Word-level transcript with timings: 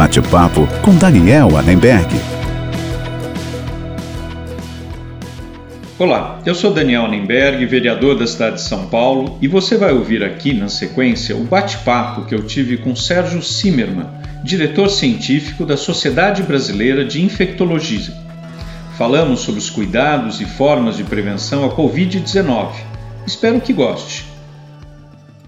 bate-papo 0.00 0.66
com 0.80 0.96
Daniel 0.96 1.58
Annenberg. 1.58 2.08
Olá, 5.98 6.40
eu 6.46 6.54
sou 6.54 6.72
Daniel 6.72 7.04
Annenberg, 7.04 7.66
vereador 7.66 8.18
da 8.18 8.26
cidade 8.26 8.56
de 8.56 8.62
São 8.62 8.86
Paulo, 8.86 9.36
e 9.42 9.46
você 9.46 9.76
vai 9.76 9.92
ouvir 9.92 10.24
aqui 10.24 10.54
na 10.54 10.70
sequência 10.70 11.36
o 11.36 11.44
bate-papo 11.44 12.24
que 12.24 12.34
eu 12.34 12.46
tive 12.46 12.78
com 12.78 12.96
Sérgio 12.96 13.42
Zimmermann, 13.42 14.06
diretor 14.42 14.88
científico 14.88 15.66
da 15.66 15.76
Sociedade 15.76 16.44
Brasileira 16.44 17.04
de 17.04 17.22
Infectologia. 17.22 18.14
Falamos 18.96 19.40
sobre 19.40 19.60
os 19.60 19.68
cuidados 19.68 20.40
e 20.40 20.46
formas 20.46 20.96
de 20.96 21.04
prevenção 21.04 21.62
à 21.62 21.76
Covid-19. 21.76 22.70
Espero 23.26 23.60
que 23.60 23.74
goste. 23.74 24.29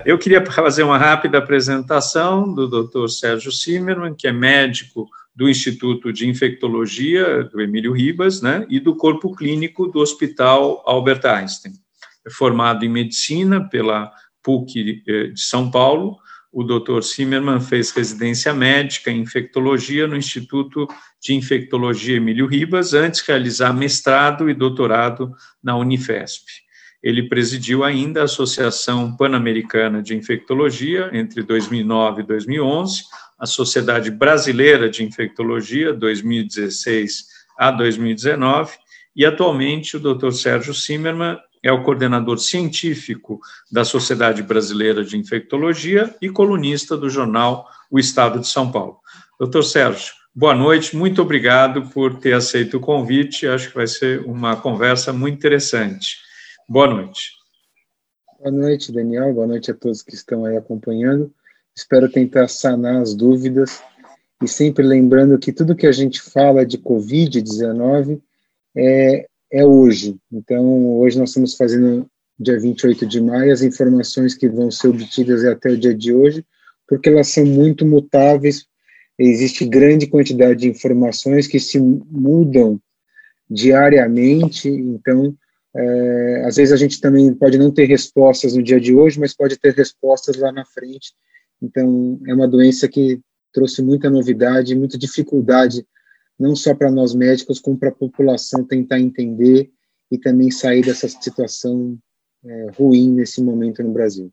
Eu 0.05 0.19
queria 0.19 0.45
fazer 0.45 0.83
uma 0.83 0.99
rápida 0.99 1.39
apresentação 1.39 2.53
do 2.53 2.67
Dr. 2.67 3.09
Sérgio 3.09 3.53
Zimmermann, 3.53 4.15
que 4.15 4.27
é 4.27 4.33
médico 4.33 5.09
do 5.35 5.49
Instituto 5.49 6.13
de 6.13 6.29
Infectologia 6.29 7.45
do 7.45 7.61
Emílio 7.61 7.93
Ribas, 7.93 8.43
né, 8.43 8.67
e 8.69 8.81
do 8.81 8.97
Corpo 8.97 9.35
Clínico 9.35 9.87
do 9.87 10.01
Hospital 10.01 10.83
Albert 10.85 11.25
Einstein. 11.25 11.73
É 12.27 12.31
formado 12.31 12.85
em 12.85 12.89
medicina 12.89 13.69
pela 13.69 14.13
PUC 14.43 15.03
eh, 15.07 15.27
de 15.29 15.41
São 15.41 15.71
Paulo. 15.71 16.17
O 16.53 16.63
Dr. 16.63 17.01
Zimmermann 17.01 17.61
fez 17.61 17.91
residência 17.93 18.53
médica 18.53 19.11
em 19.11 19.21
infectologia 19.21 20.07
no 20.07 20.17
Instituto 20.17 20.87
de 21.21 21.35
Infectologia 21.35 22.17
Emílio 22.17 22.47
Ribas, 22.47 22.93
antes 22.93 23.23
de 23.23 23.29
realizar 23.29 23.73
mestrado 23.73 24.51
e 24.51 24.55
doutorado 24.55 25.33
na 25.63 25.77
Unifesp. 25.77 26.62
Ele 27.03 27.29
presidiu 27.29 27.83
ainda 27.83 28.21
a 28.21 28.25
Associação 28.25 29.17
Pan-Americana 29.17 30.03
de 30.03 30.17
Infectologia 30.17 31.11
entre 31.13 31.43
2009 31.43 32.23
e 32.23 32.27
2011, 32.27 33.03
a 33.39 33.47
Sociedade 33.47 34.11
Brasileira 34.11 34.89
de 34.89 35.03
Infectologia 35.03 35.93
2016 35.93 37.27
a 37.59 37.71
2019, 37.73 38.73
e 39.17 39.27
atualmente 39.27 39.97
o 39.97 40.01
Dr. 40.01 40.31
Sérgio 40.31 40.73
Zimmermann 40.73 41.39
é 41.63 41.71
o 41.71 41.83
coordenador 41.83 42.39
científico 42.39 43.41
da 43.71 43.85
Sociedade 43.85 44.43
Brasileira 44.43 45.05
de 45.05 45.17
Infectologia 45.17 46.15
e 46.21 46.29
colunista 46.29 46.97
do 46.97 47.11
jornal 47.11 47.69
O 47.91 47.99
Estado 47.99 48.41
de 48.41 48.49
São 48.49 48.71
Paulo. 48.71 48.99
Doutor 49.39 49.63
Sérgio, 49.63 50.15
boa 50.35 50.55
noite, 50.55 50.97
muito 50.97 51.21
obrigado 51.21 51.83
por 51.91 52.19
ter 52.19 52.33
aceito 52.33 52.77
o 52.77 52.81
convite, 52.81 53.47
acho 53.47 53.69
que 53.69 53.75
vai 53.75 53.87
ser 53.87 54.21
uma 54.21 54.57
conversa 54.57 55.13
muito 55.13 55.37
interessante. 55.37 56.22
Boa 56.73 56.87
noite. 56.87 57.33
Boa 58.39 58.51
noite, 58.51 58.91
Daniel. 58.91 59.35
Boa 59.35 59.47
noite 59.47 59.71
a 59.71 59.75
todos 59.75 60.01
que 60.01 60.15
estão 60.15 60.47
aí 60.47 60.57
acompanhando. 60.57 61.31
Espero 61.77 62.11
tentar 62.11 62.49
sanar 62.49 63.03
as 63.03 63.15
dúvidas 63.15 63.83
e 64.43 64.49
sempre 64.49 64.83
lembrando 64.83 65.39
que 65.39 65.53
tudo 65.53 65.77
que 65.77 65.87
a 65.87 65.93
gente 65.93 66.23
fala 66.23 66.65
de 66.65 66.79
Covid-19 66.79 68.23
é, 68.75 69.27
é 69.53 69.67
hoje. 69.67 70.17
Então, 70.33 70.97
hoje 70.97 71.19
nós 71.19 71.29
estamos 71.29 71.55
fazendo, 71.57 72.07
dia 72.41 72.59
28 72.59 73.05
de 73.05 73.21
maio, 73.21 73.53
as 73.53 73.61
informações 73.61 74.35
que 74.35 74.49
vão 74.49 74.71
ser 74.71 74.89
obtidas 74.89 75.45
até 75.45 75.73
o 75.73 75.79
dia 75.79 75.95
de 75.95 76.15
hoje, 76.15 76.43
porque 76.89 77.11
elas 77.11 77.29
são 77.29 77.45
muito 77.45 77.85
mutáveis, 77.85 78.65
existe 79.19 79.67
grande 79.67 80.07
quantidade 80.07 80.61
de 80.61 80.71
informações 80.71 81.47
que 81.47 81.61
se 81.61 81.79
mudam 81.79 82.81
diariamente, 83.51 84.71
então 84.71 85.37
é, 85.75 86.45
às 86.47 86.57
vezes 86.57 86.73
a 86.73 86.77
gente 86.77 87.01
também 87.01 87.33
pode 87.35 87.59
não 87.59 87.71
ter 87.71 87.87
respostas 87.87 88.55
no 88.55 88.63
dia 88.63 88.81
de 88.81 88.95
hoje, 88.95 89.19
mas 89.19 89.35
pode 89.35 89.59
ter 89.59 89.75
respostas 89.75 90.37
lá 90.37 90.53
na 90.53 90.65
frente. 90.65 91.13
Então, 91.61 92.21
é 92.27 92.35
uma 92.35 92.49
doença 92.49 92.89
que 92.89 93.21
trouxe 93.53 93.83
muita 93.83 94.11
novidade, 94.11 94.75
muita 94.75 94.99
dificuldade, 94.99 95.87
não 96.39 96.57
só 96.57 96.75
para 96.75 96.91
nós 96.91 97.15
médicos, 97.15 97.61
como 97.61 97.79
para 97.79 97.91
a 97.91 97.95
população 97.95 98.65
tentar 98.65 98.99
entender 98.99 99.71
e 100.11 100.19
também 100.19 100.51
sair 100.51 100.85
dessa 100.85 101.09
situação 101.09 101.99
é, 102.45 102.67
ruim 102.77 103.13
nesse 103.13 103.43
momento 103.43 103.83
no 103.83 103.93
Brasil. 103.93 104.31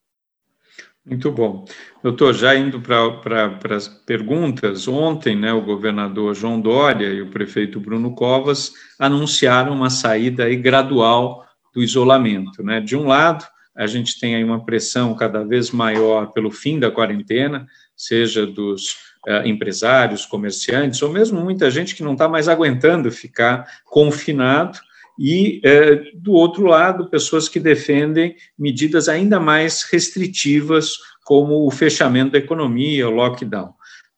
Muito 1.09 1.31
bom. 1.31 1.65
Doutor, 2.03 2.35
já 2.35 2.55
indo 2.55 2.79
para 2.79 3.75
as 3.75 3.87
perguntas, 3.87 4.87
ontem 4.87 5.35
né, 5.35 5.51
o 5.51 5.59
governador 5.59 6.35
João 6.35 6.61
Dória 6.61 7.07
e 7.07 7.19
o 7.19 7.31
prefeito 7.31 7.79
Bruno 7.79 8.13
Covas 8.13 8.71
anunciaram 8.99 9.73
uma 9.73 9.89
saída 9.89 10.43
aí 10.43 10.55
gradual 10.55 11.43
do 11.73 11.81
isolamento. 11.81 12.61
Né? 12.61 12.79
De 12.79 12.95
um 12.95 13.07
lado, 13.07 13.43
a 13.75 13.87
gente 13.87 14.19
tem 14.19 14.35
aí 14.35 14.43
uma 14.43 14.63
pressão 14.63 15.15
cada 15.15 15.43
vez 15.43 15.71
maior 15.71 16.27
pelo 16.27 16.51
fim 16.51 16.79
da 16.79 16.91
quarentena, 16.91 17.65
seja 17.97 18.45
dos 18.45 18.93
uh, 19.27 19.47
empresários, 19.47 20.27
comerciantes, 20.27 21.01
ou 21.01 21.11
mesmo 21.11 21.41
muita 21.41 21.71
gente 21.71 21.95
que 21.95 22.03
não 22.03 22.13
está 22.13 22.29
mais 22.29 22.47
aguentando 22.47 23.11
ficar 23.11 23.65
confinado, 23.83 24.77
e, 25.21 25.59
é, 25.65 25.95
do 26.15 26.31
outro 26.31 26.63
lado, 26.63 27.09
pessoas 27.09 27.49
que 27.49 27.59
defendem 27.59 28.37
medidas 28.57 29.09
ainda 29.09 29.37
mais 29.37 29.83
restritivas, 29.83 30.97
como 31.25 31.67
o 31.67 31.71
fechamento 31.71 32.31
da 32.31 32.37
economia, 32.37 33.09
o 33.09 33.11
lockdown. 33.11 33.73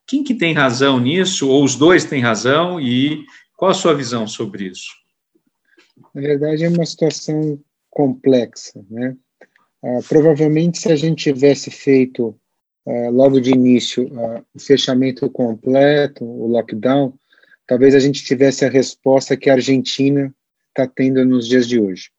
Quem 0.06 0.24
que 0.24 0.36
tem 0.36 0.54
razão 0.54 1.00
nisso, 1.00 1.50
ou 1.50 1.64
os 1.64 1.76
dois 1.76 2.06
têm 2.06 2.22
razão, 2.22 2.80
e 2.80 3.26
qual 3.58 3.72
a 3.72 3.74
sua 3.74 3.96
visão 3.96 4.28
sobre 4.28 4.66
isso? 4.66 4.92
Na 6.14 6.22
verdade, 6.22 6.66
é 6.66 6.70
uma 6.70 6.86
situação 6.86 7.60
complexa, 7.90 8.86
né? 8.88 9.18
Ah, 9.84 10.00
provavelmente, 10.08 10.78
se 10.78 10.92
a 10.92 10.96
gente 10.96 11.24
tivesse 11.24 11.72
feito 11.72 12.40
ah, 12.86 13.10
logo 13.10 13.40
de 13.40 13.50
início 13.50 14.08
ah, 14.20 14.44
o 14.54 14.60
fechamento 14.60 15.28
completo, 15.32 16.24
o 16.24 16.46
lockdown, 16.46 17.14
talvez 17.66 17.96
a 17.96 18.00
gente 18.00 18.24
tivesse 18.24 18.64
a 18.66 18.70
resposta 18.70 19.36
que 19.36 19.50
a 19.50 19.54
Argentina 19.54 20.32
está 20.72 20.88
tendo 20.88 21.24
nos 21.26 21.48
dias 21.48 21.68
de 21.68 21.80
hoje. 21.80 22.10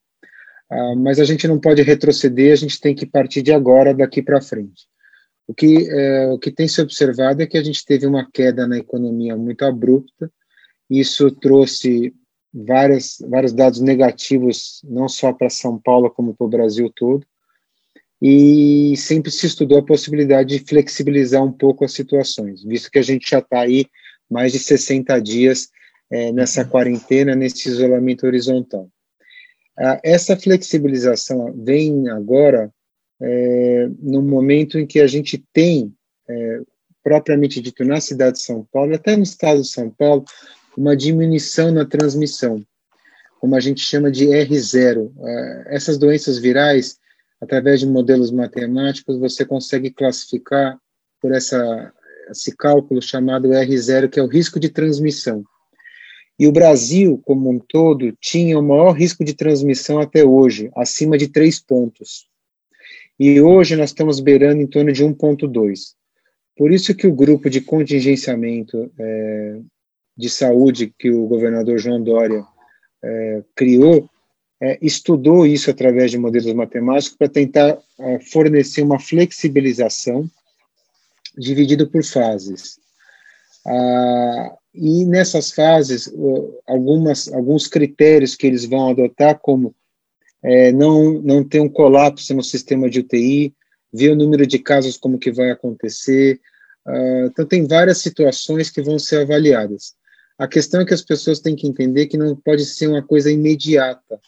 Uh, 0.70 0.96
mas 0.96 1.18
a 1.18 1.24
gente 1.24 1.46
não 1.46 1.58
pode 1.58 1.82
retroceder, 1.82 2.52
a 2.52 2.56
gente 2.56 2.80
tem 2.80 2.94
que 2.94 3.04
partir 3.04 3.42
de 3.42 3.52
agora, 3.52 3.92
daqui 3.92 4.22
para 4.22 4.40
frente. 4.40 4.86
O 5.46 5.54
que, 5.54 5.88
é, 5.90 6.28
o 6.28 6.38
que 6.38 6.50
tem 6.50 6.68
se 6.68 6.80
observado 6.80 7.42
é 7.42 7.46
que 7.46 7.58
a 7.58 7.62
gente 7.62 7.84
teve 7.84 8.06
uma 8.06 8.26
queda 8.32 8.66
na 8.66 8.78
economia 8.78 9.36
muito 9.36 9.64
abrupta, 9.64 10.30
isso 10.88 11.30
trouxe 11.30 12.14
várias, 12.54 13.16
vários 13.28 13.52
dados 13.52 13.80
negativos, 13.80 14.80
não 14.84 15.08
só 15.08 15.32
para 15.32 15.50
São 15.50 15.78
Paulo, 15.78 16.10
como 16.10 16.34
para 16.34 16.46
o 16.46 16.50
Brasil 16.50 16.90
todo, 16.94 17.26
e 18.20 18.94
sempre 18.96 19.30
se 19.30 19.46
estudou 19.46 19.78
a 19.78 19.84
possibilidade 19.84 20.56
de 20.56 20.64
flexibilizar 20.64 21.42
um 21.42 21.52
pouco 21.52 21.84
as 21.84 21.92
situações, 21.92 22.62
visto 22.62 22.90
que 22.90 22.98
a 22.98 23.02
gente 23.02 23.28
já 23.28 23.40
está 23.40 23.60
aí 23.60 23.86
mais 24.30 24.52
de 24.52 24.58
60 24.58 25.20
dias 25.20 25.68
é, 26.12 26.30
nessa 26.30 26.62
quarentena, 26.62 27.34
nesse 27.34 27.70
isolamento 27.70 28.26
horizontal. 28.26 28.88
Ah, 29.78 29.98
essa 30.04 30.36
flexibilização 30.36 31.54
vem 31.56 32.10
agora 32.10 32.70
é, 33.20 33.88
no 33.98 34.20
momento 34.20 34.78
em 34.78 34.86
que 34.86 35.00
a 35.00 35.06
gente 35.06 35.42
tem, 35.54 35.90
é, 36.28 36.60
propriamente 37.02 37.62
dito, 37.62 37.82
na 37.82 37.98
cidade 37.98 38.36
de 38.36 38.42
São 38.42 38.68
Paulo, 38.70 38.94
até 38.94 39.16
no 39.16 39.22
estado 39.22 39.62
de 39.62 39.68
São 39.68 39.88
Paulo, 39.88 40.24
uma 40.76 40.94
diminuição 40.94 41.72
na 41.72 41.86
transmissão, 41.86 42.62
como 43.40 43.56
a 43.56 43.60
gente 43.60 43.80
chama 43.80 44.10
de 44.10 44.26
R0. 44.26 45.10
Ah, 45.18 45.64
essas 45.68 45.96
doenças 45.96 46.36
virais, 46.36 46.98
através 47.40 47.80
de 47.80 47.86
modelos 47.86 48.30
matemáticos, 48.30 49.18
você 49.18 49.46
consegue 49.46 49.90
classificar 49.90 50.78
por 51.22 51.32
essa, 51.32 51.90
esse 52.30 52.54
cálculo 52.54 53.00
chamado 53.00 53.48
R0, 53.48 54.10
que 54.10 54.20
é 54.20 54.22
o 54.22 54.28
risco 54.28 54.60
de 54.60 54.68
transmissão. 54.68 55.42
E 56.38 56.46
o 56.46 56.52
Brasil, 56.52 57.20
como 57.24 57.50
um 57.50 57.58
todo, 57.58 58.12
tinha 58.20 58.58
o 58.58 58.62
maior 58.62 58.92
risco 58.92 59.24
de 59.24 59.34
transmissão 59.34 60.00
até 60.00 60.24
hoje, 60.24 60.70
acima 60.74 61.16
de 61.18 61.28
três 61.28 61.60
pontos. 61.60 62.26
E 63.18 63.40
hoje 63.40 63.76
nós 63.76 63.90
estamos 63.90 64.18
beirando 64.18 64.60
em 64.60 64.66
torno 64.66 64.92
de 64.92 65.04
1,2. 65.04 65.94
Por 66.56 66.72
isso 66.72 66.94
que 66.94 67.06
o 67.06 67.14
grupo 67.14 67.48
de 67.48 67.60
contingenciamento 67.60 68.90
é, 68.98 69.58
de 70.16 70.28
saúde 70.28 70.92
que 70.98 71.10
o 71.10 71.26
governador 71.26 71.78
João 71.78 72.02
Dória 72.02 72.44
é, 73.02 73.42
criou, 73.54 74.08
é, 74.60 74.78
estudou 74.80 75.46
isso 75.46 75.70
através 75.70 76.10
de 76.10 76.18
modelos 76.18 76.52
matemáticos 76.52 77.16
para 77.16 77.28
tentar 77.28 77.78
é, 77.98 78.20
fornecer 78.20 78.82
uma 78.82 78.98
flexibilização 78.98 80.28
dividido 81.36 81.88
por 81.88 82.04
fases. 82.04 82.78
Ah, 83.66 84.56
e 84.74 85.04
nessas 85.04 85.50
fases, 85.50 86.12
algumas, 86.66 87.30
alguns 87.32 87.66
critérios 87.66 88.34
que 88.34 88.46
eles 88.46 88.64
vão 88.64 88.88
adotar, 88.88 89.38
como 89.38 89.74
é, 90.42 90.72
não, 90.72 91.20
não 91.20 91.44
ter 91.44 91.60
um 91.60 91.68
colapso 91.68 92.34
no 92.34 92.42
sistema 92.42 92.88
de 92.88 93.00
UTI, 93.00 93.54
ver 93.92 94.10
o 94.10 94.16
número 94.16 94.46
de 94.46 94.58
casos 94.58 94.96
como 94.96 95.18
que 95.18 95.30
vai 95.30 95.50
acontecer. 95.50 96.40
Uh, 96.86 97.26
então, 97.26 97.46
tem 97.46 97.66
várias 97.66 97.98
situações 97.98 98.70
que 98.70 98.82
vão 98.82 98.98
ser 98.98 99.22
avaliadas. 99.22 99.94
A 100.38 100.48
questão 100.48 100.80
é 100.80 100.86
que 100.86 100.94
as 100.94 101.02
pessoas 101.02 101.38
têm 101.38 101.54
que 101.54 101.66
entender 101.66 102.06
que 102.06 102.16
não 102.16 102.34
pode 102.34 102.64
ser 102.64 102.88
uma 102.88 103.02
coisa 103.02 103.30
imediata. 103.30 104.18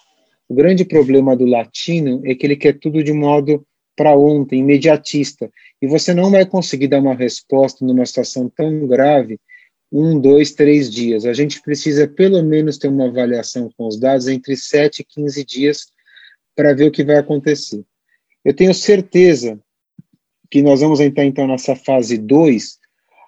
O 0.49 0.55
grande 0.55 0.85
problema 0.85 1.35
do 1.35 1.47
latino 1.47 2.21
é 2.25 2.35
que 2.35 2.47
ele 2.47 2.57
quer 2.57 2.79
tudo 2.79 3.03
de 3.03 3.13
modo 3.13 3.67
para 3.97 4.17
ontem, 4.17 4.61
imediatista, 4.61 5.51
e 5.81 5.87
você 5.87 6.13
não 6.13 6.31
vai 6.31 6.45
conseguir 6.45 6.89
dar 6.89 7.01
uma 7.01 7.15
resposta 7.15 7.85
numa 7.85 8.05
situação 8.05 8.51
tão 8.55 8.87
grave 8.87 9.41
um, 9.97 10.19
dois, 10.19 10.51
três 10.51 10.91
dias. 10.91 11.25
A 11.25 11.33
gente 11.33 11.63
precisa 11.63 12.09
pelo 12.09 12.43
menos 12.43 12.77
ter 12.77 12.89
uma 12.89 13.07
avaliação 13.07 13.71
com 13.79 13.87
os 13.87 13.97
dados 13.97 14.27
entre 14.27 14.57
7 14.57 15.01
e 15.01 15.05
15 15.05 15.45
dias 15.45 15.87
para 16.57 16.75
ver 16.75 16.89
o 16.89 16.91
que 16.91 17.05
vai 17.05 17.17
acontecer. 17.17 17.85
Eu 18.45 18.53
tenho 18.53 18.75
certeza 18.75 19.57
que 20.51 20.63
nós 20.63 20.81
vamos 20.81 20.99
entrar 20.99 21.25
então 21.25 21.47
nessa 21.47 21.77
fase 21.77 22.19
2, 22.19 22.73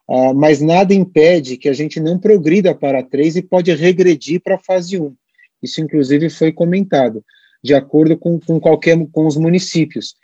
uh, 0.08 0.12
ah, 0.12 0.34
mas 0.34 0.60
nada 0.60 0.92
impede 0.92 1.56
que 1.56 1.68
a 1.68 1.72
gente 1.72 2.00
não 2.00 2.18
progrida 2.18 2.74
para 2.74 3.00
3 3.00 3.36
e 3.36 3.42
pode 3.42 3.72
regredir 3.72 4.40
para 4.40 4.56
a 4.56 4.60
fase 4.60 4.98
1. 4.98 5.04
Um. 5.04 5.14
Isso, 5.62 5.80
inclusive, 5.80 6.28
foi 6.28 6.52
comentado, 6.52 7.24
de 7.62 7.74
acordo 7.74 8.18
com, 8.18 8.40
com 8.40 8.58
qualquer 8.58 8.98
com 9.12 9.26
os 9.26 9.36
municípios. 9.36 10.16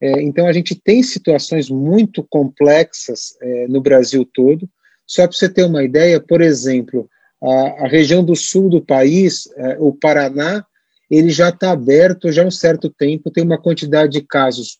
É, 0.00 0.22
então, 0.22 0.46
a 0.46 0.52
gente 0.52 0.76
tem 0.76 1.02
situações 1.02 1.68
muito 1.68 2.22
complexas 2.22 3.36
é, 3.42 3.66
no 3.66 3.80
Brasil 3.80 4.24
todo. 4.24 4.68
Só 5.08 5.26
para 5.26 5.36
você 5.36 5.48
ter 5.48 5.64
uma 5.64 5.82
ideia, 5.82 6.20
por 6.20 6.42
exemplo, 6.42 7.08
a, 7.42 7.84
a 7.84 7.88
região 7.88 8.22
do 8.22 8.36
sul 8.36 8.68
do 8.68 8.84
país, 8.84 9.48
é, 9.56 9.78
o 9.80 9.92
Paraná, 9.92 10.64
ele 11.10 11.30
já 11.30 11.48
está 11.48 11.70
aberto 11.70 12.30
já 12.30 12.42
há 12.42 12.46
um 12.46 12.50
certo 12.50 12.90
tempo, 12.90 13.30
tem 13.30 13.42
uma 13.42 13.60
quantidade 13.60 14.12
de 14.12 14.20
casos 14.20 14.78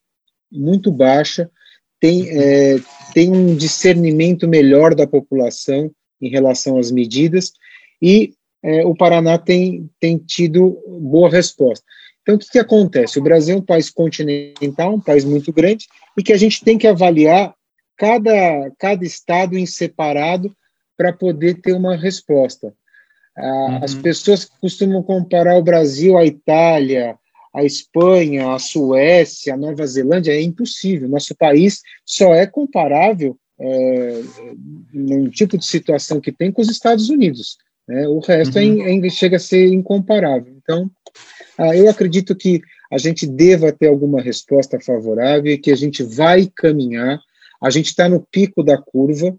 muito 0.52 0.92
baixa, 0.92 1.50
tem, 1.98 2.28
é, 2.28 2.76
tem 3.14 3.32
um 3.32 3.56
discernimento 3.56 4.46
melhor 4.46 4.94
da 4.94 5.06
população 5.06 5.90
em 6.20 6.28
relação 6.28 6.78
às 6.78 6.90
medidas, 6.90 7.52
e 8.02 8.34
é, 8.62 8.84
o 8.84 8.94
Paraná 8.94 9.38
tem, 9.38 9.88
tem 9.98 10.18
tido 10.18 10.78
boa 11.00 11.30
resposta. 11.30 11.84
Então, 12.20 12.34
o 12.34 12.38
que, 12.38 12.50
que 12.50 12.58
acontece? 12.58 13.18
O 13.18 13.22
Brasil 13.22 13.54
é 13.54 13.58
um 13.58 13.64
país 13.64 13.88
continental, 13.88 14.94
um 14.94 15.00
país 15.00 15.24
muito 15.24 15.50
grande, 15.50 15.86
e 16.18 16.22
que 16.22 16.32
a 16.32 16.36
gente 16.36 16.62
tem 16.62 16.76
que 16.76 16.86
avaliar 16.86 17.54
cada, 17.98 18.70
cada 18.78 19.04
estado 19.04 19.58
em 19.58 19.66
separado 19.66 20.54
para 20.96 21.12
poder 21.12 21.60
ter 21.60 21.72
uma 21.72 21.96
resposta. 21.96 22.72
Ah, 23.36 23.42
uhum. 23.42 23.84
As 23.84 23.94
pessoas 23.94 24.44
costumam 24.44 25.02
comparar 25.02 25.56
o 25.56 25.62
Brasil 25.62 26.16
à 26.16 26.24
Itália, 26.24 27.16
a 27.54 27.64
Espanha, 27.64 28.52
a 28.54 28.58
Suécia, 28.58 29.54
a 29.54 29.56
Nova 29.56 29.86
Zelândia, 29.86 30.32
é 30.32 30.40
impossível. 30.40 31.08
Nosso 31.08 31.34
país 31.34 31.82
só 32.04 32.34
é 32.34 32.46
comparável 32.46 33.36
é, 33.60 34.22
num 34.92 35.28
tipo 35.28 35.58
de 35.58 35.66
situação 35.66 36.20
que 36.20 36.32
tem 36.32 36.52
com 36.52 36.62
os 36.62 36.70
Estados 36.70 37.10
Unidos. 37.10 37.58
Né? 37.86 38.06
O 38.06 38.20
resto 38.20 38.58
é 38.58 38.64
uhum. 38.64 38.82
é, 38.82 39.06
é, 39.06 39.10
chega 39.10 39.36
a 39.36 39.40
ser 39.40 39.66
incomparável. 39.66 40.52
Então, 40.62 40.90
ah, 41.56 41.76
eu 41.76 41.88
acredito 41.88 42.36
que 42.36 42.60
a 42.90 42.98
gente 42.98 43.26
deva 43.26 43.72
ter 43.72 43.88
alguma 43.88 44.20
resposta 44.20 44.78
favorável 44.80 45.52
e 45.52 45.58
que 45.58 45.70
a 45.70 45.76
gente 45.76 46.02
vai 46.02 46.50
caminhar. 46.54 47.18
A 47.60 47.70
gente 47.70 47.86
está 47.86 48.08
no 48.08 48.20
pico 48.30 48.62
da 48.62 48.78
curva, 48.78 49.36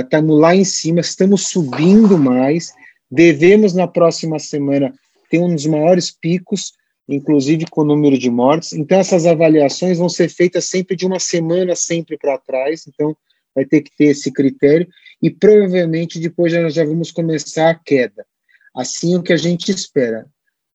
estamos 0.00 0.36
ah, 0.36 0.40
lá 0.40 0.56
em 0.56 0.64
cima, 0.64 1.00
estamos 1.00 1.48
subindo 1.48 2.18
mais. 2.18 2.72
Devemos, 3.10 3.74
na 3.74 3.86
próxima 3.86 4.38
semana, 4.38 4.92
ter 5.30 5.38
um 5.38 5.54
dos 5.54 5.66
maiores 5.66 6.10
picos, 6.10 6.72
inclusive 7.08 7.66
com 7.70 7.82
o 7.82 7.84
número 7.84 8.18
de 8.18 8.30
mortes. 8.30 8.72
Então, 8.72 8.98
essas 8.98 9.26
avaliações 9.26 9.98
vão 9.98 10.08
ser 10.08 10.28
feitas 10.28 10.64
sempre 10.64 10.96
de 10.96 11.06
uma 11.06 11.20
semana 11.20 11.76
sempre 11.76 12.16
para 12.18 12.38
trás. 12.38 12.86
Então, 12.88 13.16
vai 13.54 13.64
ter 13.64 13.82
que 13.82 13.94
ter 13.96 14.06
esse 14.06 14.32
critério. 14.32 14.88
E 15.22 15.30
provavelmente 15.30 16.18
depois 16.18 16.52
já, 16.52 16.68
já 16.68 16.84
vamos 16.84 17.10
começar 17.10 17.70
a 17.70 17.74
queda. 17.74 18.26
Assim 18.74 19.14
é 19.14 19.18
o 19.18 19.22
que 19.22 19.32
a 19.32 19.36
gente 19.36 19.70
espera. 19.70 20.26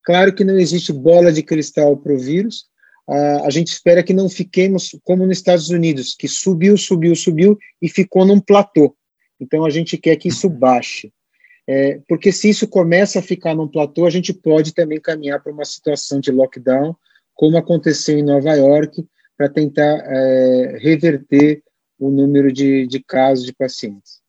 Claro 0.03 0.33
que 0.33 0.43
não 0.43 0.57
existe 0.57 0.93
bola 0.93 1.31
de 1.31 1.43
cristal 1.43 1.97
para 1.97 2.13
o 2.13 2.17
vírus. 2.17 2.68
Uh, 3.09 3.43
a 3.43 3.49
gente 3.49 3.69
espera 3.69 4.03
que 4.03 4.13
não 4.13 4.29
fiquemos 4.29 4.95
como 5.03 5.25
nos 5.25 5.39
Estados 5.39 5.69
Unidos, 5.71 6.13
que 6.13 6.27
subiu, 6.27 6.77
subiu, 6.77 7.15
subiu 7.15 7.57
e 7.81 7.89
ficou 7.89 8.23
num 8.23 8.39
platô. 8.39 8.95
Então 9.39 9.65
a 9.65 9.69
gente 9.71 9.97
quer 9.97 10.15
que 10.15 10.27
isso 10.27 10.47
baixe. 10.47 11.11
É, 11.67 11.99
porque 12.07 12.31
se 12.31 12.49
isso 12.49 12.67
começa 12.67 13.17
a 13.17 13.23
ficar 13.23 13.55
num 13.55 13.67
platô, 13.67 14.05
a 14.05 14.11
gente 14.11 14.31
pode 14.31 14.75
também 14.75 15.01
caminhar 15.01 15.41
para 15.41 15.51
uma 15.51 15.65
situação 15.65 16.19
de 16.19 16.31
lockdown, 16.31 16.95
como 17.33 17.57
aconteceu 17.57 18.15
em 18.15 18.23
Nova 18.23 18.53
York, 18.53 19.03
para 19.35 19.49
tentar 19.49 20.03
é, 20.05 20.77
reverter 20.79 21.63
o 21.97 22.11
número 22.11 22.51
de, 22.51 22.85
de 22.85 22.99
casos 22.99 23.43
de 23.43 23.53
pacientes. 23.53 24.19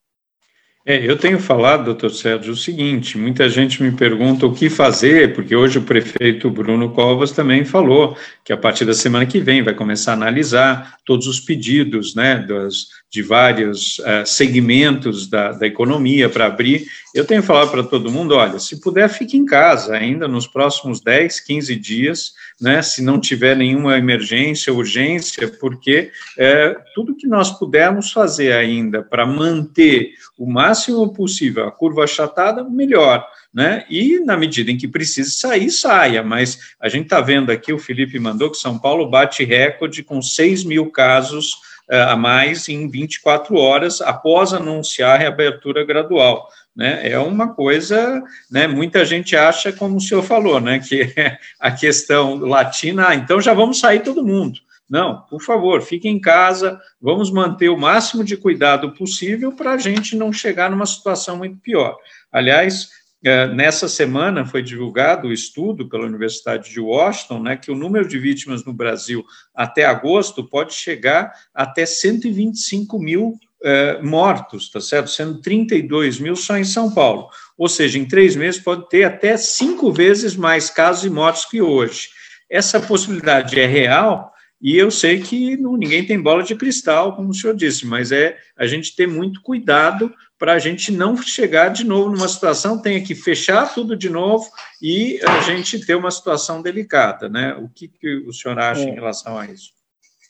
É, 0.87 0.97
eu 1.07 1.15
tenho 1.15 1.39
falado, 1.39 1.85
doutor 1.85 2.11
Sérgio, 2.11 2.55
o 2.55 2.57
seguinte: 2.57 3.19
muita 3.19 3.51
gente 3.51 3.83
me 3.83 3.93
pergunta 3.93 4.47
o 4.47 4.55
que 4.55 4.71
fazer, 4.71 5.35
porque 5.35 5.55
hoje 5.55 5.79
o 5.79 5.83
prefeito 5.83 6.49
Bruno 6.51 6.89
Covas 6.91 7.33
também 7.33 7.67
falou 7.67 8.17
que 8.43 8.51
a 8.51 8.57
partir 8.57 8.87
da 8.87 8.95
semana 8.95 9.27
que 9.27 9.41
vem 9.41 9.63
vai 9.63 9.75
começar 9.75 10.13
a 10.13 10.15
analisar 10.15 10.97
todos 11.05 11.27
os 11.27 11.39
pedidos 11.39 12.15
né, 12.15 12.47
das, 12.49 12.87
de 13.11 13.23
vários 13.23 13.99
uh, 13.99 14.25
segmentos 14.25 15.29
da, 15.29 15.53
da 15.53 15.67
economia 15.67 16.31
para 16.31 16.47
abrir. 16.47 16.87
Eu 17.15 17.27
tenho 17.27 17.43
falado 17.43 17.71
para 17.71 17.83
todo 17.83 18.11
mundo: 18.11 18.35
olha, 18.35 18.59
se 18.59 18.81
puder, 18.81 19.11
fique 19.11 19.37
em 19.37 19.45
casa 19.45 19.95
ainda 19.95 20.27
nos 20.27 20.47
próximos 20.47 21.03
10, 21.03 21.41
15 21.41 21.77
dias, 21.77 22.33
né, 22.61 22.83
se 22.83 23.03
não 23.03 23.19
tiver 23.19 23.57
nenhuma 23.57 23.97
emergência, 23.97 24.73
urgência, 24.73 25.49
porque 25.59 26.11
é, 26.37 26.77
tudo 26.95 27.17
que 27.17 27.27
nós 27.27 27.51
pudermos 27.59 28.13
fazer 28.13 28.53
ainda 28.53 29.03
para 29.03 29.25
manter 29.25 30.13
o 30.39 30.47
máximo 30.47 31.13
possível 31.13 31.67
a 31.67 31.73
curva 31.73 32.05
achatada, 32.05 32.63
melhor. 32.63 33.27
Né? 33.53 33.85
E 33.89 34.21
na 34.21 34.37
medida 34.37 34.71
em 34.71 34.77
que 34.77 34.87
precise 34.87 35.33
sair, 35.33 35.71
saia. 35.71 36.23
Mas 36.23 36.59
a 36.79 36.89
gente 36.89 37.05
está 37.05 37.21
vendo 37.21 37.51
aqui, 37.51 37.73
o 37.73 37.79
Felipe 37.79 38.19
mandou 38.19 38.51
que 38.51 38.59
São 38.59 38.79
Paulo 38.79 39.09
bate 39.09 39.45
recorde 39.45 40.03
com 40.03 40.21
6 40.21 40.65
mil 40.65 40.91
casos 40.91 41.55
uh, 41.91 42.11
a 42.11 42.17
mais 42.17 42.69
em 42.69 42.89
24 42.89 43.57
horas 43.57 44.01
após 44.01 44.53
anunciar 44.53 45.17
a 45.17 45.19
reabertura 45.19 45.85
gradual 45.85 46.49
né? 46.75 47.09
É 47.09 47.19
uma 47.19 47.55
coisa, 47.55 48.23
né? 48.51 48.67
Muita 48.67 49.05
gente 49.05 49.37
acha, 49.37 49.73
como 49.73 49.97
o 49.97 50.01
senhor 50.01 50.23
falou, 50.23 50.61
né? 50.61 50.79
Que 50.79 51.13
a 51.59 51.71
questão 51.71 52.37
latina, 52.37 53.09
ah, 53.09 53.15
então 53.15 53.41
já 53.41 53.53
vamos 53.53 53.79
sair 53.79 54.01
todo 54.01 54.25
mundo. 54.25 54.61
Não, 54.89 55.23
por 55.23 55.41
favor, 55.41 55.83
fique 55.83 56.09
em 56.09 56.21
casa, 56.21 56.81
vamos 57.01 57.31
manter 57.31 57.69
o 57.69 57.79
máximo 57.79 58.25
de 58.25 58.37
cuidado 58.37 58.93
possível 58.93 59.53
para 59.53 59.75
a 59.75 59.79
gente 59.79 60.17
não 60.17 60.33
chegar 60.33 60.69
numa 60.69 60.85
situação 60.85 61.37
muito 61.37 61.59
pior. 61.59 61.97
Aliás, 62.33 62.89
é, 63.23 63.47
nessa 63.47 63.87
semana 63.87 64.45
foi 64.45 64.63
divulgado 64.63 65.29
o 65.29 65.33
estudo 65.33 65.89
pela 65.89 66.07
Universidade 66.07 66.71
de 66.71 66.81
Washington, 66.81 67.43
né, 67.43 67.57
que 67.57 67.71
o 67.71 67.77
número 67.77 68.09
de 68.09 68.19
vítimas 68.19 68.65
no 68.65 68.73
Brasil 68.73 69.25
até 69.55 69.85
agosto 69.85 70.43
pode 70.43 70.75
chegar 70.75 71.33
até 71.55 71.87
125 71.87 72.99
mil 72.99 73.39
é, 73.63 74.01
mortos, 74.03 74.71
tá 74.71 74.81
certo? 74.81 75.11
Sendo 75.11 75.41
32 75.41 76.19
mil 76.19 76.37
só 76.37 76.57
em 76.57 76.65
São 76.65 76.93
Paulo. 76.93 77.29
Ou 77.57 77.69
seja, 77.69 77.99
em 77.99 78.07
três 78.07 78.35
meses 78.37 78.61
pode 78.61 78.89
ter 78.89 79.05
até 79.05 79.37
cinco 79.37 79.93
vezes 79.93 80.35
mais 80.37 80.71
casos 80.71 81.05
e 81.05 81.11
mortos 81.11 81.45
que 81.45 81.61
hoje. 81.61 82.09
Essa 82.49 82.81
possibilidade 82.81 83.59
é 83.61 83.67
real 83.67 84.33
e 84.61 84.77
eu 84.77 84.91
sei 84.91 85.21
que 85.21 85.57
não, 85.57 85.77
ninguém 85.77 86.05
tem 86.05 86.21
bola 86.21 86.43
de 86.43 86.55
cristal, 86.55 87.17
como 87.17 87.31
o 87.31 87.35
senhor 87.35 87.57
disse, 87.57 87.87
mas 87.87 88.13
é 88.13 88.37
a 88.57 88.67
gente 88.67 88.95
ter 88.95 89.07
muito 89.07 89.41
cuidado 89.41 90.13
para 90.39 90.53
a 90.55 90.59
gente 90.59 90.93
não 90.93 91.17
chegar 91.17 91.69
de 91.69 91.85
novo 91.85 92.11
numa 92.11 92.29
situação, 92.29 92.81
tenha 92.81 93.03
que 93.03 93.15
fechar 93.15 93.75
tudo 93.75 93.97
de 93.97 94.11
novo 94.11 94.51
e 94.81 95.19
a 95.23 95.41
gente 95.41 95.85
ter 95.85 95.95
uma 95.95 96.11
situação 96.11 96.61
delicada, 96.61 97.29
né? 97.29 97.55
O 97.55 97.69
que, 97.69 97.89
que 97.89 98.17
o 98.27 98.33
senhor 98.33 98.59
acha 98.59 98.83
é. 98.83 98.85
em 98.85 98.95
relação 98.95 99.39
a 99.39 99.47
isso? 99.47 99.73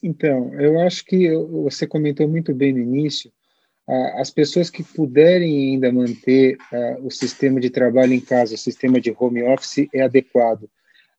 Então, 0.02 0.54
eu 0.60 0.80
acho 0.80 1.04
que 1.04 1.30
você 1.34 1.86
comentou 1.86 2.26
muito 2.26 2.54
bem 2.54 2.72
no 2.72 2.78
início, 2.78 3.30
as 4.16 4.30
pessoas 4.30 4.70
que 4.70 4.84
puderem 4.84 5.72
ainda 5.72 5.92
manter 5.92 6.56
o 7.02 7.10
sistema 7.10 7.58
de 7.58 7.70
trabalho 7.70 8.12
em 8.12 8.20
casa, 8.20 8.54
o 8.54 8.58
sistema 8.58 9.00
de 9.00 9.14
home 9.18 9.42
office 9.42 9.88
é 9.92 10.02
adequado. 10.02 10.70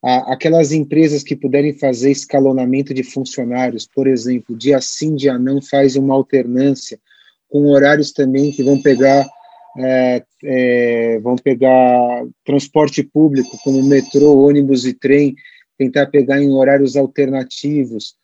Aquelas 0.02 0.72
empresas 0.72 1.22
que 1.22 1.36
puderem 1.36 1.74
fazer 1.74 2.12
escalonamento 2.12 2.94
de 2.94 3.04
funcionários, 3.04 3.86
por 3.86 4.08
exemplo, 4.08 4.58
dia 4.58 4.80
sim, 4.80 5.16
dia 5.16 5.38
não, 5.38 5.62
faz 5.62 5.96
uma 5.96 6.16
alternância, 6.16 6.98
com 7.50 7.66
horários 7.68 8.12
também 8.12 8.52
que 8.52 8.64
vão 8.64 8.82
pegar 8.82 9.28
é, 9.78 10.24
é, 10.44 11.20
vão 11.20 11.36
pegar 11.36 12.26
transporte 12.44 13.04
público, 13.04 13.58
como 13.64 13.82
metrô, 13.84 14.46
ônibus 14.46 14.86
e 14.86 14.94
trem, 14.94 15.36
tentar 15.78 16.08
pegar 16.08 16.42
em 16.42 16.52
horários 16.52 16.98
alternativos, 16.98 18.16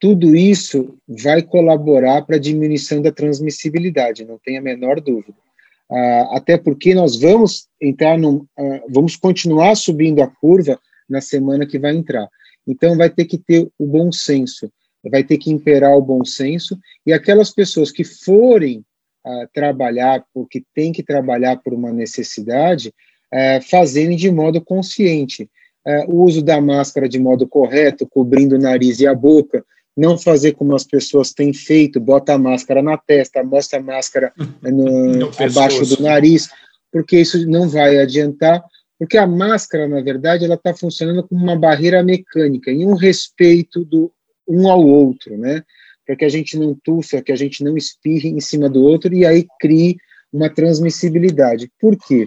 tudo 0.00 0.34
isso 0.34 0.96
vai 1.06 1.42
colaborar 1.42 2.22
para 2.22 2.36
a 2.36 2.40
diminuição 2.40 3.02
da 3.02 3.12
transmissibilidade, 3.12 4.24
não 4.24 4.38
tem 4.42 4.56
a 4.56 4.62
menor 4.62 4.98
dúvida. 4.98 5.36
Uh, 5.90 6.34
até 6.36 6.56
porque 6.56 6.94
nós 6.94 7.20
vamos 7.20 7.68
entrar 7.80 8.16
num, 8.16 8.36
uh, 8.36 8.80
vamos 8.88 9.16
continuar 9.16 9.74
subindo 9.74 10.22
a 10.22 10.26
curva 10.26 10.80
na 11.08 11.20
semana 11.20 11.66
que 11.66 11.78
vai 11.78 11.94
entrar. 11.94 12.28
Então 12.66 12.96
vai 12.96 13.10
ter 13.10 13.26
que 13.26 13.36
ter 13.36 13.68
o 13.78 13.86
bom 13.86 14.10
senso, 14.10 14.72
vai 15.10 15.22
ter 15.22 15.36
que 15.36 15.50
imperar 15.50 15.96
o 15.96 16.02
bom 16.02 16.24
senso 16.24 16.78
e 17.04 17.12
aquelas 17.12 17.50
pessoas 17.50 17.90
que 17.90 18.04
forem 18.04 18.78
uh, 19.26 19.48
trabalhar 19.52 20.24
porque 20.32 20.62
tem 20.74 20.92
que 20.92 21.02
trabalhar 21.02 21.56
por 21.56 21.74
uma 21.74 21.92
necessidade, 21.92 22.94
uh, 23.34 23.62
fazerem 23.68 24.16
de 24.16 24.30
modo 24.30 24.60
consciente. 24.60 25.50
é, 25.84 26.04
o 26.06 26.22
uso 26.24 26.42
da 26.42 26.60
máscara 26.60 27.08
de 27.08 27.18
modo 27.18 27.48
correto, 27.48 28.06
cobrindo 28.06 28.54
o 28.54 28.58
nariz 28.58 29.00
e 29.00 29.06
a 29.06 29.14
boca, 29.14 29.64
não 29.96 30.16
fazer 30.16 30.52
como 30.52 30.74
as 30.74 30.84
pessoas 30.84 31.32
têm 31.32 31.52
feito, 31.52 32.00
bota 32.00 32.34
a 32.34 32.38
máscara 32.38 32.82
na 32.82 32.96
testa, 32.96 33.42
mostra 33.42 33.78
a 33.78 33.82
máscara 33.82 34.32
no, 34.62 35.30
abaixo 35.38 35.84
do 35.84 36.02
nariz, 36.02 36.48
porque 36.92 37.20
isso 37.20 37.46
não 37.48 37.68
vai 37.68 37.98
adiantar, 37.98 38.62
porque 38.98 39.16
a 39.16 39.26
máscara, 39.26 39.88
na 39.88 40.00
verdade, 40.00 40.44
ela 40.44 40.54
está 40.54 40.74
funcionando 40.74 41.26
como 41.26 41.42
uma 41.42 41.56
barreira 41.56 42.02
mecânica 42.02 42.70
e 42.70 42.84
um 42.84 42.94
respeito 42.94 43.84
do 43.84 44.12
um 44.46 44.68
ao 44.68 44.84
outro, 44.84 45.36
né? 45.38 45.62
Para 46.04 46.16
que 46.16 46.24
a 46.24 46.28
gente 46.28 46.58
não 46.58 46.76
tussa, 46.82 47.22
que 47.22 47.30
a 47.30 47.36
gente 47.36 47.62
não 47.62 47.76
espirre 47.76 48.28
em 48.28 48.40
cima 48.40 48.68
do 48.68 48.82
outro 48.82 49.14
e 49.14 49.24
aí 49.24 49.46
crie 49.60 49.96
uma 50.32 50.50
transmissibilidade. 50.50 51.70
Por 51.80 51.96
quê? 51.96 52.26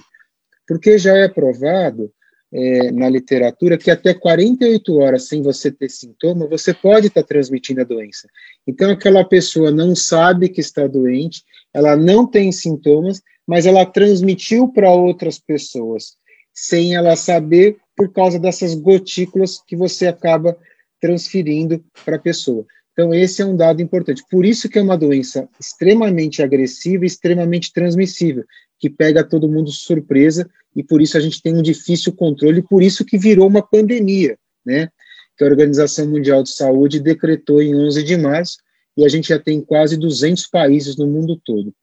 Porque 0.68 0.98
já 0.98 1.18
é 1.18 1.28
provado 1.28 2.12
é, 2.54 2.92
na 2.92 3.10
literatura 3.10 3.78
que 3.78 3.90
até 3.90 4.14
48 4.14 4.96
horas 5.00 5.28
sem 5.28 5.42
você 5.42 5.72
ter 5.72 5.90
sintoma, 5.90 6.48
você 6.48 6.74
pode 6.74 7.08
estar 7.08 7.24
tá 7.24 7.28
transmitindo 7.28 7.82
a 7.82 7.84
doença. 7.84 8.28
Então, 8.68 8.92
aquela 8.92 9.26
pessoa 9.26 9.72
não 9.72 9.96
sabe 9.96 10.50
que 10.50 10.62
está 10.62 10.86
doente, 10.86 11.44
ela 11.74 11.96
não 11.96 12.28
tem 12.28 12.52
sintomas, 12.52 13.22
mas 13.48 13.66
ela 13.66 13.86
transmitiu 13.86 14.68
para 14.68 14.92
outras 14.92 15.40
pessoas 15.40 16.16
sem 16.54 16.96
ela 16.96 17.16
saber 17.16 17.78
por 17.98 18.14
causa 18.14 18.38
dessas 18.38 18.76
gotículas 18.76 19.60
que 19.66 19.76
você 19.76 20.06
acaba 20.06 20.56
transferindo 21.02 21.84
para 22.06 22.18
a 22.18 22.20
pessoa. 22.20 22.66
Então, 22.94 23.12
esse 23.12 23.42
é 23.42 23.46
um 23.46 23.56
dado 23.56 23.82
importante. 23.82 24.24
Por 24.30 24.46
isso 24.46 24.70
que 24.70 24.78
é 24.78 24.82
uma 24.82 24.98
doença 24.98 25.50
extremamente 25.60 26.44
agressiva 26.44 27.04
e 27.04 27.08
extremamente 27.08 27.74
transmissível, 27.74 28.46
que 28.80 28.90
pega 28.90 29.24
todo 29.24 29.50
mundo 29.50 29.70
de 29.70 29.78
surpresa, 29.78 30.50
e 30.76 30.84
por 30.84 31.02
isso 31.02 31.18
a 31.18 31.22
gente 31.22 31.42
tem 31.42 31.56
um 31.56 31.62
difícil 31.62 32.14
controle, 32.14 32.62
por 32.62 32.82
isso 32.82 33.06
que 33.06 33.18
virou 33.18 33.48
uma 33.48 33.62
pandemia, 33.62 34.38
né? 34.66 34.90
Que 35.38 35.44
a 35.44 35.48
Organização 35.48 36.08
Mundial 36.08 36.44
de 36.44 36.52
Saúde 36.52 37.00
decretou 37.00 37.62
em 37.62 37.76
11 37.76 38.04
de 38.04 38.18
março, 38.18 38.58
e 38.96 39.06
a 39.06 39.10
gente 39.10 39.30
já 39.30 39.40
tem 39.40 39.62
quase 39.62 39.98
200 39.98 40.48
países 40.48 40.98
no 40.98 41.08
mundo 41.08 41.40
todo. 41.44 41.74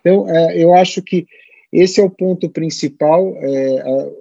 Então, 0.00 0.28
é, 0.28 0.58
eu 0.58 0.74
acho 0.74 1.00
que 1.00 1.26
esse 1.72 2.00
é 2.00 2.04
o 2.04 2.10
ponto 2.10 2.50
principal. 2.50 3.34
É, 3.38 4.12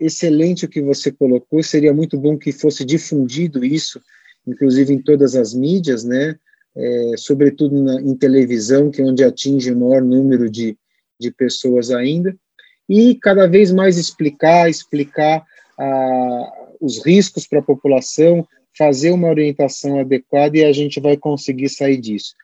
excelente 0.00 0.64
o 0.64 0.68
que 0.68 0.80
você 0.80 1.10
colocou. 1.10 1.62
Seria 1.62 1.92
muito 1.92 2.18
bom 2.18 2.38
que 2.38 2.52
fosse 2.52 2.84
difundido 2.84 3.64
isso, 3.64 4.00
inclusive 4.46 4.92
em 4.92 5.02
todas 5.02 5.34
as 5.34 5.52
mídias, 5.54 6.04
né? 6.04 6.36
É, 6.76 7.14
sobretudo 7.16 7.82
na, 7.82 8.00
em 8.00 8.14
televisão, 8.14 8.90
que 8.90 9.00
é 9.00 9.04
onde 9.04 9.24
atinge 9.24 9.72
o 9.72 9.78
maior 9.78 10.02
número 10.02 10.48
de, 10.48 10.78
de 11.18 11.30
pessoas 11.30 11.90
ainda, 11.90 12.36
e 12.88 13.14
cada 13.16 13.46
vez 13.46 13.70
mais 13.70 13.98
explicar, 13.98 14.68
explicar 14.68 15.44
ah, 15.78 16.52
os 16.80 17.04
riscos 17.04 17.46
para 17.46 17.58
a 17.58 17.62
população, 17.62 18.46
fazer 18.76 19.10
uma 19.10 19.28
orientação 19.28 19.98
adequada 19.98 20.56
e 20.56 20.64
a 20.64 20.72
gente 20.72 21.00
vai 21.00 21.16
conseguir 21.16 21.68
sair 21.68 21.98
disso. 21.98 22.34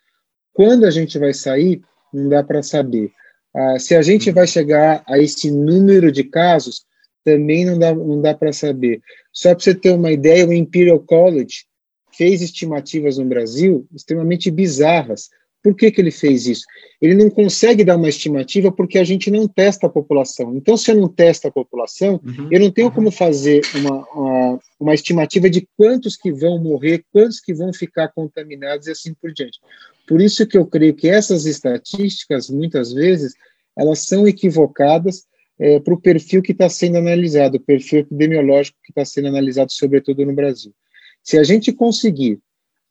Quando 0.52 0.84
a 0.84 0.90
gente 0.90 1.18
vai 1.18 1.32
sair, 1.32 1.80
não 2.12 2.28
dá 2.28 2.42
para 2.42 2.62
saber. 2.62 3.10
Ah, 3.54 3.78
se 3.78 3.94
a 3.94 4.02
gente 4.02 4.30
vai 4.30 4.46
chegar 4.46 5.02
a 5.06 5.18
esse 5.18 5.50
número 5.50 6.10
de 6.10 6.24
casos, 6.24 6.84
também 7.24 7.64
não 7.64 7.78
dá, 7.78 7.94
não 7.94 8.20
dá 8.20 8.34
para 8.34 8.52
saber. 8.52 9.00
Só 9.32 9.54
para 9.54 9.64
você 9.64 9.74
ter 9.74 9.90
uma 9.90 10.12
ideia, 10.12 10.46
o 10.46 10.52
Imperial 10.52 11.00
College 11.00 11.64
fez 12.12 12.42
estimativas 12.42 13.18
no 13.18 13.24
Brasil 13.24 13.86
extremamente 13.94 14.50
bizarras. 14.50 15.30
Por 15.64 15.74
que, 15.74 15.90
que 15.90 15.98
ele 15.98 16.10
fez 16.10 16.46
isso? 16.46 16.66
Ele 17.00 17.14
não 17.14 17.30
consegue 17.30 17.82
dar 17.82 17.96
uma 17.96 18.10
estimativa 18.10 18.70
porque 18.70 18.98
a 18.98 19.02
gente 19.02 19.30
não 19.30 19.48
testa 19.48 19.86
a 19.86 19.90
população. 19.90 20.54
Então, 20.54 20.76
se 20.76 20.90
eu 20.90 20.94
não 20.94 21.08
testa 21.08 21.48
a 21.48 21.50
população, 21.50 22.20
uhum, 22.22 22.48
eu 22.50 22.60
não 22.60 22.70
tenho 22.70 22.88
uhum. 22.88 22.94
como 22.94 23.10
fazer 23.10 23.62
uma, 23.74 24.06
uma, 24.10 24.60
uma, 24.78 24.94
estimativa 24.94 25.48
de 25.48 25.66
quantos 25.74 26.18
que 26.18 26.30
vão 26.30 26.62
morrer, 26.62 27.02
quantos 27.10 27.40
que 27.40 27.54
vão 27.54 27.72
ficar 27.72 28.08
contaminados 28.08 28.88
e 28.88 28.90
assim 28.90 29.14
por 29.14 29.32
diante. 29.32 29.58
Por 30.06 30.20
isso 30.20 30.46
que 30.46 30.58
eu 30.58 30.66
creio 30.66 30.94
que 30.94 31.08
essas 31.08 31.46
estatísticas, 31.46 32.50
muitas 32.50 32.92
vezes, 32.92 33.32
elas 33.74 34.00
são 34.00 34.28
equivocadas 34.28 35.24
é, 35.58 35.80
para 35.80 35.94
o 35.94 36.00
perfil 36.00 36.42
que 36.42 36.52
está 36.52 36.68
sendo 36.68 36.98
analisado, 36.98 37.56
o 37.56 37.60
perfil 37.60 38.00
epidemiológico 38.00 38.76
que 38.84 38.90
está 38.90 39.02
sendo 39.06 39.28
analisado, 39.28 39.72
sobretudo 39.72 40.26
no 40.26 40.34
Brasil. 40.34 40.74
Se 41.22 41.38
a 41.38 41.42
gente 41.42 41.72
conseguir 41.72 42.38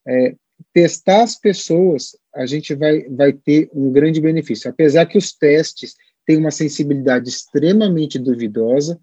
é, 0.07 0.33
testar 0.73 1.21
as 1.21 1.39
pessoas, 1.39 2.17
a 2.35 2.45
gente 2.45 2.73
vai, 2.73 3.03
vai 3.09 3.33
ter 3.33 3.69
um 3.73 3.91
grande 3.91 4.19
benefício. 4.19 4.69
Apesar 4.69 5.05
que 5.05 5.17
os 5.17 5.31
testes 5.33 5.95
têm 6.25 6.37
uma 6.37 6.51
sensibilidade 6.51 7.29
extremamente 7.29 8.17
duvidosa, 8.17 8.99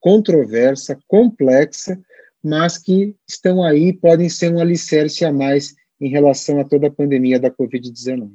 controversa, 0.00 0.98
complexa, 1.06 1.98
mas 2.42 2.78
que 2.78 3.16
estão 3.28 3.64
aí, 3.64 3.92
podem 3.92 4.28
ser 4.28 4.52
um 4.52 4.60
alicerce 4.60 5.24
a 5.24 5.32
mais 5.32 5.74
em 6.00 6.08
relação 6.08 6.60
a 6.60 6.64
toda 6.64 6.86
a 6.86 6.92
pandemia 6.92 7.40
da 7.40 7.50
Covid-19. 7.50 8.30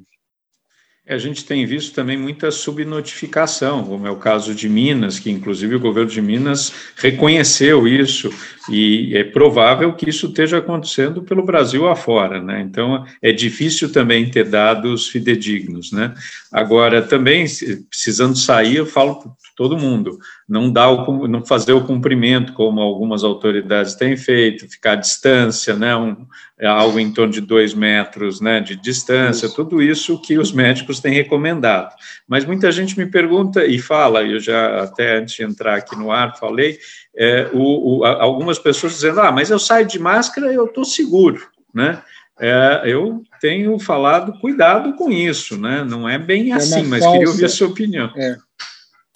A 1.05 1.17
gente 1.17 1.43
tem 1.43 1.65
visto 1.65 1.93
também 1.93 2.17
muita 2.17 2.49
subnotificação, 2.49 3.83
como 3.83 4.07
é 4.07 4.09
o 4.09 4.15
caso 4.15 4.55
de 4.55 4.69
Minas, 4.69 5.19
que 5.19 5.29
inclusive 5.29 5.75
o 5.75 5.79
governo 5.79 6.09
de 6.09 6.21
Minas 6.21 6.73
reconheceu 6.95 7.85
isso, 7.85 8.29
e 8.69 9.11
é 9.13 9.21
provável 9.21 9.93
que 9.95 10.09
isso 10.09 10.27
esteja 10.27 10.59
acontecendo 10.59 11.21
pelo 11.21 11.45
Brasil 11.45 11.89
afora, 11.89 12.41
né? 12.41 12.61
Então 12.61 13.05
é 13.21 13.33
difícil 13.33 13.91
também 13.91 14.31
ter 14.31 14.45
dados 14.45 15.09
fidedignos, 15.09 15.91
né? 15.91 16.13
Agora, 16.49 17.01
também, 17.01 17.45
precisando 17.89 18.37
sair, 18.37 18.77
eu 18.77 18.85
falo 18.85 19.35
todo 19.55 19.77
mundo. 19.77 20.17
Não 20.47 20.71
dá 20.71 20.89
o, 20.89 21.27
não 21.27 21.45
fazer 21.45 21.73
o 21.73 21.83
cumprimento 21.83 22.53
como 22.53 22.79
algumas 22.79 23.23
autoridades 23.23 23.95
têm 23.95 24.15
feito, 24.15 24.69
ficar 24.69 24.93
à 24.93 24.95
distância, 24.95 25.75
né, 25.75 25.95
um, 25.95 26.25
algo 26.65 26.99
em 26.99 27.11
torno 27.11 27.33
de 27.33 27.41
dois 27.41 27.73
metros, 27.73 28.39
né, 28.39 28.59
de 28.59 28.75
distância, 28.75 29.47
isso. 29.47 29.55
tudo 29.55 29.81
isso 29.81 30.21
que 30.21 30.37
os 30.37 30.51
médicos 30.51 30.99
têm 30.99 31.13
recomendado. 31.13 31.93
Mas 32.27 32.45
muita 32.45 32.71
gente 32.71 32.97
me 32.97 33.05
pergunta 33.05 33.65
e 33.65 33.79
fala, 33.79 34.23
eu 34.23 34.39
já 34.39 34.83
até 34.83 35.17
antes 35.17 35.35
de 35.35 35.43
entrar 35.43 35.75
aqui 35.75 35.95
no 35.97 36.11
ar 36.11 36.37
falei, 36.37 36.79
é, 37.15 37.49
o, 37.53 37.99
o, 37.99 38.05
algumas 38.05 38.57
pessoas 38.57 38.93
dizendo, 38.93 39.21
ah, 39.21 39.31
mas 39.31 39.49
eu 39.49 39.59
saio 39.59 39.85
de 39.85 39.99
máscara 39.99 40.51
e 40.51 40.55
eu 40.55 40.65
estou 40.65 40.85
seguro, 40.85 41.41
né? 41.73 42.01
É, 42.39 42.81
eu 42.85 43.21
tenho 43.39 43.77
falado 43.77 44.39
cuidado 44.39 44.95
com 44.95 45.11
isso, 45.11 45.59
né? 45.59 45.83
Não 45.83 46.09
é 46.09 46.17
bem 46.17 46.51
é 46.51 46.55
assim, 46.55 46.83
mas 46.83 47.03
falsa, 47.03 47.17
queria 47.17 47.29
ouvir 47.29 47.45
a 47.45 47.49
sua 47.49 47.67
opinião. 47.67 48.11
É, 48.15 48.37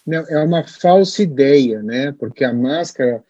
não, 0.06 0.26
é 0.30 0.44
uma 0.44 0.64
falsa 0.64 1.24
ideia, 1.24 1.82
né? 1.82 2.14
Porque 2.20 2.44
a 2.44 2.54
máscara 2.54 3.24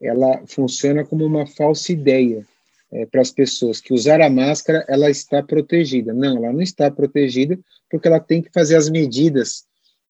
ela 0.00 0.40
funciona 0.46 1.04
como 1.04 1.24
uma 1.24 1.46
falsa 1.46 1.92
ideia 1.92 2.46
é, 2.92 3.06
para 3.06 3.20
as 3.20 3.30
pessoas 3.30 3.80
que 3.80 3.92
usar 3.92 4.20
a 4.20 4.30
máscara 4.30 4.84
ela 4.88 5.10
está 5.10 5.42
protegida. 5.42 6.12
Não, 6.12 6.36
ela 6.36 6.52
não 6.52 6.62
está 6.62 6.90
protegida 6.90 7.58
porque 7.90 8.08
ela 8.08 8.20
tem 8.20 8.42
que 8.42 8.50
fazer 8.52 8.76
as 8.76 8.88
medidas 8.88 9.64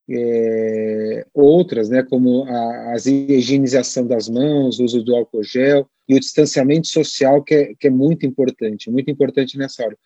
é, 0.09 1.27
outras, 1.35 1.89
né? 1.89 2.03
Como 2.03 2.45
a, 2.45 2.93
a 2.93 2.97
higienização 2.97 4.07
das 4.07 4.29
mãos, 4.29 4.79
o 4.79 4.85
uso 4.85 5.03
do 5.03 5.15
álcool 5.15 5.43
gel 5.43 5.89
e 6.09 6.15
o 6.15 6.21
distanciamento 6.21 6.87
social 6.87 7.43
que 7.43 7.55
é, 7.55 7.75
que 7.75 7.89
é 7.89 7.91
muito 7.91 8.25
importante, 8.25 8.91
muito 8.91 9.11
importante 9.11 9.59
nessa 9.59 9.85
hora. 9.85 9.97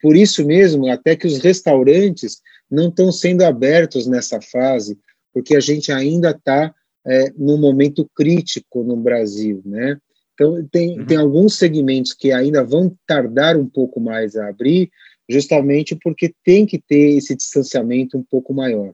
Por 0.00 0.14
isso 0.14 0.44
mesmo, 0.44 0.86
até 0.90 1.16
que 1.16 1.26
os 1.26 1.38
restaurantes 1.38 2.42
não 2.70 2.88
estão 2.88 3.10
sendo 3.10 3.42
abertos 3.42 4.06
nessa 4.06 4.40
fase, 4.42 4.98
porque 5.32 5.56
a 5.56 5.60
gente 5.60 5.90
ainda 5.90 6.30
está 6.30 6.74
é, 7.06 7.32
num 7.36 7.56
momento 7.56 8.08
crítico 8.14 8.82
no 8.82 8.96
Brasil, 8.96 9.62
né? 9.64 9.96
Então, 10.36 10.68
tem, 10.70 11.00
uhum. 11.00 11.06
tem 11.06 11.16
alguns 11.16 11.54
segmentos 11.54 12.12
que 12.12 12.30
ainda 12.30 12.62
vão 12.62 12.94
tardar 13.06 13.56
um 13.56 13.66
pouco 13.66 13.98
mais 13.98 14.36
a 14.36 14.48
abrir, 14.48 14.90
justamente 15.28 15.96
porque 15.96 16.34
tem 16.44 16.66
que 16.66 16.78
ter 16.78 17.16
esse 17.16 17.34
distanciamento 17.34 18.18
um 18.18 18.22
pouco 18.22 18.52
maior. 18.52 18.92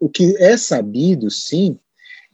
O 0.00 0.08
que 0.08 0.34
é 0.38 0.56
sabido, 0.56 1.30
sim, 1.30 1.78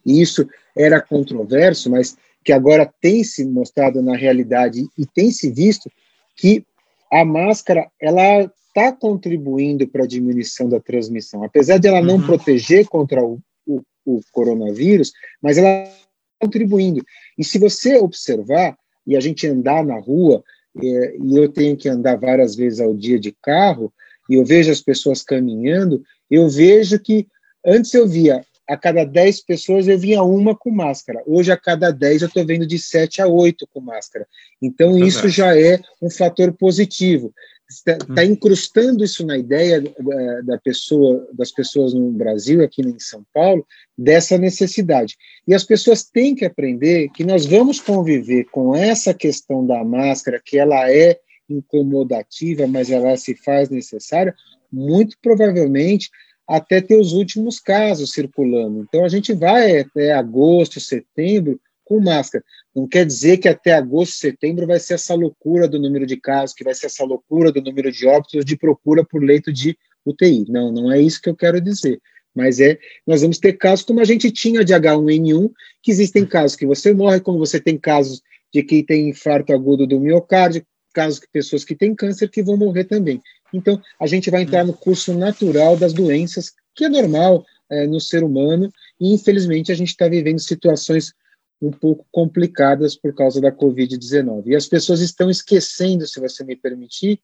e 0.05 0.23
isso 0.23 0.49
era 0.77 1.01
controverso, 1.01 1.91
mas 1.91 2.17
que 2.45 2.53
agora 2.53 2.89
tem 3.01 3.25
se 3.25 3.45
mostrado 3.45 4.01
na 4.01 4.17
realidade 4.17 4.87
e 4.97 5.05
tem 5.05 5.33
se 5.33 5.51
visto 5.51 5.91
que 6.37 6.65
a 7.11 7.25
máscara 7.25 7.91
ela 8.01 8.49
está 8.69 8.93
contribuindo 8.93 9.89
para 9.89 10.05
a 10.05 10.07
diminuição 10.07 10.69
da 10.69 10.79
transmissão. 10.79 11.43
Apesar 11.43 11.79
de 11.79 11.89
ela 11.89 12.01
não 12.01 12.17
uhum. 12.17 12.27
proteger 12.27 12.87
contra 12.87 13.25
o, 13.25 13.41
o, 13.67 13.83
o, 14.05 14.21
coronavírus, 14.31 15.13
mas 15.43 15.59
ela 15.59 15.91
contribuindo. 16.39 17.05
E 17.39 17.45
se 17.45 17.59
você 17.59 17.97
observar, 17.97 18.77
e 19.07 19.17
a 19.17 19.21
gente 19.21 19.47
andar 19.47 19.85
na 19.85 19.99
rua, 19.99 20.43
é, 20.83 21.17
e 21.17 21.37
eu 21.37 21.49
tenho 21.49 21.77
que 21.77 21.89
andar 21.89 22.17
várias 22.17 22.55
vezes 22.55 22.81
ao 22.81 22.95
dia 22.95 23.19
de 23.19 23.35
carro, 23.43 23.93
e 24.29 24.35
eu 24.35 24.45
vejo 24.45 24.71
as 24.71 24.81
pessoas 24.81 25.23
caminhando, 25.23 26.03
eu 26.31 26.49
vejo 26.49 26.99
que 26.99 27.27
antes 27.65 27.95
eu 27.95 28.07
via 28.07 28.45
a 28.69 28.77
cada 28.77 29.05
10 29.05 29.43
pessoas 29.43 29.87
eu 29.87 29.99
vinha 29.99 30.23
uma 30.23 30.57
com 30.57 30.71
máscara. 30.71 31.23
Hoje, 31.25 31.53
a 31.53 31.57
cada 31.57 31.93
10, 31.93 32.23
eu 32.23 32.29
estou 32.29 32.45
vendo 32.45 32.67
de 32.67 32.79
7 32.79 33.23
a 33.23 33.29
8 33.29 33.67
com 33.73 33.81
máscara. 33.81 34.27
Então, 34.61 34.99
isso 34.99 35.29
já 35.29 35.57
é 35.57 35.81
um 36.03 36.11
fator 36.11 36.53
positivo. 36.53 37.33
Está, 37.69 37.93
está 37.93 38.23
hum. 38.23 38.25
incrustando 38.25 39.05
isso 39.05 39.27
na 39.27 39.37
ideia 39.37 39.81
da, 39.81 40.41
da, 40.43 40.59
pessoa, 40.59 41.29
das 41.33 41.51
pessoas 41.51 41.93
no 41.93 42.11
Brasil, 42.13 42.63
aqui 42.63 42.83
em 42.83 42.99
São 42.99 43.25
Paulo, 43.33 43.67
dessa 43.97 44.39
necessidade. 44.39 45.17
E 45.47 45.55
as 45.55 45.65
pessoas 45.65 46.05
têm 46.05 46.35
que 46.35 46.45
aprender 46.45 47.09
que 47.11 47.25
nós 47.25 47.47
vamos 47.47 47.81
conviver 47.81 48.45
com 48.51 48.75
essa 48.75 49.13
questão 49.13 49.67
da 49.67 49.83
máscara, 49.85 50.41
que 50.45 50.59
ela 50.59 50.91
é 50.91 51.19
incomodativa, 51.49 52.67
mas 52.67 52.91
ela 52.91 53.17
se 53.17 53.35
faz 53.35 53.69
necessária, 53.69 54.35
muito 54.73 55.17
provavelmente 55.23 56.11
até 56.47 56.81
ter 56.81 56.99
os 56.99 57.13
últimos 57.13 57.59
casos 57.59 58.13
circulando. 58.13 58.81
Então, 58.81 59.05
a 59.05 59.09
gente 59.09 59.33
vai 59.33 59.81
até 59.81 60.13
agosto, 60.13 60.79
setembro, 60.79 61.61
com 61.87 62.01
máscara. 62.01 62.45
Não 62.75 62.87
quer 62.87 63.07
dizer 63.07 63.39
que 63.39 63.49
até 63.49 63.73
agosto, 63.73 64.17
setembro 64.17 64.67
vai 64.67 64.79
ser 64.79 64.95
essa 64.95 65.15
loucura 65.15 65.69
do 65.69 65.79
número 65.79 66.05
de 66.05 66.17
casos, 66.17 66.55
que 66.55 66.65
vai 66.65 66.75
ser 66.75 66.87
essa 66.87 67.05
loucura 67.05 67.51
do 67.53 67.63
número 67.63 67.91
de 67.91 68.07
óbitos, 68.07 68.45
de 68.45 68.57
procura 68.57 69.05
por 69.05 69.23
leito 69.23 69.53
de 69.53 69.79
UTI. 70.05 70.45
Não, 70.49 70.73
não 70.73 70.93
é 70.93 71.01
isso 71.01 71.23
que 71.23 71.31
eu 71.31 71.37
quero 71.37 71.61
dizer. 71.61 72.01
Mas 72.35 72.61
é, 72.61 72.79
nós 73.07 73.23
vamos 73.23 73.39
ter 73.39 73.55
casos 73.55 73.85
como 73.85 74.01
a 74.01 74.05
gente 74.05 74.31
tinha 74.31 74.65
de 74.65 74.75
H1N1, 74.75 75.51
que 75.81 75.91
existem 75.91 76.27
casos 76.27 76.57
que 76.57 76.67
você 76.67 76.93
morre, 76.93 77.21
como 77.21 77.39
você 77.39 77.61
tem 77.61 77.79
casos 77.79 78.21
de 78.53 78.63
quem 78.63 78.85
tem 78.85 79.09
infarto 79.09 79.53
agudo 79.53 79.87
do 79.87 80.01
miocárdio, 80.01 80.67
casos 80.93 81.21
de 81.21 81.29
pessoas 81.29 81.65
que 81.65 81.77
têm 81.77 81.95
câncer 81.95 82.29
que 82.29 82.43
vão 82.43 82.57
morrer 82.57 82.85
também. 82.85 83.23
Então, 83.55 83.81
a 83.99 84.07
gente 84.07 84.29
vai 84.29 84.43
entrar 84.43 84.65
no 84.65 84.73
curso 84.75 85.17
natural 85.17 85.77
das 85.77 85.93
doenças, 85.93 86.53
que 86.75 86.85
é 86.85 86.89
normal 86.89 87.45
é, 87.71 87.87
no 87.87 88.01
ser 88.01 88.25
humano, 88.25 88.71
e 89.01 89.15
infelizmente 89.15 89.71
a 89.71 89.75
gente 89.75 89.89
está 89.89 90.09
vivendo 90.09 90.41
situações 90.41 91.13
um 91.61 91.71
pouco 91.71 92.07
complicadas 92.11 92.95
por 92.97 93.15
causa 93.15 93.41
da 93.41 93.51
Covid-19. 93.51 94.47
E 94.47 94.57
as 94.57 94.67
pessoas 94.67 95.01
estão 95.01 95.31
esquecendo, 95.31 96.07
se 96.07 96.21
você 96.21 96.45
me 96.45 96.57
permitir, 96.57 97.21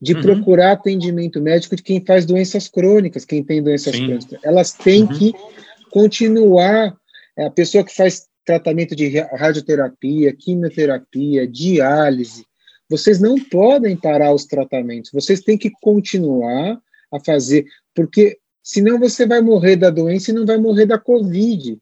de 0.00 0.14
uhum. 0.14 0.22
procurar 0.22 0.72
atendimento 0.72 1.40
médico 1.40 1.76
de 1.76 1.82
quem 1.82 2.04
faz 2.04 2.26
doenças 2.26 2.68
crônicas, 2.68 3.24
quem 3.24 3.42
tem 3.42 3.62
doenças 3.62 3.94
Sim. 3.94 4.06
crônicas. 4.06 4.40
Elas 4.42 4.72
têm 4.72 5.04
uhum. 5.04 5.18
que 5.18 5.32
continuar. 5.90 6.96
É, 7.36 7.46
a 7.46 7.50
pessoa 7.50 7.82
que 7.82 7.94
faz 7.94 8.26
tratamento 8.44 8.94
de 8.94 9.08
radioterapia, 9.20 10.34
quimioterapia, 10.34 11.46
diálise, 11.46 12.44
vocês 12.90 13.20
não 13.20 13.38
podem 13.38 13.96
parar 13.96 14.34
os 14.34 14.44
tratamentos, 14.44 15.10
vocês 15.12 15.40
têm 15.40 15.56
que 15.56 15.70
continuar 15.80 16.78
a 17.10 17.20
fazer, 17.24 17.64
porque 17.94 18.38
senão 18.62 18.98
você 18.98 19.24
vai 19.26 19.40
morrer 19.40 19.76
da 19.76 19.88
doença 19.88 20.30
e 20.30 20.34
não 20.34 20.44
vai 20.44 20.58
morrer 20.58 20.84
da 20.84 20.98
Covid 20.98 21.78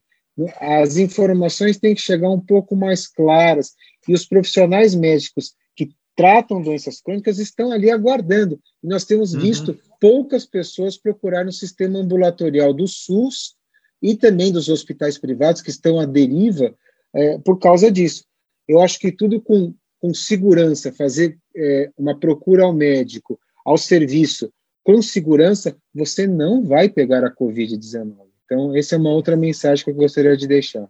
as 0.59 0.97
informações 0.97 1.77
têm 1.77 1.93
que 1.93 2.01
chegar 2.01 2.29
um 2.29 2.39
pouco 2.39 2.75
mais 2.75 3.07
claras 3.07 3.73
e 4.07 4.13
os 4.13 4.25
profissionais 4.25 4.95
médicos 4.95 5.53
que 5.75 5.91
tratam 6.15 6.61
doenças 6.61 7.01
crônicas 7.01 7.37
estão 7.39 7.71
ali 7.71 7.91
aguardando. 7.91 8.59
E 8.83 8.87
nós 8.87 9.05
temos 9.05 9.33
uhum. 9.33 9.41
visto 9.41 9.77
poucas 9.99 10.45
pessoas 10.45 10.97
procurar 10.97 11.45
no 11.45 11.51
sistema 11.51 11.99
ambulatorial 11.99 12.73
do 12.73 12.87
SUS 12.87 13.55
e 14.01 14.15
também 14.15 14.51
dos 14.51 14.69
hospitais 14.69 15.17
privados 15.17 15.61
que 15.61 15.69
estão 15.69 15.99
à 15.99 16.05
deriva 16.05 16.73
é, 17.13 17.37
por 17.39 17.59
causa 17.59 17.91
disso. 17.91 18.25
Eu 18.67 18.81
acho 18.81 18.99
que 18.99 19.11
tudo 19.11 19.41
com, 19.41 19.73
com 19.99 20.13
segurança, 20.13 20.93
fazer 20.93 21.37
é, 21.55 21.91
uma 21.97 22.17
procura 22.17 22.63
ao 22.63 22.73
médico, 22.73 23.39
ao 23.65 23.77
serviço, 23.77 24.51
com 24.83 25.01
segurança, 25.01 25.77
você 25.93 26.25
não 26.25 26.63
vai 26.63 26.89
pegar 26.89 27.23
a 27.23 27.33
Covid-19. 27.33 28.15
Então, 28.51 28.75
essa 28.75 28.95
é 28.95 28.97
uma 28.97 29.11
outra 29.11 29.37
mensagem 29.37 29.85
que 29.85 29.91
eu 29.91 29.95
gostaria 29.95 30.35
de 30.35 30.45
deixar. 30.45 30.85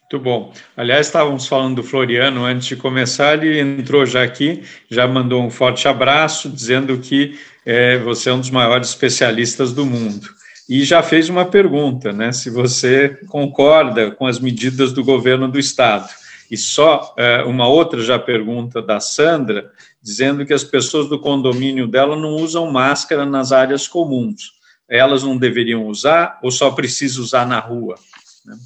Muito 0.00 0.18
bom. 0.20 0.52
Aliás, 0.76 1.06
estávamos 1.06 1.46
falando 1.46 1.76
do 1.76 1.82
Floriano 1.84 2.44
antes 2.44 2.66
de 2.66 2.74
começar, 2.74 3.40
ele 3.40 3.60
entrou 3.60 4.04
já 4.04 4.24
aqui, 4.24 4.64
já 4.90 5.06
mandou 5.06 5.44
um 5.44 5.50
forte 5.50 5.86
abraço, 5.86 6.50
dizendo 6.50 6.98
que 6.98 7.38
é, 7.64 7.98
você 7.98 8.30
é 8.30 8.32
um 8.32 8.40
dos 8.40 8.50
maiores 8.50 8.88
especialistas 8.88 9.72
do 9.72 9.86
mundo. 9.86 10.28
E 10.68 10.84
já 10.84 11.04
fez 11.04 11.28
uma 11.28 11.44
pergunta, 11.44 12.12
né? 12.12 12.32
Se 12.32 12.50
você 12.50 13.16
concorda 13.28 14.10
com 14.10 14.26
as 14.26 14.40
medidas 14.40 14.92
do 14.92 15.04
governo 15.04 15.46
do 15.46 15.60
Estado. 15.60 16.08
E 16.50 16.56
só 16.56 17.14
é, 17.16 17.44
uma 17.44 17.68
outra 17.68 18.02
já 18.02 18.18
pergunta 18.18 18.82
da 18.82 18.98
Sandra, 18.98 19.70
dizendo 20.02 20.44
que 20.44 20.52
as 20.52 20.64
pessoas 20.64 21.08
do 21.08 21.20
condomínio 21.20 21.86
dela 21.86 22.16
não 22.16 22.34
usam 22.34 22.68
máscara 22.72 23.24
nas 23.24 23.52
áreas 23.52 23.86
comuns 23.86 24.55
elas 24.88 25.22
não 25.22 25.36
deveriam 25.36 25.86
usar 25.86 26.38
ou 26.42 26.50
só 26.50 26.70
precisa 26.70 27.20
usar 27.20 27.46
na 27.46 27.58
rua? 27.58 27.96
Né? 28.44 28.56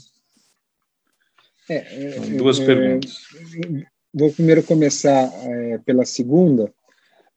É, 1.69 2.13
São 2.13 2.37
duas 2.37 2.59
é, 2.59 2.67
perguntas. 2.67 3.17
Vou 4.13 4.33
primeiro 4.33 4.63
começar 4.63 5.31
é, 5.45 5.79
pela 5.79 6.05
segunda. 6.05 6.73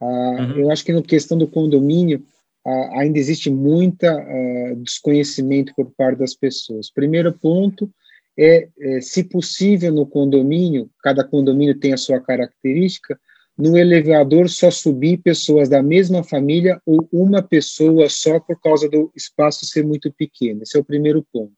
Ah, 0.01 0.05
uhum. 0.05 0.57
Eu 0.57 0.71
acho 0.71 0.83
que 0.83 0.91
na 0.91 1.01
questão 1.01 1.37
do 1.37 1.47
condomínio 1.47 2.25
ah, 2.65 2.99
ainda 2.99 3.19
existe 3.19 3.49
muita 3.49 4.11
ah, 4.11 4.73
desconhecimento 4.77 5.73
por 5.75 5.91
parte 5.91 6.19
das 6.19 6.33
pessoas. 6.33 6.91
Primeiro 6.91 7.31
ponto 7.31 7.89
é, 8.37 8.67
é, 8.79 9.01
se 9.01 9.23
possível, 9.23 9.93
no 9.93 10.05
condomínio, 10.05 10.89
cada 11.01 11.23
condomínio 11.23 11.79
tem 11.79 11.93
a 11.93 11.97
sua 11.97 12.19
característica, 12.19 13.19
no 13.57 13.77
elevador 13.77 14.49
só 14.49 14.71
subir 14.71 15.17
pessoas 15.17 15.69
da 15.69 15.81
mesma 15.81 16.23
família 16.23 16.81
ou 16.85 17.07
uma 17.11 17.41
pessoa 17.41 18.09
só 18.09 18.39
por 18.39 18.59
causa 18.59 18.89
do 18.89 19.11
espaço 19.15 19.65
ser 19.65 19.85
muito 19.85 20.11
pequeno. 20.11 20.63
Esse 20.63 20.77
é 20.77 20.79
o 20.79 20.85
primeiro 20.85 21.25
ponto. 21.31 21.53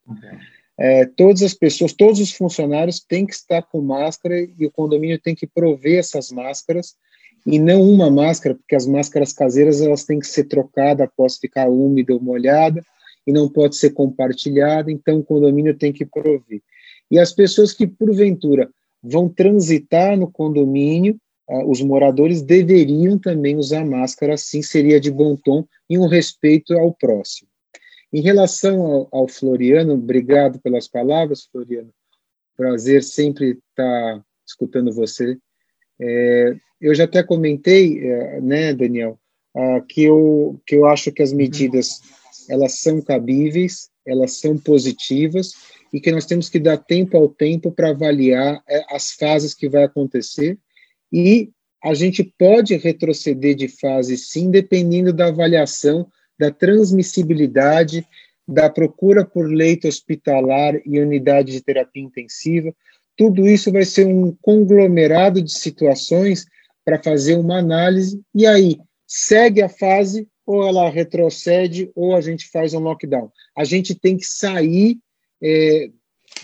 É, 0.77 1.05
todas 1.05 1.41
as 1.41 1.53
pessoas, 1.53 1.93
todos 1.93 2.19
os 2.19 2.31
funcionários 2.31 2.99
têm 2.99 3.25
que 3.25 3.33
estar 3.33 3.61
com 3.61 3.79
máscara 3.81 4.37
e 4.37 4.65
o 4.65 4.71
condomínio 4.71 5.19
tem 5.19 5.33
que 5.33 5.47
prover 5.47 5.99
essas 5.99 6.31
máscaras 6.31 6.95
e 7.45 7.59
não 7.59 7.81
uma 7.81 8.09
máscara, 8.09 8.55
porque 8.55 8.75
as 8.75 8.85
máscaras 8.85 9.31
caseiras 9.31 9.79
elas 9.79 10.03
têm 10.03 10.19
que 10.19 10.27
ser 10.27 10.45
trocadas 10.45 11.07
após 11.07 11.37
ficar 11.37 11.69
úmida 11.69 12.13
ou 12.13 12.19
molhada 12.19 12.83
e 13.25 13.31
não 13.31 13.47
pode 13.47 13.77
ser 13.77 13.91
compartilhada, 13.91 14.91
então 14.91 15.19
o 15.19 15.23
condomínio 15.23 15.77
tem 15.77 15.93
que 15.93 16.05
prover. 16.05 16.61
E 17.09 17.19
as 17.19 17.31
pessoas 17.31 17.71
que 17.71 17.87
porventura 17.87 18.69
vão 19.01 19.29
transitar 19.29 20.17
no 20.17 20.29
condomínio 20.29 21.17
os 21.65 21.81
moradores 21.81 22.41
deveriam 22.41 23.19
também 23.19 23.55
usar 23.55 23.85
máscara, 23.85 24.33
assim 24.33 24.61
seria 24.61 24.99
de 24.99 25.11
bom 25.11 25.35
tom 25.35 25.65
e 25.89 25.97
um 25.97 26.07
respeito 26.07 26.73
ao 26.77 26.93
próximo. 26.93 27.47
Em 28.11 28.21
relação 28.21 28.81
ao, 28.81 29.07
ao 29.11 29.27
Floriano, 29.27 29.93
obrigado 29.93 30.59
pelas 30.59 30.87
palavras, 30.87 31.43
Floriano. 31.51 31.89
Prazer 32.55 33.03
sempre 33.03 33.59
estar 33.69 34.23
escutando 34.47 34.91
você. 34.91 35.37
É, 35.99 36.55
eu 36.79 36.95
já 36.95 37.03
até 37.03 37.21
comentei, 37.21 37.99
é, 37.99 38.41
né, 38.41 38.73
Daniel, 38.73 39.19
uh, 39.55 39.85
que, 39.87 40.03
eu, 40.03 40.59
que 40.65 40.75
eu 40.75 40.85
acho 40.85 41.11
que 41.11 41.21
as 41.21 41.33
medidas 41.33 42.01
elas 42.49 42.79
são 42.79 43.01
cabíveis, 43.01 43.89
elas 44.05 44.39
são 44.39 44.57
positivas 44.57 45.53
e 45.91 45.99
que 45.99 46.11
nós 46.11 46.25
temos 46.25 46.49
que 46.49 46.59
dar 46.59 46.77
tempo 46.77 47.17
ao 47.17 47.27
tempo 47.27 47.71
para 47.71 47.89
avaliar 47.89 48.61
é, 48.67 48.85
as 48.95 49.11
fases 49.11 49.53
que 49.53 49.67
vai 49.67 49.83
acontecer 49.83 50.57
e 51.11 51.49
a 51.83 51.93
gente 51.93 52.23
pode 52.37 52.75
retroceder 52.77 53.55
de 53.55 53.67
fase, 53.67 54.17
sim, 54.17 54.49
dependendo 54.49 55.13
da 55.13 55.27
avaliação 55.27 56.07
da 56.37 56.51
transmissibilidade, 56.51 58.05
da 58.47 58.69
procura 58.69 59.25
por 59.25 59.47
leito 59.47 59.87
hospitalar 59.87 60.75
e 60.85 60.99
unidade 60.99 61.51
de 61.51 61.61
terapia 61.61 62.03
intensiva. 62.03 62.73
Tudo 63.15 63.47
isso 63.47 63.71
vai 63.71 63.85
ser 63.85 64.05
um 64.05 64.35
conglomerado 64.41 65.41
de 65.41 65.51
situações 65.51 66.45
para 66.83 67.01
fazer 67.01 67.35
uma 67.35 67.57
análise, 67.59 68.21
e 68.33 68.45
aí 68.45 68.77
segue 69.07 69.61
a 69.61 69.69
fase, 69.69 70.27
ou 70.45 70.67
ela 70.67 70.89
retrocede, 70.89 71.91
ou 71.95 72.15
a 72.15 72.21
gente 72.21 72.47
faz 72.49 72.73
um 72.73 72.79
lockdown. 72.79 73.31
A 73.57 73.63
gente 73.63 73.95
tem 73.95 74.17
que 74.17 74.25
sair 74.25 74.97
é, 75.41 75.89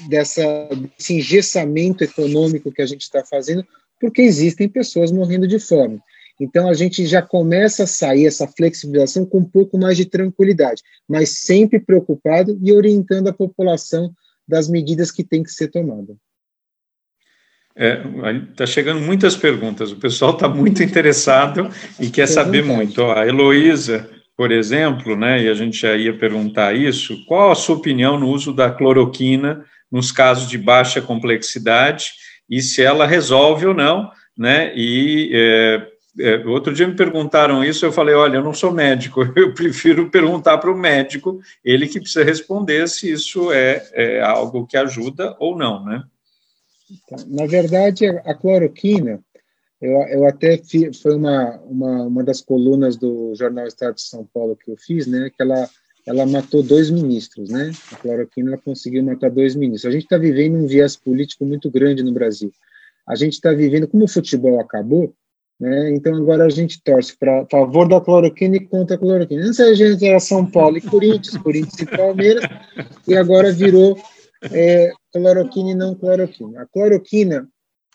dessa, 0.07 0.69
desse 0.97 1.15
engessamento 1.15 2.03
econômico 2.03 2.71
que 2.71 2.81
a 2.81 2.85
gente 2.85 3.01
está 3.01 3.23
fazendo 3.23 3.65
porque 4.01 4.23
existem 4.23 4.67
pessoas 4.67 5.11
morrendo 5.11 5.47
de 5.47 5.59
fome. 5.59 5.99
Então, 6.39 6.67
a 6.67 6.73
gente 6.73 7.05
já 7.05 7.21
começa 7.21 7.83
a 7.83 7.87
sair 7.87 8.25
essa 8.25 8.47
flexibilização 8.47 9.23
com 9.23 9.37
um 9.37 9.45
pouco 9.45 9.77
mais 9.77 9.95
de 9.95 10.05
tranquilidade, 10.05 10.81
mas 11.07 11.37
sempre 11.37 11.79
preocupado 11.79 12.57
e 12.63 12.73
orientando 12.73 13.27
a 13.27 13.33
população 13.33 14.11
das 14.47 14.67
medidas 14.67 15.11
que 15.11 15.23
têm 15.23 15.43
que 15.43 15.51
ser 15.51 15.67
tomadas. 15.67 16.17
Está 17.75 18.29
é, 18.29 18.39
tá 18.57 18.65
chegando 18.65 18.99
muitas 18.99 19.35
perguntas, 19.35 19.91
o 19.91 19.97
pessoal 19.97 20.31
está 20.33 20.49
muito 20.49 20.81
interessado 20.83 21.69
e 21.99 22.09
quer 22.09 22.27
saber 22.27 22.65
muito. 22.65 23.03
Ó, 23.03 23.13
a 23.13 23.25
Heloísa, 23.27 24.09
por 24.35 24.51
exemplo, 24.51 25.15
né, 25.15 25.43
e 25.43 25.47
a 25.47 25.53
gente 25.53 25.79
já 25.79 25.95
ia 25.95 26.17
perguntar 26.17 26.75
isso, 26.75 27.23
qual 27.27 27.51
a 27.51 27.55
sua 27.55 27.75
opinião 27.75 28.19
no 28.19 28.27
uso 28.27 28.51
da 28.51 28.71
cloroquina 28.71 29.63
nos 29.91 30.11
casos 30.11 30.49
de 30.49 30.57
baixa 30.57 31.01
complexidade 31.01 32.13
e 32.51 32.61
se 32.61 32.83
ela 32.83 33.07
resolve 33.07 33.65
ou 33.65 33.73
não, 33.73 34.11
né? 34.37 34.73
E 34.75 35.31
é, 35.33 35.87
é, 36.19 36.45
outro 36.45 36.73
dia 36.73 36.85
me 36.85 36.95
perguntaram 36.95 37.63
isso, 37.63 37.85
eu 37.85 37.93
falei, 37.93 38.13
olha, 38.13 38.35
eu 38.35 38.43
não 38.43 38.53
sou 38.53 38.73
médico, 38.73 39.21
eu 39.35 39.53
prefiro 39.53 40.09
perguntar 40.09 40.57
para 40.57 40.69
o 40.69 40.77
médico, 40.77 41.39
ele 41.63 41.87
que 41.87 42.01
precisa 42.01 42.25
responder 42.25 42.89
se 42.89 43.09
isso 43.09 43.53
é, 43.53 43.89
é 43.93 44.21
algo 44.21 44.67
que 44.67 44.75
ajuda 44.75 45.35
ou 45.39 45.57
não, 45.57 45.85
né? 45.85 46.03
Na 47.27 47.45
verdade, 47.45 48.05
a 48.05 48.33
cloroquina, 48.33 49.23
Eu, 49.81 49.93
eu 50.09 50.25
até 50.27 50.57
fi, 50.57 50.93
foi 50.93 51.15
uma, 51.15 51.57
uma, 51.61 52.03
uma 52.03 52.23
das 52.23 52.41
colunas 52.41 52.97
do 52.97 53.33
jornal 53.33 53.65
Estado 53.65 53.95
de 53.95 54.01
São 54.01 54.27
Paulo 54.33 54.57
que 54.57 54.69
eu 54.69 54.75
fiz, 54.75 55.07
né? 55.07 55.31
Que 55.35 55.41
ela, 55.41 55.69
ela 56.05 56.25
matou 56.25 56.63
dois 56.63 56.89
ministros, 56.89 57.49
né? 57.49 57.71
A 57.91 57.95
cloroquina 57.95 58.57
conseguiu 58.57 59.03
matar 59.03 59.29
dois 59.29 59.55
ministros. 59.55 59.89
A 59.89 59.93
gente 59.93 60.03
está 60.03 60.17
vivendo 60.17 60.55
um 60.55 60.67
viés 60.67 60.95
político 60.95 61.45
muito 61.45 61.69
grande 61.69 62.03
no 62.03 62.11
Brasil. 62.11 62.51
A 63.07 63.15
gente 63.15 63.33
está 63.33 63.51
vivendo, 63.51 63.87
como 63.87 64.05
o 64.05 64.07
futebol 64.07 64.59
acabou, 64.59 65.13
né? 65.59 65.91
Então 65.91 66.15
agora 66.15 66.45
a 66.45 66.49
gente 66.49 66.81
torce 66.83 67.15
para 67.17 67.45
favor 67.51 67.87
da 67.87 68.01
cloroquina 68.01 68.55
e 68.55 68.65
contra 68.65 68.95
a 68.95 68.99
cloroquina. 68.99 69.45
Antes 69.45 69.59
a 69.59 69.73
gente 69.73 70.05
era 70.05 70.19
São 70.19 70.49
Paulo 70.49 70.77
e 70.77 70.81
Corinthians, 70.81 71.37
Corinthians 71.37 71.79
e 71.79 71.85
Palmeiras, 71.85 72.43
e 73.07 73.15
agora 73.15 73.51
virou 73.51 73.95
é, 74.51 74.91
cloroquina 75.13 75.71
e 75.71 75.75
não 75.75 75.93
cloroquina. 75.93 76.61
A 76.61 76.65
cloroquina 76.65 77.47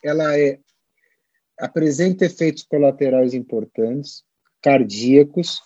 ela 0.03 0.38
é 0.38 0.61
apresenta 1.59 2.27
efeitos 2.27 2.62
colaterais 2.62 3.35
importantes, 3.35 4.23
cardíacos, 4.62 5.61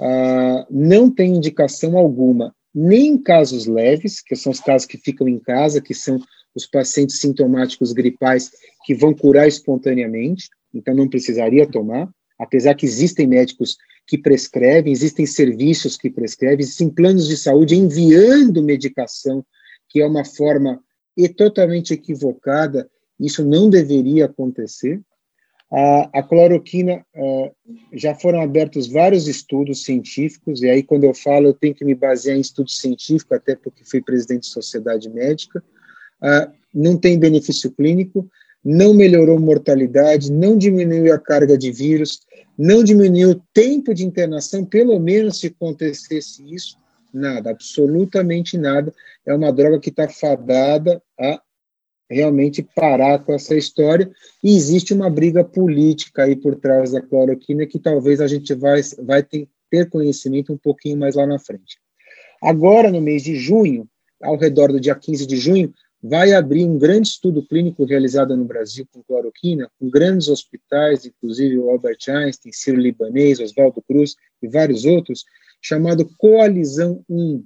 ah, 0.00 0.66
não 0.70 1.10
tem 1.10 1.36
indicação 1.36 1.98
alguma, 1.98 2.54
nem 2.74 3.08
em 3.08 3.18
casos 3.18 3.66
leves, 3.66 4.22
que 4.22 4.34
são 4.34 4.50
os 4.50 4.60
casos 4.60 4.86
que 4.86 4.96
ficam 4.96 5.28
em 5.28 5.38
casa, 5.38 5.80
que 5.80 5.92
são 5.94 6.18
os 6.54 6.66
pacientes 6.66 7.20
sintomáticos 7.20 7.92
gripais 7.92 8.50
que 8.84 8.94
vão 8.94 9.12
curar 9.12 9.46
espontaneamente, 9.46 10.48
então 10.74 10.94
não 10.94 11.08
precisaria 11.08 11.66
tomar, 11.66 12.08
apesar 12.38 12.74
que 12.74 12.86
existem 12.86 13.26
médicos 13.26 13.76
que 14.06 14.16
prescrevem, 14.16 14.92
existem 14.92 15.26
serviços 15.26 15.96
que 15.96 16.10
prescrevem, 16.10 16.60
existem 16.60 16.88
planos 16.88 17.28
de 17.28 17.36
saúde 17.36 17.76
enviando 17.76 18.62
medicação, 18.62 19.44
que 19.88 20.00
é 20.00 20.06
uma 20.06 20.24
forma 20.24 20.82
e 21.16 21.28
totalmente 21.28 21.92
equivocada, 21.92 22.90
isso 23.18 23.44
não 23.44 23.68
deveria 23.68 24.24
acontecer. 24.24 25.00
A, 25.72 26.18
a 26.18 26.22
cloroquina, 26.22 27.04
uh, 27.14 27.50
já 27.92 28.14
foram 28.14 28.40
abertos 28.40 28.88
vários 28.88 29.28
estudos 29.28 29.84
científicos, 29.84 30.62
e 30.62 30.68
aí 30.68 30.82
quando 30.82 31.04
eu 31.04 31.14
falo, 31.14 31.46
eu 31.46 31.54
tenho 31.54 31.74
que 31.74 31.84
me 31.84 31.94
basear 31.94 32.36
em 32.36 32.40
estudo 32.40 32.70
científico, 32.70 33.34
até 33.34 33.54
porque 33.54 33.84
fui 33.84 34.02
presidente 34.02 34.42
de 34.42 34.48
sociedade 34.48 35.08
médica, 35.08 35.62
não 36.74 36.96
tem 36.98 37.18
benefício 37.18 37.70
clínico, 37.70 38.28
não 38.64 38.92
melhorou 38.92 39.38
mortalidade, 39.40 40.30
não 40.30 40.56
diminuiu 40.56 41.14
a 41.14 41.18
carga 41.18 41.56
de 41.56 41.72
vírus, 41.72 42.20
não 42.58 42.84
diminuiu 42.84 43.30
o 43.30 43.42
tempo 43.54 43.94
de 43.94 44.04
internação, 44.04 44.64
pelo 44.64 44.98
menos 45.00 45.40
se 45.40 45.46
acontecesse 45.46 46.42
isso, 46.52 46.76
nada, 47.12 47.50
absolutamente 47.50 48.58
nada. 48.58 48.92
É 49.24 49.34
uma 49.34 49.52
droga 49.52 49.80
que 49.80 49.88
está 49.88 50.08
fadada 50.08 51.02
a 51.18 51.40
realmente 52.10 52.66
parar 52.74 53.20
com 53.20 53.32
essa 53.32 53.54
história. 53.54 54.10
E 54.42 54.56
existe 54.56 54.92
uma 54.92 55.08
briga 55.08 55.44
política 55.44 56.24
aí 56.24 56.34
por 56.34 56.56
trás 56.56 56.90
da 56.90 57.00
cloroquina 57.00 57.66
que 57.66 57.78
talvez 57.78 58.20
a 58.20 58.26
gente 58.26 58.52
vai, 58.54 58.80
vai 58.98 59.22
ter, 59.22 59.48
ter 59.70 59.88
conhecimento 59.88 60.52
um 60.52 60.58
pouquinho 60.58 60.98
mais 60.98 61.14
lá 61.14 61.26
na 61.26 61.38
frente. 61.38 61.78
Agora, 62.42 62.90
no 62.90 63.00
mês 63.00 63.22
de 63.22 63.36
junho, 63.36 63.86
ao 64.20 64.36
redor 64.36 64.72
do 64.72 64.80
dia 64.80 64.94
15 64.94 65.26
de 65.26 65.36
junho, 65.36 65.72
vai 66.02 66.32
abrir 66.32 66.64
um 66.64 66.78
grande 66.78 67.08
estudo 67.08 67.46
clínico 67.46 67.84
realizado 67.84 68.36
no 68.36 68.44
Brasil 68.44 68.86
com 68.90 69.02
cloroquina, 69.02 69.70
com 69.78 69.88
grandes 69.88 70.28
hospitais, 70.28 71.04
inclusive 71.04 71.58
o 71.58 71.68
Albert 71.68 71.98
Einstein, 72.08 72.52
Ciro 72.52 72.78
Libanês, 72.78 73.38
Oswaldo 73.38 73.82
Cruz 73.82 74.16
e 74.42 74.48
vários 74.48 74.86
outros, 74.86 75.24
chamado 75.60 76.08
Coalizão 76.16 77.04
1. 77.08 77.44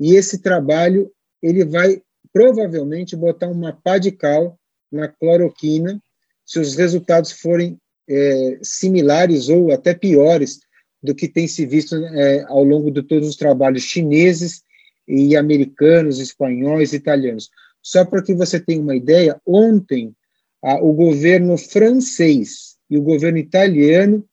E 0.00 0.16
esse 0.16 0.42
trabalho 0.42 1.10
ele 1.40 1.64
vai 1.64 2.02
provavelmente 2.32 3.16
botar 3.16 3.48
uma 3.48 3.72
pá 3.72 3.98
de 3.98 4.10
cal 4.12 4.58
na 4.90 5.08
cloroquina 5.08 6.00
se 6.44 6.58
os 6.58 6.74
resultados 6.74 7.32
forem 7.32 7.78
é, 8.08 8.58
similares 8.62 9.48
ou 9.48 9.72
até 9.72 9.94
piores 9.94 10.60
do 11.02 11.14
que 11.14 11.28
tem 11.28 11.46
se 11.48 11.66
visto 11.66 11.96
é, 11.96 12.44
ao 12.48 12.62
longo 12.62 12.90
de 12.90 13.02
todos 13.02 13.28
os 13.28 13.36
trabalhos 13.36 13.82
chineses 13.82 14.62
e 15.06 15.36
americanos, 15.36 16.18
espanhóis, 16.20 16.92
italianos. 16.92 17.50
Só 17.82 18.04
para 18.04 18.22
que 18.22 18.34
você 18.34 18.60
tenha 18.60 18.80
uma 18.80 18.94
ideia, 18.94 19.40
ontem 19.44 20.14
a, 20.62 20.76
o 20.76 20.92
governo 20.92 21.58
francês 21.58 22.76
e 22.88 22.96
o 22.96 23.02
governo 23.02 23.38
italiano 23.38 24.24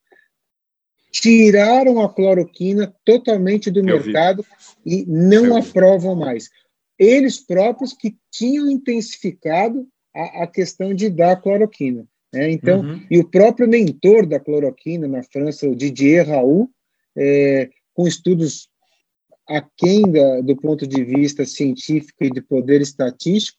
tiraram 1.11 2.01
a 2.01 2.13
cloroquina 2.13 2.93
totalmente 3.03 3.71
do 3.71 3.79
Eu 3.79 3.85
mercado 3.85 4.45
vi. 4.85 5.01
e 5.01 5.05
não 5.07 5.45
Eu 5.47 5.57
aprovam 5.57 6.13
vi. 6.15 6.21
mais. 6.21 6.49
Eles 6.99 7.39
próprios 7.39 7.93
que 7.93 8.15
tinham 8.29 8.69
intensificado 8.69 9.87
a, 10.13 10.43
a 10.43 10.47
questão 10.47 10.93
de 10.93 11.09
dar 11.09 11.41
cloroquina. 11.41 12.05
Né? 12.33 12.51
Então, 12.51 12.81
uhum. 12.81 13.01
e 13.09 13.17
o 13.17 13.27
próprio 13.27 13.67
mentor 13.67 14.25
da 14.25 14.39
cloroquina 14.39 15.07
na 15.07 15.23
França, 15.23 15.67
o 15.67 15.75
Didier 15.75 16.27
Raoult, 16.27 16.69
é, 17.17 17.69
com 17.93 18.07
estudos 18.07 18.69
aquém 19.47 20.03
da, 20.03 20.41
do 20.41 20.55
ponto 20.55 20.85
de 20.85 21.03
vista 21.03 21.45
científico 21.45 22.23
e 22.23 22.29
de 22.29 22.41
poder 22.41 22.81
estatístico, 22.81 23.57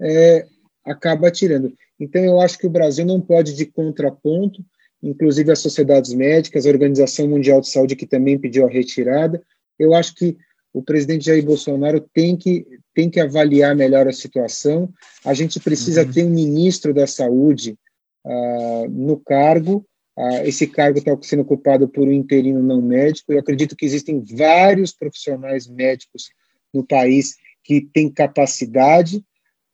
é, 0.00 0.46
acaba 0.84 1.30
tirando. 1.30 1.74
Então, 1.98 2.22
eu 2.24 2.40
acho 2.40 2.58
que 2.58 2.66
o 2.66 2.70
Brasil 2.70 3.04
não 3.04 3.20
pode, 3.20 3.54
de 3.54 3.66
contraponto, 3.66 4.64
inclusive 5.02 5.50
as 5.50 5.58
sociedades 5.58 6.12
médicas, 6.14 6.66
a 6.66 6.70
Organização 6.70 7.28
Mundial 7.28 7.60
de 7.60 7.68
Saúde, 7.68 7.96
que 7.96 8.06
também 8.06 8.38
pediu 8.38 8.66
a 8.66 8.70
retirada, 8.70 9.42
eu 9.78 9.94
acho 9.94 10.14
que 10.14 10.36
o 10.76 10.82
presidente 10.82 11.24
Jair 11.24 11.42
Bolsonaro 11.42 12.00
tem 12.12 12.36
que, 12.36 12.66
tem 12.94 13.08
que 13.08 13.18
avaliar 13.18 13.74
melhor 13.74 14.06
a 14.06 14.12
situação. 14.12 14.92
A 15.24 15.32
gente 15.32 15.58
precisa 15.58 16.02
uhum. 16.02 16.12
ter 16.12 16.24
um 16.24 16.30
ministro 16.30 16.92
da 16.92 17.06
Saúde 17.06 17.78
uh, 18.24 18.88
no 18.90 19.18
cargo, 19.18 19.84
Uh, 20.18 20.46
esse 20.46 20.66
cargo 20.66 20.96
está 20.96 21.14
sendo 21.20 21.42
ocupado 21.42 21.86
por 21.86 22.08
um 22.08 22.12
interino 22.12 22.62
não 22.62 22.80
médico. 22.80 23.30
Eu 23.30 23.38
acredito 23.38 23.76
que 23.76 23.84
existem 23.84 24.24
vários 24.24 24.90
profissionais 24.90 25.68
médicos 25.68 26.30
no 26.72 26.82
país 26.82 27.34
que 27.62 27.82
têm 27.92 28.10
capacidade 28.10 29.22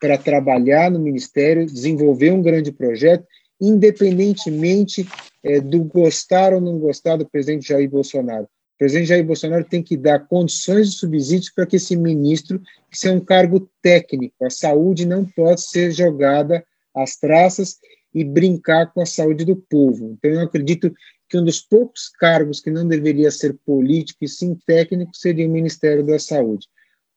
para 0.01 0.19
trabalhar 0.19 0.91
no 0.91 0.99
ministério, 0.99 1.65
desenvolver 1.65 2.33
um 2.33 2.43
grande 2.43 2.73
projeto, 2.73 3.25
independentemente 3.61 5.07
é, 5.45 5.61
do 5.61 5.85
gostar 5.85 6.53
ou 6.53 6.61
não 6.61 6.77
gostar 6.77 7.17
do 7.17 7.29
presidente 7.29 7.69
Jair 7.69 7.88
Bolsonaro. 7.88 8.49
O 8.83 8.85
presidente 8.85 9.07
Jair 9.11 9.25
Bolsonaro 9.25 9.64
tem 9.64 9.81
que 9.81 9.97
dar 9.97 10.27
condições 10.27 10.90
de 10.90 10.97
subsídios 10.97 11.51
para 11.51 11.64
que 11.64 11.77
esse 11.77 11.95
ministro, 11.95 12.61
que 12.90 13.07
é 13.07 13.12
um 13.12 13.21
cargo 13.21 13.71
técnico, 13.81 14.45
a 14.45 14.51
saúde 14.51 15.07
não 15.07 15.25
pode 15.25 15.61
ser 15.61 15.92
jogada 15.92 16.66
às 16.92 17.14
traças 17.14 17.79
e 18.12 18.25
brincar 18.25 18.92
com 18.92 19.01
a 19.01 19.07
saúde 19.07 19.45
do 19.45 19.55
povo. 19.55 20.11
Então, 20.18 20.33
eu 20.33 20.40
acredito 20.40 20.92
que 21.29 21.38
um 21.38 21.45
dos 21.45 21.61
poucos 21.61 22.09
cargos 22.09 22.59
que 22.59 22.73
não 22.73 22.88
deveria 22.88 23.31
ser 23.31 23.57
político 23.64 24.25
e 24.25 24.29
sim 24.29 24.59
técnico 24.66 25.16
seria 25.16 25.47
o 25.47 25.53
Ministério 25.53 26.05
da 26.05 26.18
Saúde. 26.18 26.66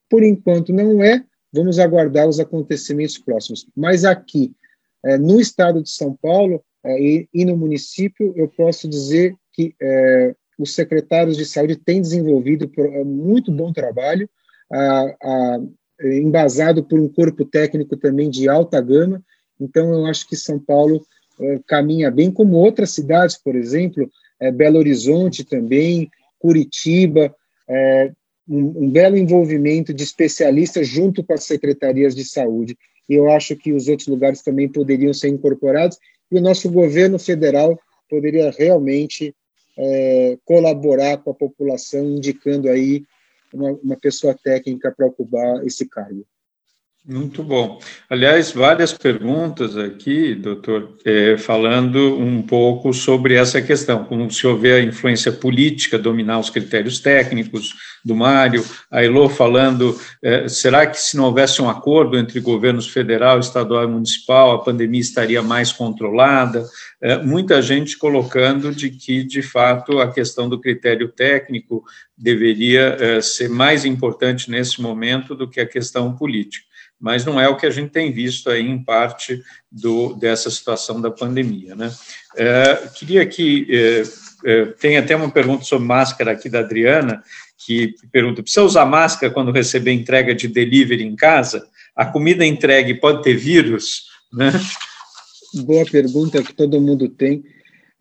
Por 0.07 0.21
enquanto 0.23 0.71
não 0.71 1.01
é, 1.01 1.25
vamos 1.51 1.79
aguardar 1.79 2.27
os 2.29 2.39
acontecimentos 2.39 3.17
próximos. 3.17 3.65
Mas 3.75 4.05
aqui, 4.05 4.53
é, 5.03 5.17
no 5.17 5.41
estado 5.41 5.81
de 5.81 5.89
São 5.89 6.15
Paulo 6.15 6.63
é, 6.83 7.01
e, 7.01 7.29
e, 7.33 7.43
no 7.43 7.57
município, 7.57 8.33
eu 8.35 8.47
posso 8.49 8.87
dizer 8.87 9.35
que 9.51 9.73
é, 9.81 10.35
os 10.57 10.73
secretários 10.73 11.37
de 11.37 11.45
saúde 11.45 11.75
têm 11.75 12.01
desenvolvido 12.01 12.69
é, 12.77 13.03
muito 13.03 13.51
bom 13.51 13.73
trabalho, 13.73 14.29
a, 14.71 15.59
embasado 16.01 16.83
por 16.83 16.99
um 16.99 17.07
corpo 17.07 17.45
técnico 17.45 17.95
também 17.95 18.29
de 18.29 18.49
alta 18.49 18.81
gama, 18.81 19.23
então, 19.59 19.91
eu 19.93 20.05
acho 20.05 20.27
que 20.27 20.35
São 20.35 20.59
Paulo 20.59 21.05
é, 21.39 21.59
caminha 21.67 22.11
bem, 22.11 22.31
como 22.31 22.57
outras 22.57 22.91
cidades, 22.91 23.37
por 23.37 23.55
exemplo, 23.55 24.09
é, 24.39 24.51
Belo 24.51 24.77
Horizonte 24.77 25.43
também, 25.43 26.09
Curitiba, 26.39 27.33
é, 27.67 28.11
um, 28.47 28.83
um, 28.83 28.89
belo 28.91 29.17
envolvimento 29.17 29.93
de 29.93 30.03
especialistas 30.03 30.87
junto 30.87 31.23
com 31.23 31.33
as 31.33 31.43
secretarias 31.43 32.13
de 32.13 32.23
saúde. 32.23 32.77
E 33.09 33.13
eu 33.13 33.29
acho 33.31 33.55
que 33.55 33.73
os 33.73 33.87
outros 33.87 34.07
lugares 34.07 34.41
também 34.41 34.67
poderiam 34.67 35.13
ser 35.13 35.29
incorporados 35.29 35.97
e 36.31 36.37
o 36.37 36.41
nosso 36.41 36.69
governo 36.69 37.17
federal 37.17 37.79
poderia 38.09 38.51
realmente 38.51 39.33
é, 39.77 40.37
colaborar 40.45 41.17
com 41.17 41.31
a 41.31 41.35
população, 41.35 42.05
indicando 42.05 42.69
aí 42.69 43.03
uma, 43.53 43.71
uma 43.83 43.97
pessoa 43.97 44.33
técnica 44.33 44.91
para 44.91 45.07
ocupar 45.07 45.65
esse 45.65 45.87
cargo. 45.87 46.25
Muito 47.07 47.43
bom. 47.43 47.79
Aliás, 48.09 48.51
várias 48.51 48.91
perguntas 48.91 49.77
aqui, 49.77 50.33
doutor, 50.33 50.97
é, 51.05 51.37
falando 51.37 52.17
um 52.17 52.41
pouco 52.41 52.91
sobre 52.93 53.35
essa 53.35 53.61
questão, 53.61 54.05
como 54.05 54.31
se 54.31 54.47
houver 54.47 54.81
a 54.81 54.83
influência 54.83 55.31
política 55.31 55.99
dominar 55.99 56.39
os 56.39 56.49
critérios 56.49 56.99
técnicos 56.99 57.75
do 58.03 58.15
Mário, 58.15 58.65
a 58.89 59.03
Elô 59.03 59.29
falando, 59.29 59.95
é, 60.19 60.47
será 60.47 60.87
que 60.87 60.99
se 60.99 61.15
não 61.15 61.25
houvesse 61.25 61.61
um 61.61 61.69
acordo 61.69 62.17
entre 62.17 62.39
governos 62.39 62.87
federal, 62.87 63.39
estadual 63.39 63.83
e 63.83 63.87
municipal, 63.87 64.53
a 64.53 64.63
pandemia 64.63 65.01
estaria 65.01 65.43
mais 65.43 65.71
controlada? 65.71 66.65
É, 66.99 67.21
muita 67.21 67.61
gente 67.61 67.99
colocando 67.99 68.73
de 68.73 68.89
que, 68.89 69.23
de 69.23 69.43
fato, 69.43 69.99
a 69.99 70.11
questão 70.11 70.49
do 70.49 70.59
critério 70.59 71.09
técnico 71.09 71.83
deveria 72.17 73.21
ser 73.21 73.47
mais 73.47 73.85
importante 73.85 74.49
nesse 74.49 74.81
momento 74.81 75.35
do 75.35 75.47
que 75.47 75.59
a 75.59 75.67
questão 75.67 76.15
política. 76.15 76.65
Mas 76.99 77.25
não 77.25 77.39
é 77.39 77.47
o 77.47 77.57
que 77.57 77.65
a 77.65 77.69
gente 77.69 77.91
tem 77.91 78.11
visto 78.11 78.49
aí 78.49 78.61
em 78.61 78.81
parte 78.81 79.41
do, 79.71 80.13
dessa 80.13 80.49
situação 80.49 81.01
da 81.01 81.11
pandemia. 81.11 81.75
Né? 81.75 81.91
É, 82.35 82.89
queria 82.93 83.25
que. 83.25 83.67
É, 83.69 84.03
é, 84.47 84.65
tem 84.65 84.97
até 84.97 85.15
uma 85.15 85.31
pergunta 85.31 85.63
sobre 85.63 85.87
máscara 85.87 86.31
aqui 86.31 86.47
da 86.49 86.59
Adriana, 86.59 87.23
que 87.57 87.95
pergunta: 88.11 88.43
precisa 88.43 88.63
usar 88.63 88.85
máscara 88.85 89.33
quando 89.33 89.51
receber 89.51 89.91
entrega 89.91 90.35
de 90.35 90.47
delivery 90.47 91.03
em 91.03 91.15
casa? 91.15 91.67
A 91.95 92.05
comida 92.05 92.45
entregue 92.45 92.95
pode 92.95 93.23
ter 93.23 93.35
vírus? 93.35 94.13
Né? 94.33 94.51
Boa 95.63 95.85
pergunta 95.85 96.43
que 96.43 96.51
todo 96.51 96.81
mundo 96.81 97.07
tem. 97.07 97.45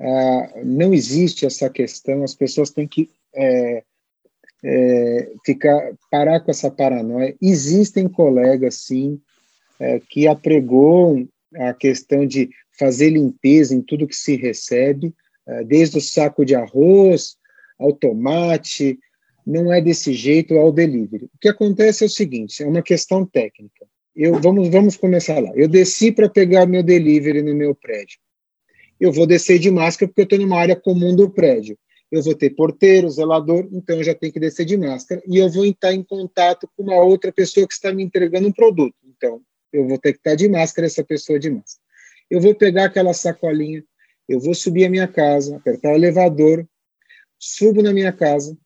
Ah, 0.01 0.49
não 0.65 0.93
existe 0.93 1.47
essa 1.47 1.71
questão, 1.71 2.25
as 2.25 2.35
pessoas 2.35 2.71
têm 2.71 2.89
que 2.89 3.09
é, 3.33 3.85
é, 4.65 5.31
ficar, 5.45 5.93
parar 6.11 6.41
com 6.41 6.51
essa 6.51 6.71
paranoia. 6.71 7.37
Existem 7.41 8.09
colegas, 8.09 8.77
sim, 8.77 9.21
é, 9.79 10.01
que 10.09 10.27
apregou 10.27 11.29
a 11.55 11.75
questão 11.75 12.27
de 12.27 12.49
fazer 12.79 13.11
limpeza 13.11 13.75
em 13.75 13.83
tudo 13.83 14.09
que 14.09 14.17
se 14.17 14.37
recebe, 14.37 15.15
é, 15.47 15.63
desde 15.63 15.99
o 15.99 16.01
saco 16.01 16.45
de 16.45 16.55
arroz 16.55 17.37
ao 17.79 17.93
tomate, 17.93 18.99
não 19.47 19.71
é 19.71 19.81
desse 19.81 20.15
jeito 20.15 20.57
ao 20.57 20.73
delivery. 20.73 21.27
O 21.27 21.39
que 21.39 21.49
acontece 21.49 22.03
é 22.03 22.07
o 22.07 22.11
seguinte, 22.11 22.63
é 22.63 22.67
uma 22.67 22.83
questão 22.83 23.27
técnica. 23.27 23.87
Eu, 24.17 24.41
vamos, 24.41 24.69
vamos 24.69 24.97
começar 24.97 25.41
lá. 25.41 25.51
Eu 25.55 25.69
desci 25.69 26.11
para 26.11 26.29
pegar 26.29 26.67
meu 26.67 26.83
delivery 26.83 27.43
no 27.43 27.55
meu 27.55 27.75
prédio. 27.75 28.19
Eu 28.99 29.13
vou 29.13 29.27
descer 29.27 29.59
de 29.59 29.71
máscara 29.71 30.09
porque 30.09 30.21
eu 30.21 30.25
estou 30.25 30.39
numa 30.39 30.59
área 30.59 30.77
comum 30.77 31.15
do 31.15 31.29
prédio. 31.29 31.77
Eu 32.15 32.23
vou 32.23 32.33
ter 32.33 32.51
porteiro, 32.51 33.11
zelador, 33.11 33.69
então 33.73 33.97
eu 33.97 34.05
já 34.05 34.15
tenho 34.15 34.33
que 34.33 34.39
descer 34.39 34.65
de 34.65 34.77
máscara. 34.77 35.21
E 35.27 35.37
eu 35.37 35.51
vou 35.51 35.67
estar 35.67 35.93
em 35.93 36.01
contato 36.01 36.71
com 36.77 36.85
uma 36.85 37.03
outra 37.03 37.33
pessoa 37.33 37.67
que 37.67 37.75
está 37.75 37.93
me 37.93 38.05
entregando 38.05 38.47
um 38.47 38.53
produto. 38.53 38.95
Então, 39.05 39.43
eu 39.73 39.89
vou 39.89 39.99
ter 39.99 40.13
que 40.13 40.21
estar 40.21 40.37
de 40.37 40.49
máscara, 40.49 40.87
essa 40.87 41.03
pessoa 41.03 41.41
de 41.41 41.51
máscara. 41.51 41.83
Eu 42.31 42.41
vou 42.41 42.55
pegar 42.55 42.85
aquela 42.85 43.13
sacolinha, 43.13 43.83
eu 44.29 44.39
vou 44.39 44.55
subir 44.55 44.85
a 44.85 44.89
minha 44.89 45.09
casa, 45.09 45.57
apertar 45.57 45.91
o 45.91 45.97
elevador, 45.97 46.65
subo 47.37 47.83
na 47.83 47.93
minha 47.93 48.13
casa, 48.13 48.57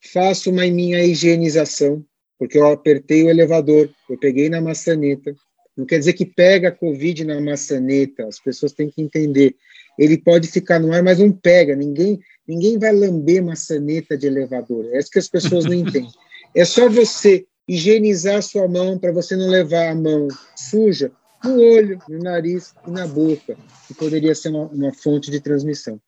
faço 0.00 0.50
uma 0.50 0.64
minha 0.64 1.04
higienização, 1.04 2.02
porque 2.38 2.56
eu 2.56 2.66
apertei 2.66 3.24
o 3.24 3.28
elevador, 3.28 3.90
eu 4.08 4.18
peguei 4.18 4.48
na 4.48 4.62
maçaneta. 4.62 5.36
Não 5.76 5.84
quer 5.84 5.98
dizer 5.98 6.14
que 6.14 6.24
pega 6.24 6.68
a 6.68 6.72
Covid 6.72 7.26
na 7.26 7.42
maçaneta, 7.42 8.26
as 8.26 8.40
pessoas 8.40 8.72
têm 8.72 8.88
que 8.88 9.02
entender. 9.02 9.54
Ele 9.98 10.18
pode 10.18 10.48
ficar 10.48 10.78
no 10.78 10.92
ar, 10.92 11.02
mas 11.02 11.18
não 11.18 11.32
pega. 11.32 11.74
Ninguém, 11.74 12.20
ninguém 12.46 12.78
vai 12.78 12.92
lamber 12.92 13.42
maçaneta 13.42 14.16
de 14.16 14.26
elevador. 14.26 14.86
É 14.92 14.98
isso 14.98 15.10
que 15.10 15.18
as 15.18 15.28
pessoas 15.28 15.64
não 15.64 15.72
entendem. 15.74 16.10
É 16.54 16.64
só 16.64 16.88
você 16.88 17.46
higienizar 17.68 18.36
a 18.36 18.42
sua 18.42 18.68
mão 18.68 18.98
para 18.98 19.12
você 19.12 19.34
não 19.36 19.48
levar 19.48 19.88
a 19.88 19.94
mão 19.94 20.28
suja 20.54 21.10
no 21.42 21.60
olho, 21.60 21.98
no 22.08 22.18
nariz 22.18 22.74
e 22.86 22.90
na 22.90 23.06
boca, 23.06 23.56
que 23.86 23.94
poderia 23.94 24.34
ser 24.34 24.50
uma, 24.50 24.66
uma 24.66 24.92
fonte 24.92 25.30
de 25.30 25.40
transmissão. 25.40 26.00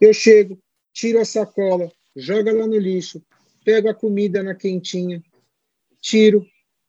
Eu 0.00 0.12
chego, 0.12 0.58
tiro 0.92 1.20
a 1.20 1.24
sacola, 1.24 1.90
joga 2.14 2.52
lá 2.52 2.66
no 2.66 2.78
lixo, 2.78 3.22
pego 3.64 3.88
a 3.88 3.94
comida 3.94 4.42
na 4.42 4.54
quentinha, 4.54 5.22
tiro, 6.00 6.44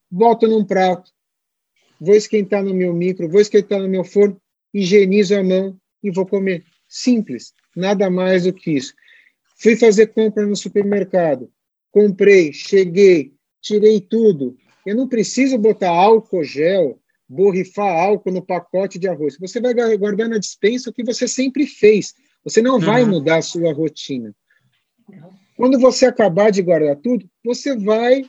boto 0.09 0.47
num 0.47 0.65
prato, 0.65 1.11
vou 1.99 2.15
esquentar 2.15 2.63
no 2.63 2.73
meu 2.73 2.93
micro, 2.93 3.29
vou 3.29 3.41
esquentar 3.41 3.79
no 3.79 3.87
meu 3.87 4.03
forno, 4.03 4.39
higienizo 4.73 5.35
a 5.35 5.43
mão 5.43 5.79
e 6.03 6.11
vou 6.11 6.25
comer. 6.25 6.63
Simples, 6.87 7.53
nada 7.75 8.09
mais 8.09 8.43
do 8.43 8.53
que 8.53 8.71
isso. 8.71 8.93
Fui 9.59 9.75
fazer 9.75 10.07
compra 10.07 10.45
no 10.45 10.55
supermercado, 10.55 11.51
comprei, 11.91 12.53
cheguei, 12.53 13.33
tirei 13.61 13.99
tudo. 13.99 14.55
Eu 14.85 14.95
não 14.95 15.07
preciso 15.07 15.57
botar 15.57 15.89
álcool 15.89 16.43
gel, 16.43 16.99
borrifar 17.27 17.93
álcool 17.93 18.31
no 18.31 18.45
pacote 18.45 18.97
de 18.97 19.07
arroz. 19.07 19.37
Você 19.39 19.59
vai 19.59 19.73
guardar 19.97 20.29
na 20.29 20.37
dispensa 20.37 20.89
o 20.89 20.93
que 20.93 21.03
você 21.03 21.27
sempre 21.27 21.65
fez. 21.65 22.13
Você 22.43 22.61
não 22.61 22.79
vai 22.79 23.03
uhum. 23.03 23.09
mudar 23.09 23.37
a 23.37 23.41
sua 23.41 23.73
rotina. 23.73 24.33
Quando 25.57 25.79
você 25.79 26.05
acabar 26.05 26.51
de 26.51 26.61
guardar 26.61 26.95
tudo, 26.97 27.29
você 27.43 27.75
vai 27.75 28.23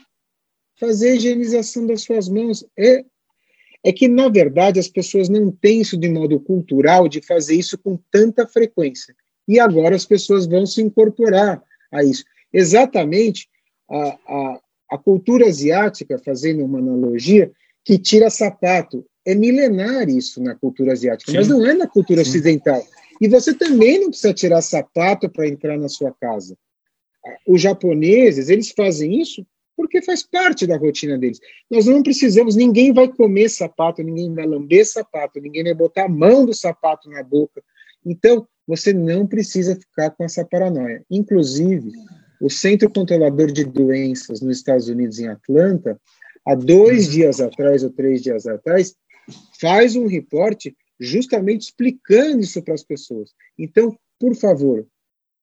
fazer 0.80 1.10
a 1.10 1.14
higienização 1.14 1.86
das 1.86 2.02
suas 2.02 2.28
mãos. 2.28 2.64
É, 2.76 3.04
é 3.84 3.92
que, 3.92 4.08
na 4.08 4.28
verdade, 4.28 4.80
as 4.80 4.88
pessoas 4.88 5.28
não 5.28 5.50
têm 5.50 5.80
isso 5.80 5.96
de 5.96 6.08
modo 6.08 6.40
cultural 6.40 7.08
de 7.08 7.20
fazer 7.20 7.54
isso 7.54 7.78
com 7.78 7.98
tanta 8.10 8.46
frequência. 8.46 9.14
E 9.46 9.58
agora 9.58 9.94
as 9.94 10.04
pessoas 10.04 10.46
vão 10.46 10.66
se 10.66 10.82
incorporar 10.82 11.62
a 11.92 12.04
isso. 12.04 12.24
Exatamente 12.52 13.48
a, 13.88 14.18
a, 14.26 14.60
a 14.92 14.98
cultura 14.98 15.46
asiática, 15.46 16.18
fazendo 16.18 16.64
uma 16.64 16.78
analogia, 16.78 17.50
que 17.84 17.98
tira 17.98 18.28
sapato. 18.28 19.04
É 19.24 19.34
milenar 19.34 20.08
isso 20.08 20.42
na 20.42 20.54
cultura 20.54 20.92
asiática, 20.92 21.30
Sim. 21.30 21.38
mas 21.38 21.48
não 21.48 21.66
é 21.66 21.74
na 21.74 21.86
cultura 21.86 22.24
Sim. 22.24 22.30
ocidental. 22.30 22.82
E 23.20 23.28
você 23.28 23.54
também 23.54 24.00
não 24.00 24.10
precisa 24.10 24.32
tirar 24.32 24.62
sapato 24.62 25.28
para 25.28 25.48
entrar 25.48 25.76
na 25.78 25.88
sua 25.88 26.12
casa. 26.12 26.56
Os 27.46 27.60
japoneses, 27.60 28.48
eles 28.48 28.70
fazem 28.70 29.20
isso 29.20 29.46
porque 29.78 30.02
faz 30.02 30.24
parte 30.24 30.66
da 30.66 30.76
rotina 30.76 31.16
deles. 31.16 31.38
Nós 31.70 31.86
não 31.86 32.02
precisamos, 32.02 32.56
ninguém 32.56 32.92
vai 32.92 33.06
comer 33.06 33.48
sapato, 33.48 34.02
ninguém 34.02 34.34
vai 34.34 34.44
lamber 34.44 34.84
sapato, 34.84 35.40
ninguém 35.40 35.62
vai 35.62 35.74
botar 35.74 36.06
a 36.06 36.08
mão 36.08 36.44
do 36.44 36.52
sapato 36.52 37.08
na 37.08 37.22
boca. 37.22 37.62
Então, 38.04 38.44
você 38.66 38.92
não 38.92 39.24
precisa 39.24 39.76
ficar 39.76 40.10
com 40.10 40.24
essa 40.24 40.44
paranoia. 40.44 41.04
Inclusive, 41.08 41.92
o 42.40 42.50
Centro 42.50 42.90
Controlador 42.90 43.52
de 43.52 43.64
Doenças 43.64 44.40
nos 44.40 44.56
Estados 44.56 44.88
Unidos, 44.88 45.20
em 45.20 45.28
Atlanta, 45.28 45.96
há 46.44 46.56
dois 46.56 47.08
dias 47.08 47.40
atrás 47.40 47.84
ou 47.84 47.90
três 47.90 48.20
dias 48.20 48.48
atrás, 48.48 48.96
faz 49.60 49.94
um 49.94 50.08
reporte 50.08 50.76
justamente 50.98 51.66
explicando 51.66 52.40
isso 52.40 52.60
para 52.64 52.74
as 52.74 52.82
pessoas. 52.82 53.30
Então, 53.56 53.96
por 54.18 54.34
favor, 54.34 54.84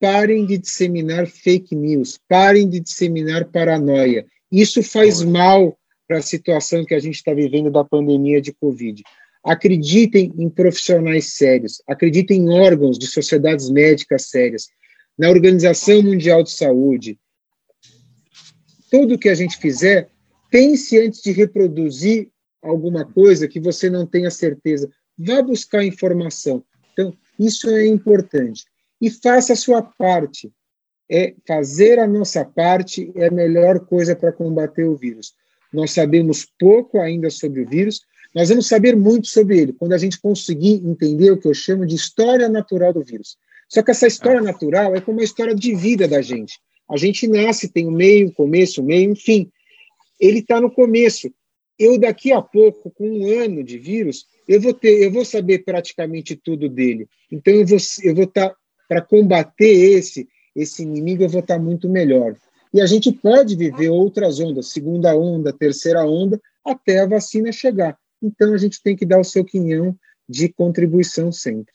parem 0.05 0.45
de 0.45 0.59
disseminar 0.59 1.25
fake 1.25 1.75
news, 1.75 2.19
parem 2.29 2.69
de 2.69 2.79
disseminar 2.79 3.45
paranoia. 3.45 4.23
Isso 4.51 4.83
faz 4.83 5.23
mal 5.23 5.75
para 6.07 6.19
a 6.19 6.21
situação 6.21 6.85
que 6.85 6.93
a 6.93 6.99
gente 6.99 7.15
está 7.15 7.33
vivendo 7.33 7.71
da 7.71 7.83
pandemia 7.83 8.39
de 8.39 8.53
Covid. 8.53 9.01
Acreditem 9.43 10.31
em 10.37 10.47
profissionais 10.47 11.33
sérios, 11.33 11.81
acreditem 11.87 12.41
em 12.41 12.49
órgãos 12.51 12.99
de 12.99 13.07
sociedades 13.07 13.67
médicas 13.67 14.27
sérias, 14.29 14.67
na 15.17 15.27
Organização 15.27 16.03
Mundial 16.03 16.43
de 16.43 16.51
Saúde. 16.51 17.17
Tudo 18.91 19.17
que 19.17 19.29
a 19.29 19.33
gente 19.33 19.57
fizer, 19.57 20.07
pense 20.51 20.99
antes 20.99 21.19
de 21.23 21.31
reproduzir 21.31 22.29
alguma 22.61 23.03
coisa 23.03 23.47
que 23.47 23.59
você 23.59 23.89
não 23.89 24.05
tenha 24.05 24.29
certeza. 24.29 24.87
Vá 25.17 25.41
buscar 25.41 25.83
informação. 25.83 26.63
Então, 26.93 27.11
isso 27.39 27.67
é 27.71 27.87
importante 27.87 28.65
e 29.01 29.09
faça 29.09 29.53
a 29.53 29.55
sua 29.55 29.81
parte. 29.81 30.51
É 31.09 31.35
fazer 31.47 31.99
a 31.99 32.07
nossa 32.07 32.43
parte 32.43 33.11
é 33.15 33.27
a 33.27 33.31
melhor 33.31 33.79
coisa 33.85 34.15
para 34.15 34.31
combater 34.31 34.85
o 34.85 34.95
vírus. 34.95 35.33
Nós 35.71 35.91
sabemos 35.91 36.47
pouco 36.59 36.99
ainda 36.99 37.29
sobre 37.29 37.61
o 37.61 37.69
vírus, 37.69 38.01
nós 38.33 38.49
vamos 38.49 38.67
saber 38.67 38.95
muito 38.95 39.27
sobre 39.27 39.59
ele 39.59 39.73
quando 39.73 39.93
a 39.93 39.97
gente 39.97 40.19
conseguir 40.19 40.81
entender 40.85 41.31
o 41.31 41.37
que 41.37 41.47
eu 41.47 41.53
chamo 41.53 41.85
de 41.85 41.95
história 41.95 42.49
natural 42.49 42.91
do 42.91 43.03
vírus. 43.03 43.37
Só 43.69 43.81
que 43.81 43.91
essa 43.91 44.07
história 44.07 44.41
natural 44.41 44.95
é 44.95 45.01
como 45.01 45.21
a 45.21 45.23
história 45.23 45.55
de 45.55 45.73
vida 45.73 46.07
da 46.07 46.21
gente. 46.21 46.59
A 46.89 46.97
gente 46.97 47.27
nasce, 47.27 47.71
tem 47.71 47.85
o 47.85 47.89
um 47.89 47.91
meio, 47.91 48.31
começo, 48.33 48.83
meio, 48.83 49.11
enfim. 49.11 49.49
Ele 50.19 50.39
está 50.39 50.59
no 50.59 50.69
começo. 50.69 51.31
Eu 51.79 51.97
daqui 51.97 52.31
a 52.31 52.41
pouco, 52.41 52.91
com 52.91 53.09
um 53.09 53.39
ano 53.39 53.63
de 53.63 53.77
vírus, 53.77 54.25
eu 54.47 54.61
vou 54.61 54.73
ter, 54.73 55.01
eu 55.01 55.11
vou 55.11 55.25
saber 55.25 55.59
praticamente 55.59 56.35
tudo 56.35 56.69
dele. 56.69 57.07
Então 57.31 57.53
eu 57.53 57.65
vou, 57.65 57.77
eu 58.03 58.15
vou 58.15 58.25
estar 58.25 58.49
tá 58.49 58.55
para 58.87 59.01
combater 59.01 59.65
esse 59.65 60.27
esse 60.55 60.83
inimigo, 60.83 61.23
eu 61.23 61.29
vou 61.29 61.41
estar 61.41 61.59
muito 61.59 61.89
melhor. 61.89 62.33
E 62.73 62.79
a 62.79 62.85
gente 62.85 63.11
pode 63.11 63.55
viver 63.55 63.89
outras 63.89 64.39
ondas, 64.39 64.67
segunda 64.67 65.15
onda, 65.15 65.51
terceira 65.51 66.05
onda, 66.05 66.39
até 66.65 67.01
a 67.01 67.05
vacina 67.05 67.51
chegar. 67.51 67.97
Então 68.21 68.53
a 68.53 68.57
gente 68.57 68.81
tem 68.81 68.95
que 68.95 69.05
dar 69.05 69.19
o 69.19 69.23
seu 69.23 69.43
quinhão 69.43 69.95
de 70.27 70.49
contribuição 70.49 71.31
sempre. 71.31 71.73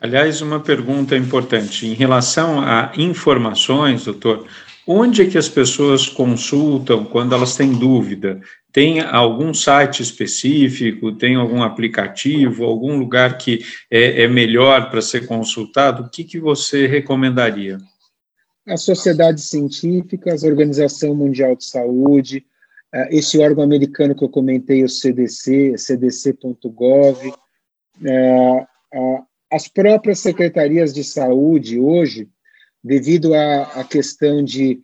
Aliás, 0.00 0.40
uma 0.40 0.60
pergunta 0.60 1.16
importante 1.16 1.86
em 1.86 1.94
relação 1.94 2.60
a 2.60 2.92
informações, 2.96 4.04
doutor. 4.04 4.46
Onde 4.86 5.22
é 5.22 5.30
que 5.30 5.38
as 5.38 5.48
pessoas 5.48 6.06
consultam 6.06 7.04
quando 7.04 7.34
elas 7.34 7.56
têm 7.56 7.72
dúvida? 7.72 8.40
Tem 8.70 9.00
algum 9.00 9.54
site 9.54 10.02
específico? 10.02 11.12
Tem 11.12 11.36
algum 11.36 11.62
aplicativo? 11.62 12.64
Algum 12.64 12.98
lugar 12.98 13.38
que 13.38 13.60
é, 13.90 14.24
é 14.24 14.28
melhor 14.28 14.90
para 14.90 15.00
ser 15.00 15.26
consultado? 15.26 16.02
O 16.02 16.10
que, 16.10 16.22
que 16.22 16.38
você 16.38 16.86
recomendaria? 16.86 17.78
As 18.66 18.82
sociedades 18.82 19.44
científicas, 19.44 20.44
a 20.44 20.48
Organização 20.48 21.14
Mundial 21.14 21.56
de 21.56 21.64
Saúde, 21.64 22.44
é, 22.92 23.16
esse 23.16 23.38
órgão 23.38 23.64
americano 23.64 24.14
que 24.14 24.24
eu 24.24 24.28
comentei, 24.28 24.84
o 24.84 24.88
CDC, 24.88 25.76
cdc.gov, 25.78 27.32
é, 28.04 28.66
as 29.50 29.66
próprias 29.66 30.18
secretarias 30.18 30.92
de 30.92 31.04
saúde 31.04 31.78
hoje 31.78 32.28
devido 32.84 33.34
à, 33.34 33.62
à 33.80 33.84
questão 33.84 34.44
de 34.44 34.80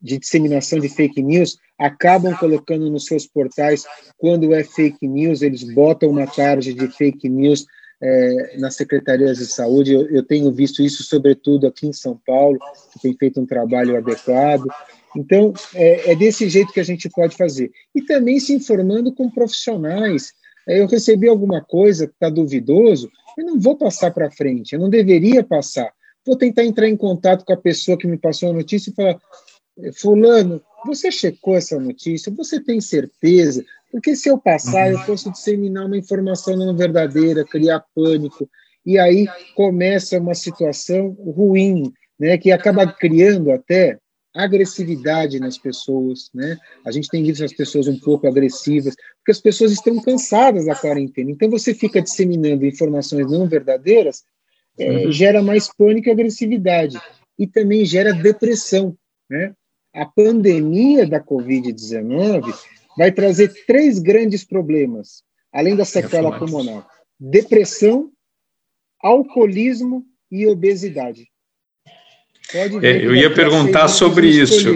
de 0.00 0.18
disseminação 0.18 0.78
de 0.78 0.88
fake 0.88 1.22
news 1.22 1.58
acabam 1.78 2.34
colocando 2.36 2.90
nos 2.90 3.04
seus 3.04 3.26
portais, 3.26 3.84
quando 4.16 4.54
é 4.54 4.64
fake 4.64 5.06
news, 5.06 5.42
eles 5.42 5.62
botam 5.62 6.10
uma 6.10 6.26
tarde 6.26 6.72
de 6.72 6.88
fake 6.88 7.28
news 7.28 7.66
é, 8.00 8.56
nas 8.58 8.76
secretarias 8.76 9.38
de 9.38 9.46
saúde. 9.46 9.92
Eu, 9.92 10.08
eu, 10.08 10.22
tenho 10.22 10.50
visto 10.52 10.82
isso, 10.82 11.02
sobretudo 11.02 11.66
aqui 11.66 11.86
em 11.86 11.92
São 11.92 12.18
Paulo, 12.26 12.58
que 12.92 13.00
tem 13.00 13.16
feito 13.16 13.40
um 13.40 13.46
trabalho 13.46 13.96
adequado. 13.96 14.66
Então, 15.14 15.52
é, 15.74 16.12
é 16.12 16.14
desse 16.14 16.48
jeito 16.48 16.72
que 16.72 16.80
a 16.80 16.84
gente 16.84 17.08
pode 17.10 17.36
fazer. 17.36 17.70
E 17.94 18.02
também 18.02 18.38
se 18.38 18.54
informando 18.54 19.12
com 19.12 19.30
profissionais. 19.30 20.32
É, 20.68 20.80
eu 20.80 20.86
recebi 20.86 21.28
alguma 21.28 21.62
coisa 21.62 22.06
que 22.06 22.14
está 22.14 22.28
duvidoso, 22.30 23.10
eu 23.36 23.44
não 23.44 23.60
vou 23.60 23.76
passar 23.76 24.10
para 24.12 24.30
frente, 24.30 24.72
eu 24.72 24.80
não 24.80 24.90
deveria 24.90 25.44
passar. 25.44 25.92
Vou 26.26 26.36
tentar 26.36 26.64
entrar 26.64 26.88
em 26.88 26.96
contato 26.96 27.44
com 27.44 27.52
a 27.52 27.56
pessoa 27.56 27.96
que 27.96 28.06
me 28.06 28.18
passou 28.18 28.50
a 28.50 28.52
notícia 28.52 28.90
e 28.90 28.94
falar: 28.94 29.20
Fulano, 29.94 30.60
você 30.84 31.10
checou 31.10 31.56
essa 31.56 31.78
notícia? 31.78 32.32
Você 32.32 32.60
tem 32.60 32.80
certeza? 32.80 33.64
Porque 33.92 34.16
se 34.16 34.28
eu 34.28 34.36
passar, 34.36 34.90
eu 34.90 34.98
posso 35.06 35.30
disseminar 35.30 35.86
uma 35.86 35.96
informação 35.96 36.56
não 36.56 36.76
verdadeira, 36.76 37.44
criar 37.44 37.84
pânico, 37.94 38.48
e 38.84 38.98
aí 38.98 39.26
começa 39.54 40.18
uma 40.18 40.34
situação 40.34 41.10
ruim, 41.12 41.92
né, 42.18 42.36
que 42.36 42.50
acaba 42.50 42.86
criando 42.86 43.50
até 43.52 43.98
agressividade 44.34 45.40
nas 45.40 45.56
pessoas, 45.56 46.30
né? 46.34 46.58
A 46.84 46.90
gente 46.90 47.08
tem 47.08 47.22
visto 47.22 47.42
as 47.42 47.54
pessoas 47.54 47.88
um 47.88 47.98
pouco 47.98 48.26
agressivas, 48.26 48.94
porque 49.18 49.32
as 49.32 49.40
pessoas 49.40 49.72
estão 49.72 49.98
cansadas 50.02 50.66
da 50.66 50.74
quarentena. 50.74 51.30
Então 51.30 51.48
você 51.48 51.72
fica 51.72 52.02
disseminando 52.02 52.66
informações 52.66 53.30
não 53.30 53.48
verdadeiras, 53.48 54.24
é, 54.78 55.10
gera 55.10 55.42
mais 55.42 55.68
pânico 55.72 56.08
e 56.08 56.12
agressividade 56.12 56.98
e 57.38 57.46
também 57.46 57.84
gera 57.84 58.12
depressão, 58.12 58.96
né? 59.28 59.52
A 59.94 60.04
pandemia 60.04 61.06
da 61.06 61.20
COVID-19 61.20 62.54
vai 62.96 63.10
trazer 63.10 63.52
três 63.66 63.98
grandes 63.98 64.44
problemas, 64.44 65.22
além 65.52 65.74
da 65.74 65.84
sequela 65.84 66.38
pulmonar: 66.38 66.86
depressão, 67.18 68.10
alcoolismo 69.02 70.04
e 70.30 70.46
obesidade. 70.46 71.28
É, 72.82 73.04
eu 73.04 73.14
ia 73.14 73.32
perguntar 73.32 73.88
sobre 73.88 74.28
isso. 74.28 74.68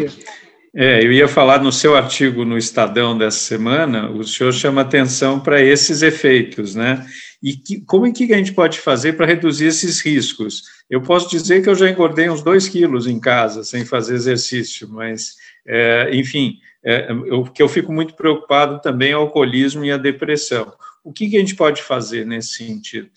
É, 0.75 1.05
eu 1.05 1.13
ia 1.13 1.27
falar 1.27 1.63
no 1.63 1.73
seu 1.73 1.97
artigo 1.97 2.45
no 2.45 2.57
Estadão 2.57 3.19
dessa 3.19 3.41
semana, 3.41 4.09
o 4.09 4.23
senhor 4.23 4.53
chama 4.53 4.83
atenção 4.83 5.41
para 5.41 5.61
esses 5.61 6.01
efeitos, 6.01 6.77
né? 6.77 7.05
E 7.43 7.55
que, 7.55 7.81
como 7.81 8.07
é 8.07 8.13
que 8.13 8.33
a 8.33 8.37
gente 8.37 8.53
pode 8.53 8.79
fazer 8.79 9.15
para 9.15 9.27
reduzir 9.27 9.67
esses 9.67 10.01
riscos? 10.01 10.65
Eu 10.91 11.01
posso 11.01 11.31
dizer 11.31 11.63
que 11.63 11.71
eu 11.71 11.75
já 11.75 11.89
engordei 11.89 12.29
uns 12.29 12.43
dois 12.43 12.69
quilos 12.69 13.07
em 13.07 13.19
casa, 13.19 13.65
sem 13.65 13.85
fazer 13.85 14.15
exercício, 14.15 14.89
mas, 14.89 15.37
é, 15.67 16.11
enfim, 16.15 16.59
é, 16.85 17.09
que 17.55 17.63
eu 17.63 17.69
fico 17.69 17.93
muito 17.93 18.15
preocupado 18.15 18.81
também 18.81 19.13
é 19.13 19.17
o 19.17 19.21
alcoolismo 19.21 19.85
e 19.85 19.91
a 19.91 19.97
depressão. 19.97 20.73
O 21.03 21.13
que, 21.13 21.31
que 21.31 21.37
a 21.37 21.41
gente 21.41 21.57
pode 21.57 21.83
fazer 21.83 22.27
nesse 22.27 22.55
sentido? 22.55 23.11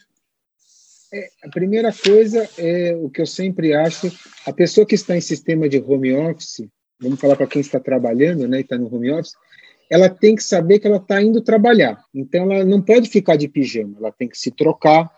É, 1.14 1.30
a 1.44 1.50
primeira 1.50 1.94
coisa 1.94 2.50
é 2.58 2.96
o 2.96 3.10
que 3.10 3.22
eu 3.22 3.26
sempre 3.26 3.74
acho: 3.74 4.12
a 4.46 4.54
pessoa 4.54 4.86
que 4.86 4.96
está 4.96 5.16
em 5.16 5.22
sistema 5.22 5.70
de 5.70 5.80
home 5.80 6.14
office, 6.14 6.68
vamos 7.00 7.20
falar 7.20 7.36
para 7.36 7.48
quem 7.48 7.62
está 7.62 7.80
trabalhando, 7.80 8.48
né, 8.48 8.62
está 8.62 8.78
no 8.78 8.94
home 8.94 9.12
office, 9.12 9.34
ela 9.90 10.10
tem 10.10 10.36
que 10.36 10.44
saber 10.44 10.80
que 10.80 10.88
ela 10.88 10.98
está 10.98 11.22
indo 11.22 11.42
trabalhar. 11.42 12.04
Então, 12.14 12.52
ela 12.52 12.66
não 12.66 12.82
pode 12.82 13.10
ficar 13.10 13.36
de 13.36 13.48
pijama, 13.48 13.96
ela 14.00 14.12
tem 14.12 14.28
que 14.28 14.38
se 14.38 14.52
trocar, 14.52 15.10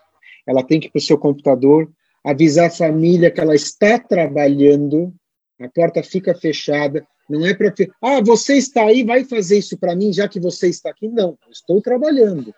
ela 0.46 0.64
tem 0.64 0.80
que 0.80 0.88
ir 0.88 0.92
para 0.92 1.00
o 1.00 1.02
seu 1.02 1.18
computador, 1.18 1.90
avisar 2.24 2.68
a 2.68 2.72
família 2.72 3.32
que 3.32 3.40
ela 3.40 3.56
está 3.56 4.00
trabalhando, 4.00 5.14
a 5.60 5.70
porta 5.70 6.04
fica 6.04 6.36
fechada, 6.36 7.06
não 7.30 7.46
é 7.46 7.54
para. 7.54 7.74
Ah, 8.02 8.22
você 8.22 8.56
está 8.56 8.86
aí, 8.86 9.04
vai 9.04 9.24
fazer 9.24 9.58
isso 9.58 9.78
para 9.78 9.96
mim, 9.96 10.14
já 10.14 10.28
que 10.28 10.40
você 10.40 10.68
está 10.68 10.90
aqui. 10.90 11.08
Não, 11.08 11.38
estou 11.50 11.82
trabalhando. 11.82 12.54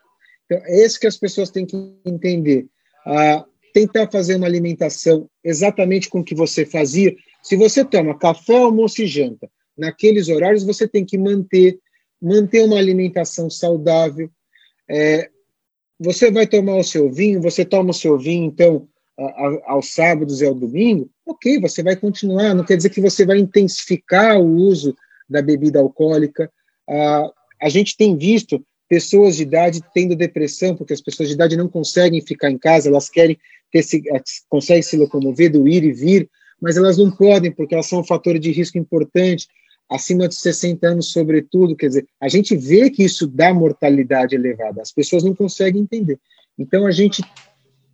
Então, 0.46 0.62
é 0.66 0.86
isso 0.86 1.00
que 1.00 1.08
as 1.08 1.18
pessoas 1.18 1.50
têm 1.50 1.66
que 1.66 1.76
entender 2.06 2.68
a 3.06 3.46
tentar 3.74 4.10
fazer 4.12 4.36
uma 4.36 4.48
alimentação 4.48 5.30
exatamente 5.44 6.10
com 6.10 6.20
o 6.20 6.24
que 6.24 6.36
você 6.36 6.66
fazia. 6.66 7.16
Se 7.44 7.56
você 7.56 7.86
toma 7.86 8.18
café, 8.18 8.58
almoço 8.58 9.02
e 9.02 9.08
janta, 9.08 9.50
naqueles 9.78 10.28
horários 10.28 10.64
você 10.64 10.88
tem 10.88 11.06
que 11.06 11.18
manter 11.18 11.78
manter 12.22 12.64
uma 12.64 12.78
alimentação 12.78 13.50
saudável. 13.50 14.30
É, 14.90 15.30
você 16.00 16.32
vai 16.32 16.46
tomar 16.48 16.78
o 16.78 16.84
seu 16.84 17.12
vinho, 17.12 17.42
você 17.42 17.66
toma 17.66 17.92
o 17.92 17.94
seu 17.94 18.18
vinho, 18.18 18.46
então, 18.46 18.88
aos 19.66 19.94
sábados 19.94 20.42
e 20.42 20.46
ao 20.46 20.54
domingo, 20.54 21.10
ok, 21.26 21.60
você 21.60 21.82
vai 21.82 21.96
continuar, 21.96 22.54
não 22.54 22.64
quer 22.64 22.78
dizer 22.78 22.92
que 22.92 23.02
você 23.02 23.26
vai 23.26 23.40
intensificar 23.40 24.40
o 24.40 24.46
uso 24.46 24.96
da 25.28 25.42
bebida 25.42 25.80
alcoólica. 25.80 26.52
Ah, 26.88 27.32
a 27.62 27.70
gente 27.70 27.98
tem 27.98 28.16
visto 28.16 28.64
pessoas 28.88 29.36
de 29.36 29.44
idade 29.44 29.82
tendo 29.94 30.16
depressão, 30.16 30.76
porque 30.76 30.94
as 30.94 31.02
pessoas 31.02 31.30
de 31.30 31.36
idade 31.36 31.58
não 31.58 31.68
conseguem 31.68 32.22
ficar 32.22 32.50
em 32.50 32.58
casa, 32.58 32.90
elas 32.90 33.10
querem 33.10 33.38
ter 33.72 33.84
se, 33.84 34.02
eh, 34.10 34.22
conseguem 34.48 34.84
se 34.84 34.96
locomover, 34.96 35.52
do 35.52 35.68
ir 35.68 35.84
e 35.84 35.92
vir, 35.92 36.30
mas 36.62 36.78
elas 36.78 36.98
não 36.98 37.12
podem, 37.12 37.52
porque 37.52 37.74
elas 37.74 37.88
são 37.88 38.00
um 38.00 38.04
fator 38.04 38.40
de 38.40 38.52
risco 38.52 38.78
importante, 38.78 39.48
acima 39.90 40.28
de 40.28 40.36
60 40.36 40.88
anos, 40.88 41.12
sobretudo. 41.12 41.76
Quer 41.76 41.88
dizer, 41.88 42.08
a 42.20 42.28
gente 42.28 42.56
vê 42.56 42.90
que 42.90 43.04
isso 43.04 43.28
dá 43.28 43.54
mortalidade 43.54 44.36
elevada, 44.36 44.82
as 44.82 44.92
pessoas 44.92 45.24
não 45.24 45.34
conseguem 45.34 45.82
entender. 45.82 46.20
Então, 46.58 46.86
a 46.86 46.92
gente 46.92 47.24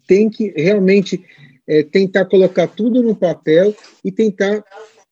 tem 0.08 0.29
que 0.29 0.53
realmente 0.56 1.23
é, 1.67 1.84
tentar 1.84 2.25
colocar 2.25 2.67
tudo 2.67 3.01
no 3.01 3.15
papel 3.15 3.75
e 4.03 4.12
tentar 4.12 4.63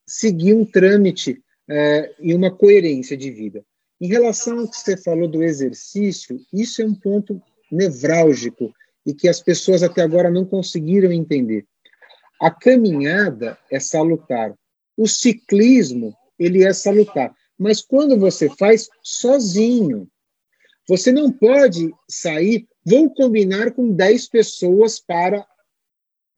seguir 0.05 0.53
um 0.53 0.65
trâmite 0.65 1.41
é, 1.69 2.13
e 2.19 2.33
uma 2.33 2.51
coerência 2.51 3.15
de 3.15 3.31
vida. 3.31 3.63
Em 3.99 4.07
relação 4.07 4.59
ao 4.59 4.67
que 4.67 4.77
você 4.77 4.97
falou 4.97 5.27
do 5.27 5.43
exercício, 5.43 6.39
isso 6.51 6.81
é 6.81 6.85
um 6.85 6.93
ponto 6.93 7.41
nevrálgico 7.71 8.73
e 9.05 9.13
que 9.13 9.27
as 9.27 9.39
pessoas 9.39 9.83
até 9.83 10.01
agora 10.01 10.29
não 10.29 10.43
conseguiram 10.43 11.11
entender. 11.11 11.65
A 12.39 12.49
caminhada 12.49 13.57
é 13.71 13.79
salutar. 13.79 14.53
O 14.97 15.07
ciclismo, 15.07 16.15
ele 16.43 16.63
é 16.63 16.73
salutar. 16.73 17.33
Mas 17.57 17.81
quando 17.81 18.17
você 18.17 18.49
faz 18.49 18.89
sozinho, 19.03 20.07
você 20.87 21.11
não 21.11 21.31
pode 21.31 21.93
sair, 22.09 22.67
vou 22.83 23.09
combinar 23.13 23.71
com 23.71 23.91
10 23.91 24.27
pessoas 24.29 24.99
para 24.99 25.45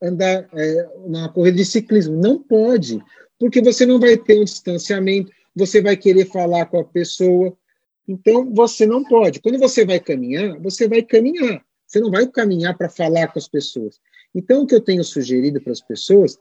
andar 0.02 0.48
é, 0.54 0.90
na 1.08 1.30
corrida 1.30 1.58
de 1.58 1.66
ciclismo. 1.66 2.16
Não 2.16 2.38
pode, 2.44 3.02
porque 3.40 3.62
você 3.62 3.86
não 3.86 4.00
vai 4.00 4.18
ter 4.18 4.40
um 4.40 4.44
distanciamento, 4.44 5.32
você 5.56 5.82
vai 5.82 5.96
querer 5.96 6.26
falar 6.26 6.66
com 6.66 6.80
a 6.80 6.84
pessoa. 6.84 7.56
Então, 8.06 8.54
você 8.54 8.86
não 8.86 9.04
pode. 9.04 9.40
Quando 9.40 9.58
você 9.58 9.86
vai 9.86 10.00
caminhar, 10.00 10.60
você 10.60 10.90
vai 10.90 11.02
caminhar. 11.02 11.64
Você 11.88 12.00
não 12.02 12.12
vai 12.12 12.28
caminhar 12.28 12.78
para 12.78 12.90
falar 12.90 13.28
com 13.32 13.40
as 13.40 13.48
pessoas. 13.48 14.00
Então, 14.36 14.64
o 14.64 14.68
que 14.68 14.76
eu 14.76 14.82
tenho 14.82 15.04
sugerido 15.04 15.62
para 15.62 15.72
as 15.72 15.82
pessoas, 15.82 16.38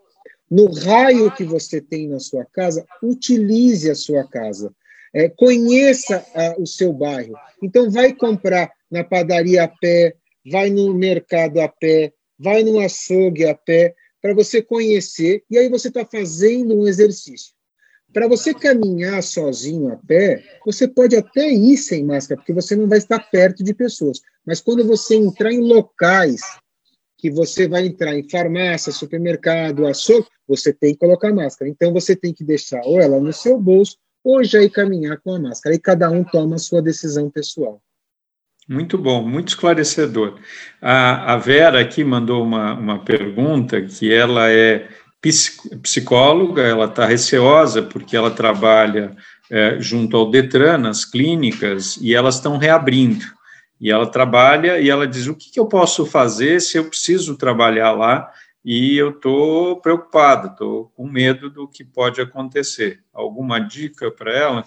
no 0.53 0.71
raio 0.71 1.35
que 1.35 1.45
você 1.45 1.81
tem 1.81 2.07
na 2.07 2.21
sua 2.21 2.45
casa, 2.45 2.87
utilize 3.03 3.91
a 3.91 3.95
sua 3.95 4.23
casa. 4.29 4.71
É, 5.15 5.27
conheça 5.31 6.23
a, 6.35 6.61
o 6.61 6.67
seu 6.67 6.93
bairro. 6.93 7.33
Então, 7.62 7.91
vai 7.91 8.12
comprar 8.12 8.71
na 8.91 9.03
padaria 9.03 9.65
a 9.65 9.69
pé, 9.69 10.15
vai 10.51 10.69
no 10.69 10.93
mercado 10.93 11.59
a 11.59 11.69
pé, 11.69 12.12
vai 12.38 12.62
no 12.62 12.79
açougue 12.81 13.47
a 13.47 13.55
pé, 13.55 13.95
para 14.21 14.35
você 14.35 14.61
conhecer, 14.61 15.43
e 15.51 15.57
aí 15.57 15.71
você 15.71 15.88
está 15.88 16.05
fazendo 16.05 16.79
um 16.79 16.87
exercício. 16.87 17.55
Para 18.12 18.29
você 18.29 18.53
caminhar 18.53 19.23
sozinho 19.23 19.91
a 19.91 19.97
pé, 19.97 20.45
você 20.67 20.87
pode 20.87 21.17
até 21.17 21.49
ir 21.49 21.79
sem 21.79 22.05
máscara, 22.05 22.38
porque 22.38 22.53
você 22.53 22.77
não 22.77 22.87
vai 22.87 22.99
estar 22.99 23.19
perto 23.31 23.65
de 23.65 23.73
pessoas. 23.73 24.21
Mas 24.47 24.61
quando 24.61 24.87
você 24.87 25.15
entrar 25.15 25.51
em 25.51 25.61
locais 25.61 26.43
que 27.23 27.31
você 27.31 27.69
vai 27.69 27.87
entrar 27.87 28.19
em 28.19 28.29
farmácia, 28.29 28.91
supermercado, 28.91 29.87
açougue, 29.87 30.27
você 30.47 30.73
tem 30.73 30.93
que 30.93 30.99
colocar 30.99 31.33
máscara. 31.33 31.71
Então 31.71 31.93
você 31.93 32.17
tem 32.17 32.35
que 32.35 32.43
deixar 32.43 32.81
ou 32.85 33.01
ela 33.01 33.21
no 33.21 33.33
seu 33.33 33.57
bolso 33.61 33.97
ou 34.25 34.43
já 34.43 34.61
ir 34.61 34.71
caminhar 34.71 35.21
com 35.21 35.33
a 35.33 35.39
máscara. 35.39 35.73
E 35.73 35.79
cada 35.79 36.11
um 36.11 36.25
toma 36.25 36.57
a 36.57 36.59
sua 36.59 36.83
decisão 36.83 37.31
pessoal. 37.31 37.81
Muito 38.69 38.99
bom, 38.99 39.23
muito 39.23 39.51
esclarecedor. 39.51 40.41
A, 40.81 41.35
a 41.35 41.37
Vera 41.37 41.81
aqui 41.81 42.03
mandou 42.03 42.43
uma, 42.43 42.75
uma 42.75 43.05
pergunta 43.05 43.81
que 43.81 44.13
ela 44.13 44.51
é 44.51 44.89
psicóloga, 45.81 46.63
ela 46.63 46.87
está 46.87 47.07
receosa 47.07 47.83
porque 47.83 48.17
ela 48.17 48.33
trabalha 48.33 49.17
é, 49.49 49.81
junto 49.81 50.17
ao 50.17 50.29
Detran, 50.29 50.79
nas 50.79 51.05
clínicas, 51.05 51.97
e 51.99 52.15
elas 52.15 52.37
estão 52.37 52.57
reabrindo. 52.59 53.25
E 53.83 53.91
ela 53.91 54.07
trabalha 54.07 54.79
e 54.79 54.89
ela 54.89 55.09
diz: 55.09 55.27
o 55.27 55.35
que, 55.35 55.51
que 55.51 55.59
eu 55.59 55.67
posso 55.67 56.07
fazer 56.07 56.61
se 56.61 56.79
eu 56.79 56.89
preciso 56.89 57.37
trabalhar 57.37 57.91
lá 57.91 58.33
e 58.65 58.97
eu 58.97 59.11
estou 59.11 59.81
preocupada, 59.81 60.47
estou 60.47 60.93
com 60.95 61.05
medo 61.05 61.51
do 61.51 61.67
que 61.67 61.83
pode 61.83 62.21
acontecer? 62.21 63.01
Alguma 63.13 63.59
dica 63.59 64.09
para 64.09 64.33
ela? 64.33 64.65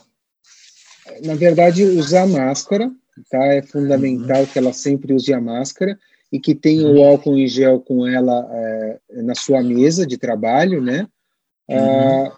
Na 1.24 1.34
verdade, 1.34 1.86
usar 1.86 2.28
máscara, 2.28 2.92
tá? 3.32 3.42
É 3.46 3.62
fundamental 3.62 4.42
uhum. 4.42 4.48
que 4.48 4.60
ela 4.60 4.74
sempre 4.74 5.14
use 5.14 5.34
a 5.34 5.40
máscara 5.40 5.98
e 6.30 6.38
que 6.38 6.54
tenha 6.54 6.86
o 6.86 7.02
álcool 7.02 7.38
em 7.38 7.48
gel 7.48 7.80
com 7.80 8.06
ela 8.06 8.46
é, 8.52 9.00
na 9.24 9.34
sua 9.34 9.64
mesa 9.64 10.06
de 10.06 10.18
trabalho, 10.18 10.82
né? 10.82 11.08
Uhum. 11.70 11.78
Ah, 11.78 12.38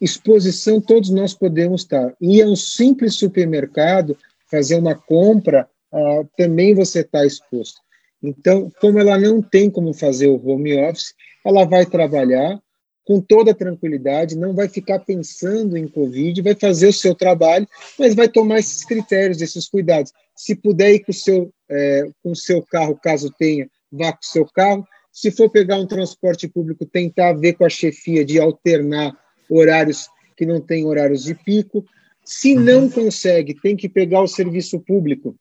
exposição 0.00 0.80
todos 0.80 1.10
nós 1.10 1.32
podemos 1.32 1.82
estar. 1.82 2.12
Ir 2.20 2.42
a 2.42 2.46
um 2.46 2.56
simples 2.56 3.14
supermercado, 3.14 4.16
fazer 4.54 4.76
uma 4.76 4.94
compra, 4.94 5.68
uh, 5.92 6.28
também 6.36 6.74
você 6.74 7.00
está 7.00 7.26
exposto. 7.26 7.80
Então, 8.22 8.70
como 8.80 9.00
ela 9.00 9.18
não 9.18 9.42
tem 9.42 9.68
como 9.68 9.92
fazer 9.92 10.28
o 10.28 10.40
home 10.48 10.78
office, 10.78 11.12
ela 11.44 11.64
vai 11.64 11.84
trabalhar 11.84 12.60
com 13.04 13.20
toda 13.20 13.52
tranquilidade, 13.52 14.38
não 14.38 14.54
vai 14.54 14.68
ficar 14.68 15.00
pensando 15.00 15.76
em 15.76 15.88
Covid, 15.88 16.40
vai 16.40 16.54
fazer 16.54 16.86
o 16.86 16.92
seu 16.92 17.14
trabalho, 17.14 17.68
mas 17.98 18.14
vai 18.14 18.28
tomar 18.28 18.60
esses 18.60 18.84
critérios, 18.84 19.42
esses 19.42 19.68
cuidados. 19.68 20.12
Se 20.36 20.54
puder 20.54 20.94
ir 20.94 21.00
com 21.00 21.10
o 21.10 21.14
seu, 21.14 21.52
é, 21.68 22.08
com 22.22 22.30
o 22.30 22.36
seu 22.36 22.62
carro, 22.62 22.96
caso 22.96 23.34
tenha, 23.36 23.68
vá 23.92 24.12
com 24.12 24.22
o 24.22 24.26
seu 24.26 24.46
carro. 24.46 24.86
Se 25.12 25.30
for 25.32 25.50
pegar 25.50 25.76
um 25.76 25.86
transporte 25.86 26.48
público, 26.48 26.86
tentar 26.86 27.34
ver 27.34 27.54
com 27.54 27.64
a 27.64 27.68
chefia 27.68 28.24
de 28.24 28.40
alternar 28.40 29.12
horários 29.50 30.08
que 30.36 30.46
não 30.46 30.60
tem 30.60 30.86
horários 30.86 31.24
de 31.24 31.34
pico. 31.34 31.84
Se 32.24 32.54
não 32.54 32.88
consegue, 32.88 33.54
tem 33.54 33.76
que 33.76 33.88
pegar 33.88 34.22
o 34.22 34.28
serviço 34.28 34.80
público 34.80 35.36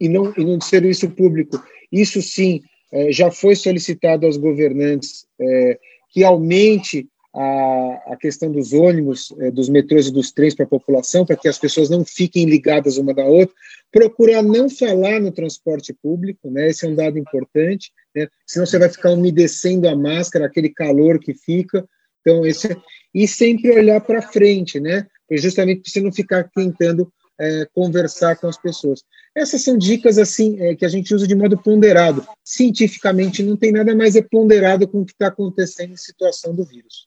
e 0.00 0.08
não 0.08 0.32
e 0.36 0.44
no 0.44 0.60
serviço 0.62 1.10
público. 1.10 1.62
Isso 1.90 2.22
sim 2.22 2.62
é, 2.92 3.10
já 3.10 3.30
foi 3.30 3.56
solicitado 3.56 4.26
aos 4.26 4.36
governantes 4.36 5.26
é, 5.40 5.78
que 6.10 6.22
aumente 6.22 7.08
a, 7.34 8.12
a 8.12 8.16
questão 8.16 8.52
dos 8.52 8.72
ônibus, 8.72 9.32
é, 9.38 9.50
dos 9.50 9.68
metrôs 9.68 10.06
e 10.06 10.12
dos 10.12 10.30
trens 10.32 10.54
para 10.54 10.66
a 10.66 10.68
população, 10.68 11.24
para 11.24 11.36
que 11.36 11.48
as 11.48 11.58
pessoas 11.58 11.88
não 11.88 12.04
fiquem 12.04 12.44
ligadas 12.44 12.98
uma 12.98 13.14
da 13.14 13.24
outra. 13.24 13.54
Procurar 13.90 14.42
não 14.42 14.68
falar 14.68 15.20
no 15.20 15.32
transporte 15.32 15.94
público, 15.94 16.50
né? 16.50 16.68
Esse 16.68 16.84
é 16.84 16.88
um 16.88 16.94
dado 16.94 17.18
importante, 17.18 17.90
né? 18.14 18.28
Senão 18.46 18.66
você 18.66 18.78
vai 18.78 18.88
ficar 18.88 19.10
umedecendo 19.12 19.88
a 19.88 19.96
máscara, 19.96 20.46
aquele 20.46 20.68
calor 20.68 21.18
que 21.18 21.34
fica. 21.34 21.86
Então, 22.20 22.46
esse 22.46 22.76
e 23.14 23.26
sempre 23.26 23.70
olhar 23.70 24.00
para 24.00 24.22
frente, 24.22 24.78
né? 24.78 25.06
Justamente 25.38 25.82
para 25.82 25.90
você 25.90 26.00
não 26.00 26.12
ficar 26.12 26.50
tentando 26.54 27.12
é, 27.40 27.66
conversar 27.74 28.36
com 28.36 28.46
as 28.46 28.56
pessoas. 28.56 29.02
Essas 29.34 29.62
são 29.62 29.76
dicas 29.76 30.18
assim 30.18 30.60
é, 30.60 30.74
que 30.74 30.84
a 30.84 30.88
gente 30.88 31.14
usa 31.14 31.26
de 31.26 31.34
modo 31.34 31.56
ponderado. 31.56 32.24
Cientificamente, 32.44 33.42
não 33.42 33.56
tem 33.56 33.72
nada 33.72 33.94
mais 33.94 34.14
é 34.14 34.22
ponderado 34.22 34.86
com 34.86 35.00
o 35.00 35.04
que 35.04 35.12
está 35.12 35.28
acontecendo 35.28 35.92
em 35.92 35.96
situação 35.96 36.54
do 36.54 36.64
vírus. 36.64 37.06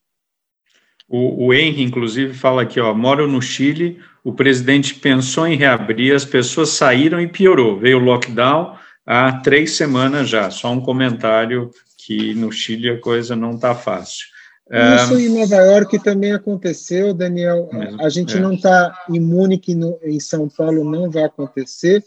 O, 1.08 1.46
o 1.48 1.54
Henry, 1.54 1.84
inclusive, 1.84 2.34
fala 2.34 2.64
aqui, 2.64 2.80
ó, 2.80 2.94
moro 2.94 3.28
no 3.28 3.42
Chile, 3.42 4.00
o 4.24 4.34
presidente 4.34 4.96
pensou 4.96 5.46
em 5.46 5.56
reabrir, 5.56 6.16
as 6.16 6.26
pessoas 6.26 6.70
saíram 6.70 7.22
e 7.22 7.28
piorou. 7.28 7.80
Veio 7.80 8.00
o 8.00 8.04
lockdown 8.04 8.76
há 9.06 9.40
três 9.42 9.74
semanas 9.78 10.28
já. 10.28 10.50
Só 10.50 10.72
um 10.72 10.82
comentário 10.82 11.70
que 11.98 12.34
no 12.34 12.52
Chile 12.52 12.90
a 12.90 13.00
coisa 13.00 13.36
não 13.36 13.52
está 13.52 13.76
fácil. 13.76 14.35
Isso 14.72 15.20
em 15.20 15.30
Nova 15.30 15.58
York 15.58 16.00
também 16.04 16.34
aconteceu, 16.34 17.14
Daniel. 17.14 17.70
A 18.00 18.10
gente 18.10 18.36
é. 18.36 18.40
não 18.40 18.54
está 18.54 19.06
imune 19.10 19.60
que 19.60 19.76
no, 19.76 20.00
em 20.04 20.20
São 20.20 20.50
Paulo 20.50 20.84
não 20.84 21.10
vai 21.12 21.24
acontecer, 21.24 22.04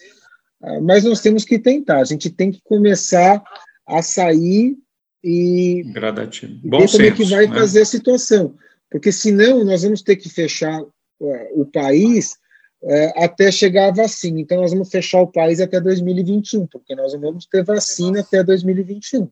ah, 0.60 0.80
mas 0.80 1.04
nós 1.04 1.20
temos 1.20 1.44
que 1.44 1.58
tentar. 1.58 1.98
A 1.98 2.04
gente 2.04 2.30
tem 2.30 2.50
que 2.50 2.60
começar 2.62 3.42
a 3.86 4.02
sair 4.02 4.76
e 5.22 5.84
Gradativo. 5.92 6.60
Bom 6.64 6.80
ver 6.80 6.90
como 6.90 7.02
é 7.04 7.10
que 7.12 7.24
vai 7.24 7.46
né? 7.46 7.54
fazer 7.54 7.82
a 7.82 7.86
situação. 7.86 8.54
Porque 8.90 9.12
senão 9.12 9.64
nós 9.64 9.82
vamos 9.82 10.02
ter 10.02 10.16
que 10.16 10.28
fechar 10.28 10.80
o 11.20 11.64
país 11.66 12.36
é, 12.82 13.24
até 13.24 13.50
chegar 13.50 13.88
a 13.88 13.94
vacina. 13.94 14.40
Então 14.40 14.60
nós 14.60 14.72
vamos 14.72 14.88
fechar 14.88 15.20
o 15.20 15.26
país 15.26 15.60
até 15.60 15.80
2021, 15.80 16.66
porque 16.66 16.94
nós 16.94 17.12
não 17.12 17.20
vamos 17.20 17.46
ter 17.46 17.64
vacina 17.64 18.20
até 18.20 18.42
2021. 18.42 19.28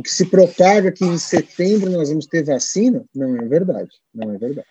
O 0.00 0.02
que 0.02 0.10
se 0.10 0.24
propaga 0.24 0.90
que 0.90 1.04
em 1.04 1.18
setembro 1.18 1.90
nós 1.90 2.08
vamos 2.08 2.24
ter 2.24 2.42
vacina, 2.42 3.04
não 3.14 3.36
é 3.36 3.44
verdade. 3.44 3.90
Não 4.14 4.34
é 4.34 4.38
verdade. 4.38 4.66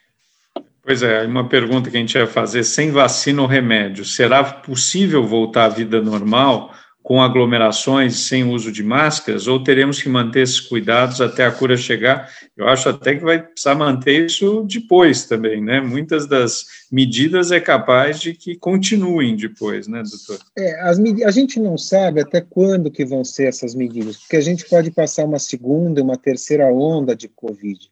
Pois 0.81 1.03
é, 1.03 1.23
uma 1.23 1.47
pergunta 1.47 1.91
que 1.91 1.97
a 1.97 1.99
gente 1.99 2.17
ia 2.17 2.25
fazer: 2.25 2.63
sem 2.63 2.89
vacina 2.89 3.43
ou 3.43 3.47
remédio, 3.47 4.03
será 4.03 4.43
possível 4.43 5.23
voltar 5.23 5.65
à 5.65 5.69
vida 5.69 6.01
normal 6.01 6.73
com 7.09 7.23
aglomerações 7.23 8.19
sem 8.19 8.43
uso 8.43 8.71
de 8.71 8.83
máscaras, 8.83 9.47
ou 9.47 9.63
teremos 9.63 9.99
que 9.99 10.07
manter 10.07 10.41
esses 10.43 10.59
cuidados 10.59 11.19
até 11.19 11.43
a 11.43 11.51
cura 11.51 11.75
chegar? 11.75 12.29
Eu 12.55 12.67
acho 12.67 12.87
até 12.87 13.15
que 13.15 13.23
vai 13.23 13.41
precisar 13.41 13.73
manter 13.73 14.27
isso 14.27 14.63
depois 14.69 15.25
também, 15.25 15.59
né? 15.59 15.81
Muitas 15.81 16.27
das 16.27 16.67
medidas 16.91 17.51
é 17.51 17.59
capaz 17.59 18.19
de 18.19 18.35
que 18.35 18.55
continuem 18.55 19.35
depois, 19.35 19.87
né, 19.87 20.03
doutor? 20.03 20.45
É, 20.55 20.79
as, 20.81 20.99
a 20.99 21.31
gente 21.31 21.59
não 21.59 21.79
sabe 21.79 22.21
até 22.21 22.41
quando 22.41 22.91
que 22.91 23.03
vão 23.03 23.25
ser 23.25 23.45
essas 23.45 23.73
medidas, 23.73 24.17
porque 24.17 24.37
a 24.37 24.41
gente 24.41 24.69
pode 24.69 24.91
passar 24.91 25.25
uma 25.25 25.39
segunda, 25.39 26.03
uma 26.03 26.15
terceira 26.15 26.71
onda 26.71 27.15
de 27.15 27.27
Covid. 27.27 27.89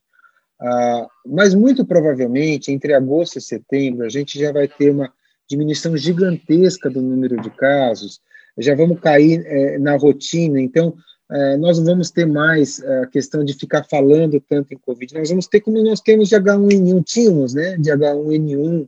Ah, 0.62 1.08
mas 1.26 1.56
muito 1.56 1.84
provavelmente, 1.84 2.72
entre 2.72 2.94
agosto 2.94 3.40
e 3.40 3.42
setembro, 3.42 4.06
a 4.06 4.10
gente 4.10 4.38
já 4.38 4.52
vai 4.52 4.68
ter 4.68 4.92
uma 4.92 5.12
diminuição 5.50 5.98
gigantesca 5.98 6.88
do 6.88 7.02
número 7.02 7.42
de 7.42 7.50
casos, 7.50 8.22
já 8.58 8.76
vamos 8.76 9.00
cair 9.00 9.44
é, 9.46 9.78
na 9.78 9.96
rotina, 9.96 10.60
então 10.60 10.96
é, 11.30 11.58
nós 11.58 11.78
não 11.78 11.86
vamos 11.86 12.10
ter 12.10 12.26
mais 12.26 12.80
é, 12.82 13.04
a 13.04 13.08
questão 13.08 13.44
de 13.44 13.54
ficar 13.54 13.84
falando 13.84 14.42
tanto 14.50 14.74
em 14.74 14.78
Covid, 14.78 15.14
nós 15.14 15.30
vamos 15.30 15.48
ter 15.48 15.62
como 15.62 15.82
nós 15.84 16.02
temos 16.02 16.30
de 16.30 16.36
H1N1, 16.36 17.04
tínhamos, 17.04 17.54
né, 17.54 17.78
de 17.78 17.92
H1N1, 17.92 18.88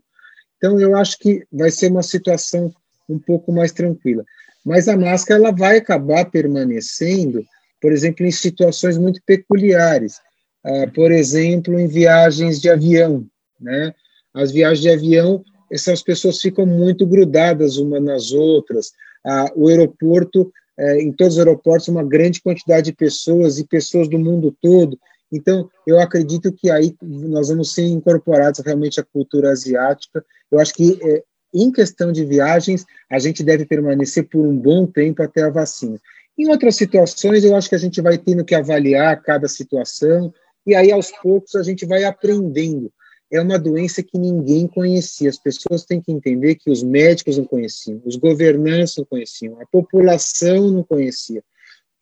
então 0.58 0.80
eu 0.80 0.96
acho 0.96 1.18
que 1.20 1.44
vai 1.52 1.72
ser 1.72 1.92
uma 1.92 2.04
situação 2.04 2.74
um 3.10 3.18
pouco 3.18 3.52
mais 3.52 3.72
tranquila. 3.72 4.24
Mas 4.64 4.88
a 4.88 4.96
máscara 4.96 5.40
ela 5.40 5.52
vai 5.52 5.78
acabar 5.78 6.30
permanecendo, 6.30 7.44
por 7.82 7.92
exemplo, 7.92 8.26
em 8.26 8.32
situações 8.32 8.98
muito 8.98 9.22
peculiares, 9.26 10.18
uh, 10.66 10.92
por 10.94 11.12
exemplo, 11.12 11.80
em 11.80 11.88
viagens 11.88 12.60
de 12.62 12.70
avião, 12.70 13.26
né? 13.60 13.94
As 14.34 14.52
viagens 14.52 14.82
de 14.82 14.90
avião, 14.90 15.44
essas 15.72 16.04
pessoas 16.04 16.40
ficam 16.40 16.66
muito 16.66 17.06
grudadas 17.08 17.78
umas 17.78 18.04
nas 18.04 18.32
outras, 18.32 18.92
ah, 19.26 19.52
o 19.56 19.68
aeroporto, 19.68 20.52
é, 20.78 21.02
em 21.02 21.12
todos 21.12 21.34
os 21.34 21.40
aeroportos, 21.40 21.88
uma 21.88 22.04
grande 22.04 22.42
quantidade 22.42 22.86
de 22.86 22.94
pessoas 22.94 23.60
e 23.60 23.68
pessoas 23.68 24.08
do 24.08 24.18
mundo 24.18 24.56
todo. 24.62 24.98
Então, 25.32 25.70
eu 25.86 26.00
acredito 26.00 26.52
que 26.52 26.72
aí 26.72 26.96
nós 27.02 27.50
vamos 27.50 27.74
ser 27.74 27.86
incorporados 27.86 28.62
realmente 28.66 29.00
à 29.00 29.04
cultura 29.04 29.52
asiática. 29.52 30.24
Eu 30.52 30.60
acho 30.60 30.74
que, 30.74 30.98
é, 31.04 31.24
em 31.54 31.72
questão 31.72 32.12
de 32.12 32.26
viagens, 32.26 32.86
a 33.12 33.20
gente 33.20 33.44
deve 33.44 33.66
permanecer 33.66 34.28
por 34.28 34.46
um 34.46 34.56
bom 34.56 34.86
tempo 34.86 35.22
até 35.22 35.44
a 35.44 35.50
vacina. 35.50 36.00
Em 36.38 36.50
outras 36.50 36.76
situações, 36.76 37.44
eu 37.44 37.56
acho 37.56 37.70
que 37.70 37.76
a 37.76 37.80
gente 37.80 38.02
vai 38.02 38.18
tendo 38.18 38.46
que 38.46 38.56
avaliar 38.56 39.22
cada 39.22 39.48
situação, 39.48 40.34
e 40.66 40.76
aí, 40.76 40.92
aos 40.92 41.12
poucos, 41.12 41.56
a 41.56 41.64
gente 41.64 41.86
vai 41.86 42.04
aprendendo 42.04 42.92
é 43.32 43.40
uma 43.42 43.60
doença 43.60 44.02
que 44.02 44.18
ninguém 44.18 44.68
conhecia. 44.68 45.30
As 45.30 45.38
pessoas 45.38 45.86
têm 45.86 46.02
que 46.02 46.12
entender 46.12 46.56
que 46.56 46.72
os 46.72 46.82
médicos 46.82 47.38
não 47.38 47.46
conheciam, 47.46 48.02
os 48.06 48.16
governantes 48.16 48.98
não 48.98 49.06
conheciam, 49.06 49.60
a 49.62 49.66
população 49.66 50.72
não 50.72 50.84
conhecia. 50.84 51.44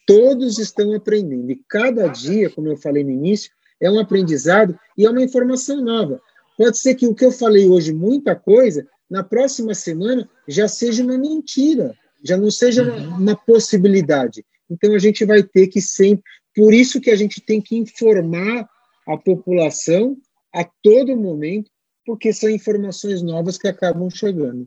Todos 0.05 0.57
estão 0.57 0.93
aprendendo 0.93 1.51
e 1.51 1.61
cada 1.67 2.07
dia, 2.07 2.49
como 2.49 2.69
eu 2.69 2.77
falei 2.77 3.03
no 3.03 3.11
início, 3.11 3.51
é 3.79 3.91
um 3.91 3.99
aprendizado 3.99 4.77
e 4.97 5.05
é 5.05 5.09
uma 5.09 5.21
informação 5.21 5.81
nova. 5.81 6.21
Pode 6.57 6.77
ser 6.77 6.95
que 6.95 7.05
o 7.05 7.13
que 7.13 7.25
eu 7.25 7.31
falei 7.31 7.67
hoje, 7.67 7.93
muita 7.93 8.35
coisa, 8.35 8.87
na 9.09 9.23
próxima 9.23 9.75
semana 9.75 10.27
já 10.47 10.67
seja 10.67 11.03
uma 11.03 11.17
mentira, 11.17 11.93
já 12.23 12.37
não 12.37 12.49
seja 12.49 12.83
uma, 12.83 12.95
uhum. 12.95 13.17
uma 13.17 13.35
possibilidade. 13.35 14.45
Então 14.69 14.93
a 14.93 14.99
gente 14.99 15.23
vai 15.25 15.43
ter 15.43 15.67
que 15.67 15.81
sempre, 15.81 16.23
por 16.55 16.73
isso 16.73 16.99
que 16.99 17.11
a 17.11 17.15
gente 17.15 17.41
tem 17.41 17.61
que 17.61 17.77
informar 17.77 18.67
a 19.07 19.17
população 19.17 20.17
a 20.57 20.65
todo 20.81 21.15
momento, 21.15 21.69
porque 22.05 22.33
são 22.33 22.49
informações 22.49 23.21
novas 23.21 23.57
que 23.57 23.67
acabam 23.67 24.09
chegando. 24.09 24.65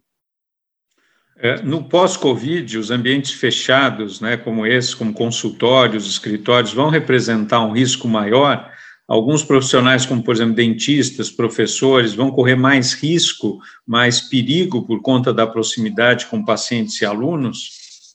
É, 1.36 1.62
no 1.62 1.88
pós-Covid, 1.88 2.78
os 2.78 2.90
ambientes 2.90 3.32
fechados, 3.32 4.20
né, 4.20 4.36
como 4.36 4.66
esse, 4.66 4.94
como 4.94 5.12
consultórios, 5.12 6.06
escritórios, 6.06 6.72
vão 6.72 6.90
representar 6.90 7.64
um 7.64 7.72
risco 7.72 8.06
maior. 8.06 8.70
Alguns 9.08 9.42
profissionais, 9.42 10.06
como 10.06 10.22
por 10.22 10.34
exemplo 10.34 10.54
dentistas, 10.54 11.30
professores, 11.30 12.14
vão 12.14 12.30
correr 12.30 12.56
mais 12.56 12.92
risco, 12.92 13.58
mais 13.86 14.20
perigo 14.20 14.86
por 14.86 15.00
conta 15.00 15.32
da 15.32 15.46
proximidade 15.46 16.26
com 16.26 16.44
pacientes 16.44 17.00
e 17.00 17.06
alunos? 17.06 18.14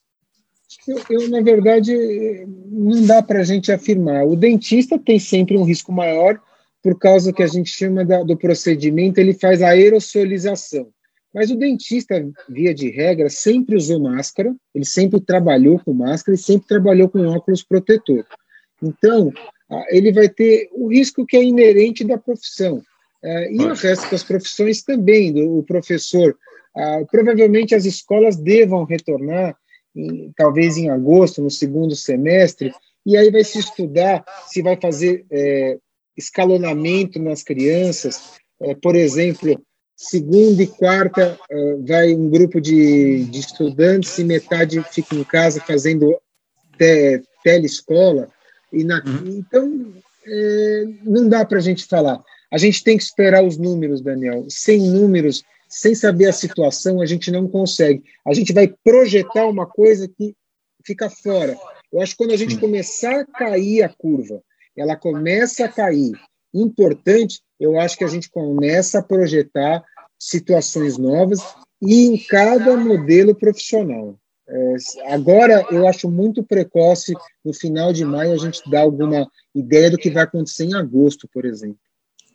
Eu, 0.87 1.01
eu 1.09 1.29
na 1.29 1.41
verdade, 1.41 1.91
não 2.67 3.05
dá 3.05 3.23
para 3.23 3.39
a 3.39 3.43
gente 3.43 3.71
afirmar. 3.71 4.23
O 4.23 4.35
dentista 4.35 4.99
tem 4.99 5.17
sempre 5.17 5.57
um 5.57 5.63
risco 5.63 5.91
maior, 5.91 6.39
por 6.85 6.99
causa 6.99 7.33
que 7.33 7.41
a 7.41 7.47
gente 7.47 7.71
chama 7.71 8.05
da, 8.05 8.21
do 8.21 8.37
procedimento, 8.37 9.19
ele 9.19 9.33
faz 9.33 9.63
a 9.63 9.69
aerosolização. 9.69 10.87
Mas 11.33 11.49
o 11.49 11.55
dentista, 11.55 12.23
via 12.47 12.75
de 12.75 12.91
regra, 12.91 13.27
sempre 13.27 13.75
usou 13.75 13.99
máscara, 13.99 14.55
ele 14.71 14.85
sempre 14.85 15.19
trabalhou 15.19 15.79
com 15.79 15.95
máscara 15.95 16.35
e 16.35 16.37
sempre 16.37 16.67
trabalhou 16.67 17.09
com 17.09 17.25
óculos 17.25 17.63
protetor. 17.63 18.23
Então, 18.83 19.33
ele 19.89 20.13
vai 20.13 20.29
ter 20.29 20.69
o 20.73 20.89
risco 20.89 21.25
que 21.25 21.35
é 21.35 21.43
inerente 21.43 22.03
da 22.03 22.19
profissão. 22.19 22.83
É, 23.23 23.51
e 23.51 23.57
o 23.57 23.73
resto 23.73 24.11
das 24.11 24.23
profissões 24.23 24.83
também, 24.83 25.33
do 25.33 25.63
professor. 25.63 26.37
Provavelmente 27.09 27.73
as 27.73 27.85
escolas 27.85 28.35
devam 28.35 28.83
retornar, 28.83 29.57
talvez 30.37 30.77
em 30.77 30.91
agosto, 30.91 31.41
no 31.41 31.49
segundo 31.49 31.95
semestre, 31.95 32.71
e 33.03 33.17
aí 33.17 33.31
vai 33.31 33.43
se 33.43 33.57
estudar 33.57 34.23
se 34.47 34.61
vai 34.61 34.77
fazer 34.79 35.25
é, 35.31 35.79
escalonamento 36.17 37.19
nas 37.19 37.43
crianças, 37.43 38.35
é, 38.61 38.73
por 38.75 38.95
exemplo, 38.95 39.59
segunda 39.95 40.63
e 40.63 40.67
quarta 40.67 41.37
uh, 41.51 41.85
vai 41.85 42.13
um 42.13 42.29
grupo 42.29 42.59
de, 42.59 43.25
de, 43.25 43.39
estudantes 43.39 44.17
e 44.17 44.23
metade 44.23 44.81
fica 44.91 45.15
em 45.15 45.23
casa 45.23 45.61
fazendo 45.61 46.17
te, 46.77 47.21
telescola. 47.43 48.27
E 48.71 48.83
na, 48.83 49.03
uhum. 49.03 49.37
Então, 49.37 49.93
é, 50.27 50.85
não 51.03 51.29
dá 51.29 51.45
para 51.45 51.59
a 51.59 51.61
gente 51.61 51.85
falar. 51.85 52.21
A 52.51 52.57
gente 52.57 52.83
tem 52.83 52.97
que 52.97 53.03
esperar 53.03 53.43
os 53.43 53.57
números, 53.57 54.01
Daniel. 54.01 54.45
Sem 54.49 54.79
números, 54.79 55.43
sem 55.69 55.95
saber 55.95 56.27
a 56.27 56.33
situação, 56.33 57.01
a 57.01 57.05
gente 57.05 57.31
não 57.31 57.47
consegue. 57.47 58.03
A 58.25 58.33
gente 58.33 58.53
vai 58.53 58.73
projetar 58.83 59.45
uma 59.47 59.65
coisa 59.65 60.07
que 60.07 60.35
fica 60.85 61.09
fora. 61.09 61.57
Eu 61.91 62.01
acho 62.01 62.13
que 62.13 62.17
quando 62.17 62.31
a 62.31 62.37
gente 62.37 62.57
começar 62.57 63.21
a 63.21 63.25
cair 63.25 63.83
a 63.83 63.89
curva, 63.89 64.41
ela 64.77 64.95
começa 64.95 65.65
a 65.65 65.69
cair, 65.69 66.11
importante, 66.53 67.41
eu 67.59 67.79
acho 67.79 67.97
que 67.97 68.03
a 68.03 68.07
gente 68.07 68.29
começa 68.29 68.99
a 68.99 69.03
projetar 69.03 69.83
situações 70.19 70.97
novas 70.97 71.39
e 71.81 72.05
em 72.05 72.17
cada 72.17 72.75
modelo 72.77 73.35
profissional. 73.35 74.17
É, 74.47 74.75
agora, 75.13 75.65
eu 75.71 75.87
acho 75.87 76.09
muito 76.09 76.43
precoce, 76.43 77.13
no 77.43 77.53
final 77.53 77.91
de 77.91 78.05
maio, 78.05 78.33
a 78.33 78.37
gente 78.37 78.61
dar 78.69 78.81
alguma 78.81 79.27
ideia 79.53 79.89
do 79.89 79.97
que 79.97 80.11
vai 80.11 80.23
acontecer 80.23 80.65
em 80.65 80.75
agosto, 80.75 81.27
por 81.33 81.45
exemplo. 81.45 81.79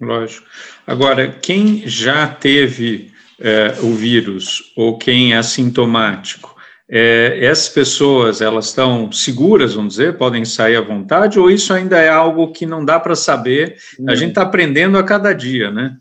Lógico. 0.01 0.47
Agora, 0.87 1.31
quem 1.31 1.87
já 1.87 2.27
teve 2.27 3.13
é, 3.39 3.73
o 3.83 3.95
vírus 3.95 4.73
ou 4.77 4.99
quem 4.99 5.33
é 5.33 5.37
assintomático, 5.37 6.57
é, 6.93 7.39
essas 7.45 7.69
pessoas, 7.69 8.41
elas 8.41 8.67
estão 8.67 9.13
seguras, 9.13 9.75
vamos 9.75 9.95
dizer, 9.95 10.19
podem 10.19 10.45
sair 10.45 10.75
à 10.75 10.81
vontade, 10.81 11.39
ou 11.39 11.49
isso 11.49 11.73
ainda 11.73 11.97
é 12.01 12.09
algo 12.09 12.51
que 12.51 12.67
não 12.67 12.85
dá 12.85 12.99
para 12.99 13.15
saber? 13.15 13.77
A 14.09 14.17
gente 14.17 14.31
está 14.31 14.43
aprendendo 14.43 14.99
a 14.99 15.05
cada 15.05 15.33
dia, 15.33 15.71
né? 15.71 15.97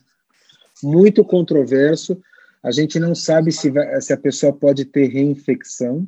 Muito 0.81 1.23
controverso. 1.23 2.19
A 2.63 2.71
gente 2.71 2.99
não 2.99 3.13
sabe 3.13 3.51
se, 3.51 3.69
vai, 3.69 4.01
se 4.01 4.11
a 4.11 4.17
pessoa 4.17 4.51
pode 4.51 4.83
ter 4.83 5.07
reinfecção, 5.09 6.07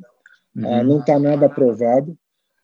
uhum. 0.56 0.74
ah, 0.74 0.82
não 0.82 0.98
está 0.98 1.16
nada 1.16 1.46
aprovado. 1.46 2.18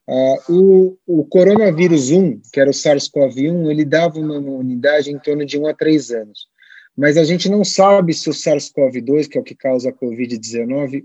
Ah, 0.09 0.37
o, 0.49 0.99
o, 1.07 1.25
coronavírus 1.25 2.11
1, 2.11 2.41
que 2.53 2.59
era 2.59 2.69
o 2.69 2.75
SARS-CoV-1, 2.75 3.71
ele 3.71 3.85
dava 3.85 4.19
uma 4.19 4.37
imunidade 4.39 5.13
em 5.13 5.19
torno 5.21 5.47
de 5.47 5.57
1 5.57 5.69
a 5.69 5.75
3 5.75 6.11
anos. 6.11 6.49
Mas 6.97 7.17
a 7.17 7.23
gente 7.23 7.49
não 7.49 7.63
sabe 7.63 8.13
se 8.13 8.29
o 8.29 8.33
SARS-CoV-2, 8.33 9.29
que 9.29 9.39
é 9.39 9.41
o 9.41 9.45
que 9.45 9.55
causa 9.55 9.91
a 9.91 9.93
Covid-19, 9.93 11.05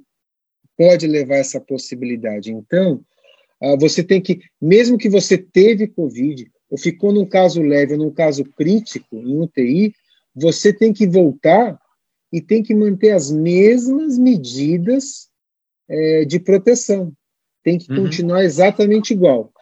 pode 0.78 1.07
levar 1.07 1.36
essa 1.36 1.59
possibilidade. 1.59 2.51
Então, 2.51 3.03
uh, 3.61 3.78
você 3.80 4.03
tem 4.03 4.21
que, 4.21 4.41
mesmo 4.61 4.97
que 4.97 5.09
você 5.09 5.38
teve 5.38 5.88
Covid, 5.88 6.49
ou 6.69 6.78
ficou 6.78 7.13
num 7.13 7.26
caso 7.26 7.61
leve 7.61 7.93
ou 7.93 7.99
num 7.99 8.11
caso 8.11 8.43
crítico, 8.43 9.15
em 9.17 9.39
UTI, 9.39 9.93
você 10.36 10.74
tem 10.74 10.91
que 10.91 11.07
voltar 11.07 11.80
e 12.32 12.41
tem 12.41 12.63
que 12.63 12.74
manter 12.74 13.11
as 13.11 13.32
mesmas 13.32 14.17
medidas 14.17 15.30
é, 15.88 16.26
de 16.26 16.39
proteção. 16.39 17.13
Tem 17.63 17.78
que 17.78 17.91
uhum. 17.91 18.03
continuar 18.03 18.43
exatamente 18.43 19.13
igual. 19.13 19.53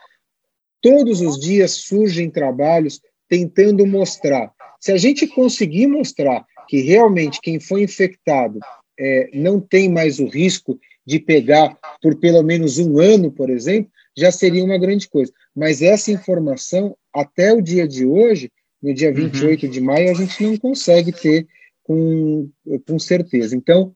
Todos 0.82 1.20
os 1.20 1.38
dias 1.38 1.72
surgem 1.72 2.30
trabalhos 2.30 3.01
tentando 3.28 3.86
mostrar. 3.86 4.51
Se 4.80 4.91
a 4.91 4.97
gente 4.97 5.28
conseguir 5.28 5.88
mostrar 5.88 6.45
que 6.68 6.80
realmente 6.82 7.39
quem 7.41 7.59
foi 7.59 7.84
infectado 7.84 8.59
é, 8.97 9.30
não 9.34 9.59
tem 9.59 9.89
mais 9.89 10.20
o 10.20 10.26
risco 10.26 10.80
de 11.12 11.20
pegar 11.20 11.78
por 12.01 12.16
pelo 12.16 12.41
menos 12.41 12.80
um 12.80 12.97
ano, 12.97 13.30
por 13.30 13.49
exemplo, 13.49 13.91
já 14.18 14.32
seria 14.32 14.64
uma 14.64 14.78
grande 14.78 15.09
coisa. 15.09 15.30
Mas 15.53 15.82
essa 15.82 16.09
informação, 16.09 16.95
até 17.14 17.51
o 17.51 17.62
dia 17.62 17.86
de 17.86 18.05
hoje, 18.05 18.49
no 18.82 18.93
dia 18.93 19.14
28 19.14 19.66
uhum. 19.66 19.72
de 19.72 19.82
maio, 19.82 20.09
a 20.09 20.14
gente 20.14 20.41
não 20.41 20.55
consegue 20.55 21.12
ter 21.12 21.45
com, 21.84 22.49
com 22.88 22.97
certeza. 22.97 23.57
Então, 23.57 23.93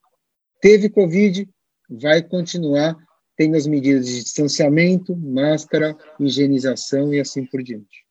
teve 0.59 0.89
Covid, 0.89 1.47
vai 1.89 2.21
continuar 2.21 2.97
tendo 3.37 3.55
as 3.55 3.65
medidas 3.65 4.05
de 4.05 4.21
distanciamento, 4.21 5.15
máscara, 5.15 5.95
higienização 6.19 7.13
e 7.13 7.21
assim 7.21 7.45
por 7.45 7.63
diante. 7.63 8.03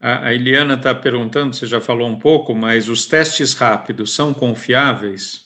A 0.00 0.34
Eliana 0.34 0.74
está 0.74 0.92
perguntando, 0.92 1.54
você 1.54 1.66
já 1.66 1.80
falou 1.80 2.08
um 2.08 2.18
pouco, 2.18 2.54
mas 2.54 2.88
os 2.88 3.06
testes 3.06 3.54
rápidos 3.54 4.12
são 4.12 4.34
confiáveis? 4.34 5.45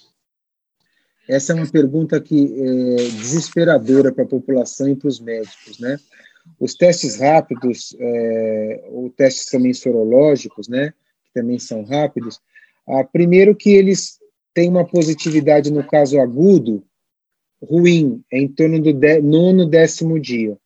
Essa 1.31 1.53
é 1.53 1.55
uma 1.55 1.71
pergunta 1.71 2.21
que 2.21 2.53
é 2.61 2.97
desesperadora 2.97 4.13
para 4.13 4.25
a 4.25 4.29
população 4.29 4.89
e 4.89 4.97
para 4.97 5.07
os 5.07 5.21
médicos, 5.21 5.79
né? 5.79 5.97
Os 6.59 6.75
testes 6.75 7.21
rápidos, 7.21 7.95
é, 8.01 8.85
ou 8.91 9.11
testes 9.11 9.47
também 9.47 9.73
sorológicos, 9.73 10.67
né, 10.67 10.93
que 11.25 11.33
também 11.33 11.59
são 11.61 11.85
rápidos, 11.85 12.41
ah, 12.89 13.05
primeiro 13.05 13.55
que 13.55 13.71
eles 13.71 14.19
têm 14.53 14.69
uma 14.69 14.85
positividade 14.85 15.71
no 15.71 15.87
caso 15.87 16.19
agudo 16.19 16.83
ruim, 17.63 18.25
é 18.33 18.41
em 18.41 18.49
torno 18.49 18.81
do 18.81 18.93
de, 18.93 19.21
nono, 19.21 19.67
décimo 19.67 20.19
dia. 20.19 20.59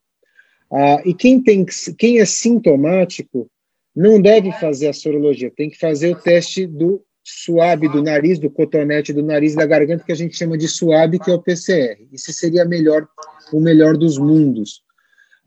Ah, 0.73 1.03
e 1.05 1.13
quem, 1.13 1.43
tem, 1.43 1.67
quem 1.99 2.21
é 2.21 2.25
sintomático 2.25 3.51
não 3.95 4.19
deve 4.19 4.51
fazer 4.53 4.89
a 4.89 4.95
sorologia, 4.95 5.53
tem 5.55 5.69
que 5.69 5.79
fazer 5.79 6.17
o 6.17 6.21
teste 6.21 6.67
do 6.67 7.05
suave 7.25 7.89
do 7.89 8.03
nariz, 8.03 8.39
do 8.39 8.51
cotonete 8.51 9.13
do 9.13 9.23
nariz 9.23 9.55
da 9.55 9.65
garganta, 9.65 10.05
que 10.05 10.13
a 10.13 10.17
gente 10.17 10.37
chama 10.37 10.59
de 10.59 10.69
suave, 10.69 11.19
que 11.19 11.31
é 11.31 11.35
o 11.35 11.41
PCR. 11.41 12.07
Isso 12.13 12.31
seria 12.33 12.67
melhor, 12.67 13.09
o 13.51 13.59
melhor 13.59 13.97
dos 13.97 14.19
mundos. 14.19 14.83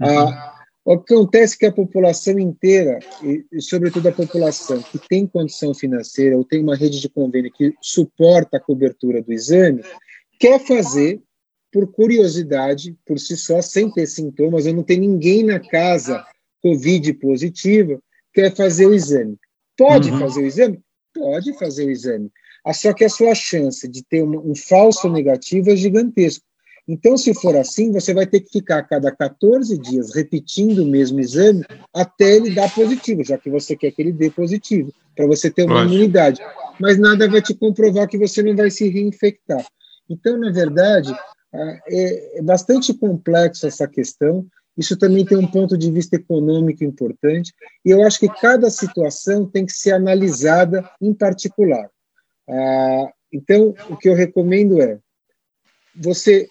Uhum. 0.02 0.08
Ah, 0.10 0.56
o 0.84 0.98
que 0.98 1.14
acontece 1.14 1.56
é 1.56 1.58
que 1.60 1.66
a 1.68 1.72
população 1.72 2.40
inteira, 2.40 2.98
e, 3.22 3.46
e, 3.52 3.62
sobretudo 3.62 4.08
a 4.08 4.12
população 4.12 4.82
que 4.82 4.98
tem 4.98 5.28
condição 5.28 5.74
financeira 5.74 6.36
ou 6.36 6.44
tem 6.44 6.64
uma 6.64 6.76
rede 6.76 7.00
de 7.00 7.10
convênio 7.10 7.52
que 7.52 7.74
suporta 7.82 8.58
a 8.58 8.62
cobertura 8.62 9.22
do 9.22 9.32
exame, 9.32 9.84
quer 10.40 10.60
fazer 10.66 11.22
por 11.72 11.92
curiosidade, 11.92 12.96
por 13.06 13.20
si 13.20 13.38
só, 13.38 13.62
sem 13.62 13.92
ter 13.92 14.08
sintomas, 14.08 14.66
eu 14.66 14.74
não 14.74 14.82
tenho 14.82 15.02
ninguém 15.02 15.44
na 15.44 15.60
casa 15.60 16.26
Covid 16.62 17.14
positiva, 17.16 18.02
quer 18.34 18.56
fazer 18.56 18.88
o 18.88 18.94
exame. 18.94 19.38
Pode 19.78 20.10
uhum. 20.10 20.20
fazer 20.20 20.42
o 20.42 20.46
exame? 20.46 20.80
Pode 21.18 21.58
fazer 21.58 21.86
o 21.86 21.92
exame. 21.92 22.32
Ah, 22.66 22.74
só 22.74 22.94
que 22.94 23.06
a 23.06 23.10
sua 23.10 23.34
chance 23.34 23.88
de 23.88 24.04
ter 24.04 24.24
um, 24.24 24.52
um 24.52 24.56
falso 24.56 25.10
negativo 25.10 25.70
é 25.70 25.76
gigantesco. 25.76 26.46
Então, 26.88 27.18
se 27.18 27.34
for 27.34 27.56
assim, 27.58 27.92
você 27.92 28.14
vai 28.14 28.26
ter 28.26 28.40
que 28.40 28.50
ficar 28.50 28.78
a 28.78 28.84
cada 28.84 29.12
14 29.12 29.78
dias 29.78 30.16
repetindo 30.16 30.84
o 30.84 30.88
mesmo 30.88 31.20
exame 31.20 31.66
até 31.94 32.36
ele 32.36 32.56
dar 32.56 32.74
positivo, 32.74 33.26
já 33.26 33.38
que 33.38 33.50
você 33.50 33.76
quer 33.76 33.92
que 33.92 34.02
ele 34.02 34.14
dê 34.14 34.30
positivo, 34.30 34.94
para 35.14 35.28
você 35.28 35.52
ter 35.52 35.66
uma 35.66 35.84
imunidade. 35.84 36.42
Mas 36.80 36.98
nada 36.98 37.30
vai 37.30 37.42
te 37.42 37.54
comprovar 37.54 38.08
que 38.08 38.18
você 38.18 38.42
não 38.42 38.56
vai 38.56 38.72
se 38.72 38.88
reinfectar. 38.88 39.66
Então, 40.10 40.38
na 40.38 40.50
verdade, 40.50 41.14
ah, 41.54 41.80
é, 41.90 42.40
é 42.40 42.42
bastante 42.42 42.94
complexo 42.94 43.68
essa 43.68 43.86
questão. 43.86 44.46
Isso 44.78 44.96
também 44.96 45.26
tem 45.26 45.38
um 45.38 45.48
ponto 45.48 45.78
de 45.78 45.92
vista 45.92 46.16
econômico 46.16 46.84
importante, 46.84 47.54
e 47.84 47.90
eu 47.90 48.04
acho 48.04 48.20
que 48.20 48.30
cada 48.30 48.70
situação 48.70 49.46
tem 49.46 49.66
que 49.66 49.74
ser 49.74 49.92
analisada 49.92 50.88
em 51.02 51.14
particular. 51.14 51.90
Ah, 52.48 53.12
então, 53.34 53.74
o 53.90 53.98
que 53.98 54.08
eu 54.08 54.14
recomendo 54.14 54.82
é: 54.82 55.00
você 55.96 56.48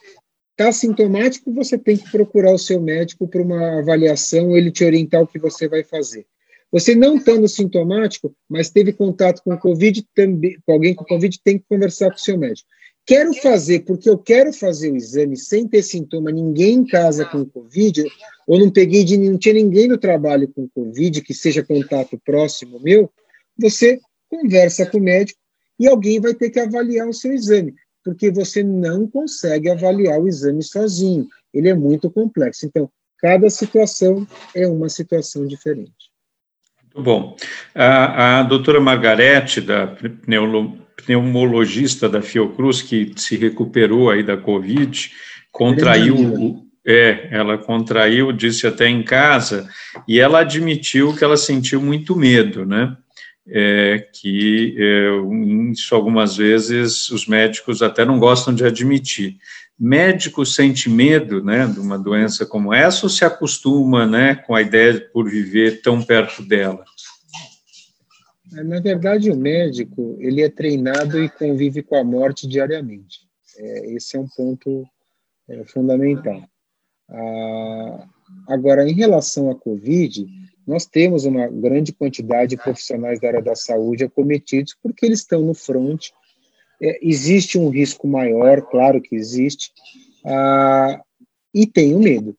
está 0.50 0.72
sintomático, 0.72 1.52
você 1.52 1.78
tem 1.78 1.96
que 1.96 2.10
procurar 2.10 2.52
o 2.52 2.58
seu 2.58 2.80
médico 2.80 3.28
para 3.28 3.42
uma 3.42 3.78
avaliação, 3.78 4.56
ele 4.56 4.72
te 4.72 4.84
orientar 4.84 5.22
o 5.22 5.26
que 5.26 5.38
você 5.38 5.68
vai 5.68 5.84
fazer. 5.84 6.26
Você 6.72 6.94
não 6.94 7.16
estando 7.16 7.46
sintomático, 7.46 8.34
mas 8.48 8.70
teve 8.70 8.92
contato 8.92 9.40
com 9.42 9.56
COVID, 9.56 10.04
também, 10.14 10.58
com 10.66 10.72
alguém 10.72 10.94
com 10.94 11.04
COVID, 11.04 11.40
tem 11.44 11.58
que 11.58 11.64
conversar 11.68 12.10
com 12.10 12.16
o 12.16 12.20
seu 12.20 12.36
médico. 12.36 12.68
Quero 13.06 13.32
fazer 13.34 13.84
porque 13.84 14.10
eu 14.10 14.18
quero 14.18 14.52
fazer 14.52 14.90
o 14.90 14.96
exame 14.96 15.36
sem 15.36 15.68
ter 15.68 15.82
sintoma, 15.82 16.32
ninguém 16.32 16.74
em 16.74 16.84
casa 16.84 17.24
com 17.24 17.44
Covid, 17.44 18.04
ou 18.48 18.58
não 18.58 18.68
peguei 18.68 19.04
de 19.04 19.16
não 19.16 19.38
tinha 19.38 19.54
ninguém 19.54 19.86
no 19.86 19.96
trabalho 19.96 20.48
com 20.48 20.68
Covid 20.68 21.22
que 21.22 21.32
seja 21.32 21.62
contato 21.62 22.20
próximo 22.24 22.80
meu, 22.80 23.08
você 23.56 24.00
conversa 24.28 24.84
com 24.86 24.98
o 24.98 25.00
médico 25.00 25.38
e 25.78 25.86
alguém 25.86 26.20
vai 26.20 26.34
ter 26.34 26.50
que 26.50 26.58
avaliar 26.58 27.08
o 27.08 27.12
seu 27.12 27.32
exame, 27.32 27.74
porque 28.04 28.28
você 28.28 28.64
não 28.64 29.06
consegue 29.06 29.70
avaliar 29.70 30.20
o 30.20 30.26
exame 30.26 30.62
sozinho. 30.64 31.28
Ele 31.54 31.68
é 31.68 31.74
muito 31.74 32.10
complexo. 32.10 32.66
Então, 32.66 32.90
cada 33.18 33.48
situação 33.48 34.26
é 34.52 34.66
uma 34.66 34.88
situação 34.88 35.46
diferente. 35.46 36.10
Muito 36.82 37.02
bom. 37.02 37.36
A, 37.72 38.40
a 38.40 38.42
doutora 38.42 38.80
Margarete, 38.80 39.60
da 39.60 39.86
Pneolo 39.86 40.85
pneumologista 40.96 42.08
da 42.08 42.22
Fiocruz 42.22 42.82
que 42.82 43.12
se 43.16 43.36
recuperou 43.36 44.10
aí 44.10 44.22
da 44.22 44.36
Covid, 44.36 45.10
contraiu, 45.52 46.66
é, 46.86 47.28
ela 47.30 47.58
contraiu, 47.58 48.32
disse 48.32 48.66
até 48.66 48.88
em 48.88 49.02
casa, 49.02 49.68
e 50.06 50.18
ela 50.18 50.40
admitiu 50.40 51.14
que 51.14 51.24
ela 51.24 51.36
sentiu 51.36 51.80
muito 51.80 52.16
medo, 52.16 52.64
né? 52.64 52.96
É, 53.48 54.08
que 54.12 54.74
é, 54.76 55.10
isso 55.70 55.94
algumas 55.94 56.36
vezes 56.36 57.08
os 57.10 57.28
médicos 57.28 57.80
até 57.80 58.04
não 58.04 58.18
gostam 58.18 58.52
de 58.52 58.64
admitir. 58.64 59.36
Médico 59.78 60.44
sente 60.44 60.88
medo, 60.88 61.44
né, 61.44 61.66
de 61.66 61.78
uma 61.78 61.98
doença 61.98 62.46
como 62.46 62.72
essa 62.72 63.04
ou 63.06 63.10
se 63.10 63.24
acostuma, 63.24 64.06
né, 64.06 64.34
com 64.34 64.54
a 64.54 64.62
ideia 64.62 64.94
de 64.94 65.00
por 65.12 65.28
viver 65.28 65.82
tão 65.82 66.02
perto 66.02 66.42
dela? 66.42 66.82
Na 68.52 68.80
verdade, 68.80 69.30
o 69.30 69.36
médico 69.36 70.16
ele 70.20 70.42
é 70.42 70.48
treinado 70.48 71.22
e 71.22 71.28
convive 71.28 71.82
com 71.82 71.96
a 71.96 72.04
morte 72.04 72.46
diariamente. 72.46 73.26
É, 73.58 73.90
esse 73.92 74.16
é 74.16 74.20
um 74.20 74.28
ponto 74.28 74.86
é, 75.48 75.64
fundamental. 75.64 76.42
Ah, 77.08 78.08
agora, 78.48 78.88
em 78.88 78.92
relação 78.92 79.50
à 79.50 79.54
Covid, 79.54 80.26
nós 80.66 80.86
temos 80.86 81.24
uma 81.24 81.46
grande 81.48 81.92
quantidade 81.92 82.50
de 82.50 82.62
profissionais 82.62 83.20
da 83.20 83.28
área 83.28 83.42
da 83.42 83.54
saúde 83.54 84.04
acometidos 84.04 84.76
porque 84.82 85.06
eles 85.06 85.20
estão 85.20 85.42
no 85.42 85.54
front. 85.54 86.08
É, 86.80 86.98
existe 87.02 87.58
um 87.58 87.68
risco 87.68 88.06
maior, 88.06 88.62
claro 88.62 89.00
que 89.00 89.16
existe, 89.16 89.72
ah, 90.24 91.00
e 91.54 91.66
tenho 91.66 91.98
medo. 91.98 92.36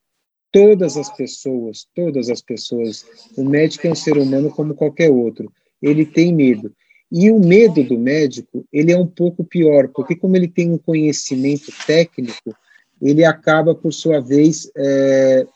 Todas 0.52 0.96
as 0.96 1.10
pessoas, 1.16 1.88
todas 1.94 2.30
as 2.30 2.42
pessoas, 2.42 3.06
o 3.38 3.44
médico 3.44 3.88
é 3.88 3.92
um 3.92 3.96
ser 3.96 4.18
humano 4.18 4.50
como 4.50 4.76
qualquer 4.76 5.12
outro, 5.12 5.52
ele 5.82 6.06
tem 6.06 6.34
medo. 6.34 6.72
E 7.12 7.32
o 7.32 7.40
medo 7.40 7.84
do 7.84 7.98
médico, 7.98 8.66
ele 8.72 8.92
é 8.92 8.98
um 8.98 9.08
pouco 9.08 9.44
pior, 9.44 9.88
porque 9.90 10.16
como 10.16 10.36
ele 10.36 10.48
tem 10.48 10.72
um 10.72 10.78
conhecimento 10.78 11.72
técnico, 11.86 12.56
ele 13.02 13.24
acaba, 13.24 13.74
por 13.74 13.94
sua 13.94 14.20
vez, 14.20 14.70
é, 14.76 15.48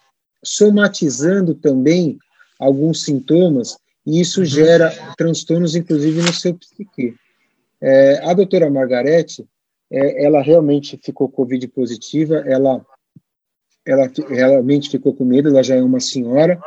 somatizando 0.44 1.54
também 1.54 2.18
alguns 2.58 3.04
sintomas, 3.04 3.78
e 4.06 4.22
isso 4.22 4.42
uhum. 4.42 4.46
gera 4.46 4.92
transtornos, 5.18 5.76
inclusive, 5.76 6.22
no 6.22 6.34
seu 6.34 6.54
psique. 6.56 7.16
É, 7.82 8.22
a 8.24 8.34
doutora 8.34 8.70
Margarete, 8.70 9.46
é, 9.92 10.24
ela 10.24 10.42
realmente 10.42 11.00
ficou 11.04 11.28
Covid 11.28 11.68
positiva, 11.68 12.38
ela, 12.48 12.86
ela 13.86 14.10
realmente 14.30 14.90
ficou 14.90 15.14
com 15.14 15.26
medo, 15.26 15.50
ela 15.50 15.64
já 15.64 15.76
é 15.76 15.82
uma 15.82 16.00
senhora, 16.00 16.60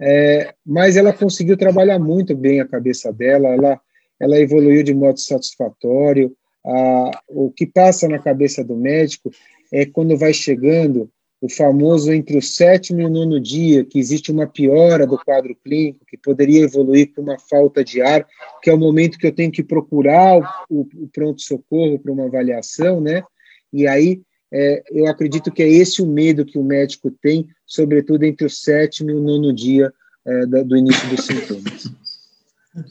é, 0.00 0.54
mas 0.64 0.96
ela 0.96 1.12
conseguiu 1.12 1.56
trabalhar 1.56 1.98
muito 1.98 2.34
bem 2.36 2.60
a 2.60 2.66
cabeça 2.66 3.12
dela, 3.12 3.48
ela, 3.48 3.80
ela 4.20 4.38
evoluiu 4.38 4.82
de 4.82 4.94
modo 4.94 5.20
satisfatório, 5.20 6.34
a, 6.64 7.10
o 7.28 7.50
que 7.50 7.66
passa 7.66 8.08
na 8.08 8.18
cabeça 8.18 8.64
do 8.64 8.76
médico 8.76 9.30
é 9.72 9.84
quando 9.84 10.16
vai 10.16 10.32
chegando 10.32 11.10
o 11.40 11.48
famoso 11.48 12.10
entre 12.10 12.38
o 12.38 12.42
sétimo 12.42 13.02
e 13.02 13.04
o 13.04 13.10
nono 13.10 13.38
dia, 13.38 13.84
que 13.84 13.98
existe 13.98 14.32
uma 14.32 14.46
piora 14.46 15.06
do 15.06 15.18
quadro 15.18 15.54
clínico, 15.62 16.06
que 16.06 16.16
poderia 16.16 16.64
evoluir 16.64 17.12
para 17.12 17.22
uma 17.22 17.38
falta 17.38 17.84
de 17.84 18.00
ar, 18.00 18.26
que 18.62 18.70
é 18.70 18.74
o 18.74 18.78
momento 18.78 19.18
que 19.18 19.26
eu 19.26 19.34
tenho 19.34 19.52
que 19.52 19.62
procurar 19.62 20.38
o, 20.70 20.88
o 20.96 21.08
pronto-socorro 21.12 21.98
para 21.98 22.12
uma 22.12 22.24
avaliação, 22.24 22.98
né? 22.98 23.22
E 23.70 23.86
aí 23.86 24.22
é, 24.56 24.84
eu 24.92 25.08
acredito 25.08 25.50
que 25.50 25.64
é 25.64 25.68
esse 25.68 26.00
o 26.00 26.06
medo 26.06 26.44
que 26.44 26.56
o 26.56 26.62
médico 26.62 27.10
tem, 27.10 27.48
sobretudo 27.66 28.22
entre 28.22 28.46
o 28.46 28.50
sétimo 28.50 29.10
e 29.10 29.14
o 29.14 29.20
nono 29.20 29.52
dia 29.52 29.92
é, 30.24 30.46
do 30.46 30.76
início 30.76 31.08
dos 31.08 31.26
sintomas. 31.26 31.90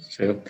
Certo. 0.09 0.49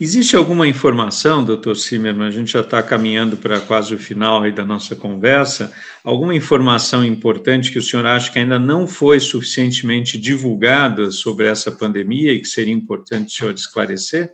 Existe 0.00 0.36
alguma 0.36 0.66
informação, 0.66 1.44
doutor 1.44 1.76
Zimmermann, 1.76 2.28
a 2.28 2.30
gente 2.30 2.52
já 2.52 2.60
está 2.60 2.82
caminhando 2.82 3.36
para 3.36 3.60
quase 3.60 3.94
o 3.94 3.98
final 3.98 4.42
aí 4.42 4.52
da 4.52 4.64
nossa 4.64 4.96
conversa, 4.96 5.72
alguma 6.02 6.34
informação 6.34 7.04
importante 7.04 7.70
que 7.70 7.78
o 7.78 7.82
senhor 7.82 8.04
acha 8.04 8.30
que 8.30 8.38
ainda 8.38 8.58
não 8.58 8.86
foi 8.86 9.20
suficientemente 9.20 10.18
divulgada 10.18 11.10
sobre 11.10 11.46
essa 11.46 11.70
pandemia 11.70 12.32
e 12.32 12.40
que 12.40 12.48
seria 12.48 12.74
importante 12.74 13.28
o 13.28 13.38
senhor 13.38 13.54
esclarecer? 13.54 14.32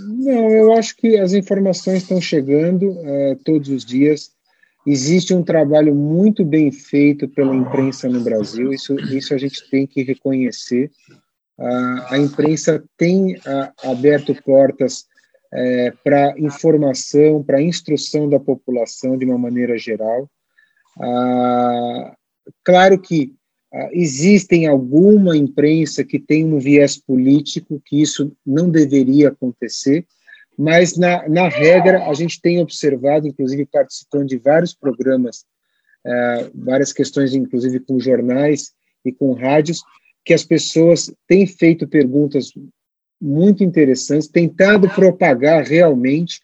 Não, 0.00 0.50
eu 0.50 0.72
acho 0.72 0.96
que 0.96 1.16
as 1.16 1.32
informações 1.32 2.02
estão 2.02 2.20
chegando 2.20 2.90
uh, 2.90 3.36
todos 3.44 3.68
os 3.68 3.84
dias. 3.84 4.33
Existe 4.86 5.32
um 5.32 5.42
trabalho 5.42 5.94
muito 5.94 6.44
bem 6.44 6.70
feito 6.70 7.28
pela 7.28 7.54
imprensa 7.54 8.08
no 8.08 8.20
Brasil, 8.20 8.72
isso, 8.72 8.94
isso 9.10 9.32
a 9.32 9.38
gente 9.38 9.68
tem 9.70 9.86
que 9.86 10.02
reconhecer 10.02 10.90
a, 11.58 12.18
imprensa 12.18 12.82
tem 12.96 13.36
aberto 13.84 14.34
portas 14.42 15.06
é, 15.52 15.92
para 16.02 16.38
informação, 16.38 17.42
para 17.42 17.62
instrução 17.62 18.28
da 18.28 18.40
população 18.40 19.16
de 19.16 19.24
uma 19.24 19.38
maneira 19.38 19.78
geral. 19.78 20.28
claro 22.64 22.98
que 23.00 23.32
existem 23.92 24.66
alguma 24.66 25.36
imprensa 25.36 26.04
que 26.04 26.18
tem 26.18 26.44
um 26.44 26.58
viés 26.58 26.96
político, 26.96 27.82
que 27.84 28.00
isso 28.00 28.32
não 28.44 28.70
deveria 28.70 29.28
acontecer, 29.28 30.06
mas, 30.56 30.96
na, 30.96 31.28
na 31.28 31.48
regra, 31.48 32.04
a 32.08 32.14
gente 32.14 32.40
tem 32.40 32.60
observado, 32.60 33.26
inclusive 33.26 33.66
participando 33.66 34.28
de 34.28 34.38
vários 34.38 34.74
programas, 34.74 35.44
é, 36.06 36.50
várias 36.54 36.92
questões, 36.92 37.34
inclusive 37.34 37.80
com 37.80 37.98
jornais 37.98 38.72
e 39.04 39.12
com 39.12 39.32
rádios, 39.32 39.82
que 40.24 40.32
as 40.32 40.44
pessoas 40.44 41.12
têm 41.26 41.46
feito 41.46 41.86
perguntas 41.86 42.52
muito 43.20 43.64
interessantes, 43.64 44.28
tentado 44.28 44.88
propagar 44.90 45.64
realmente, 45.64 46.40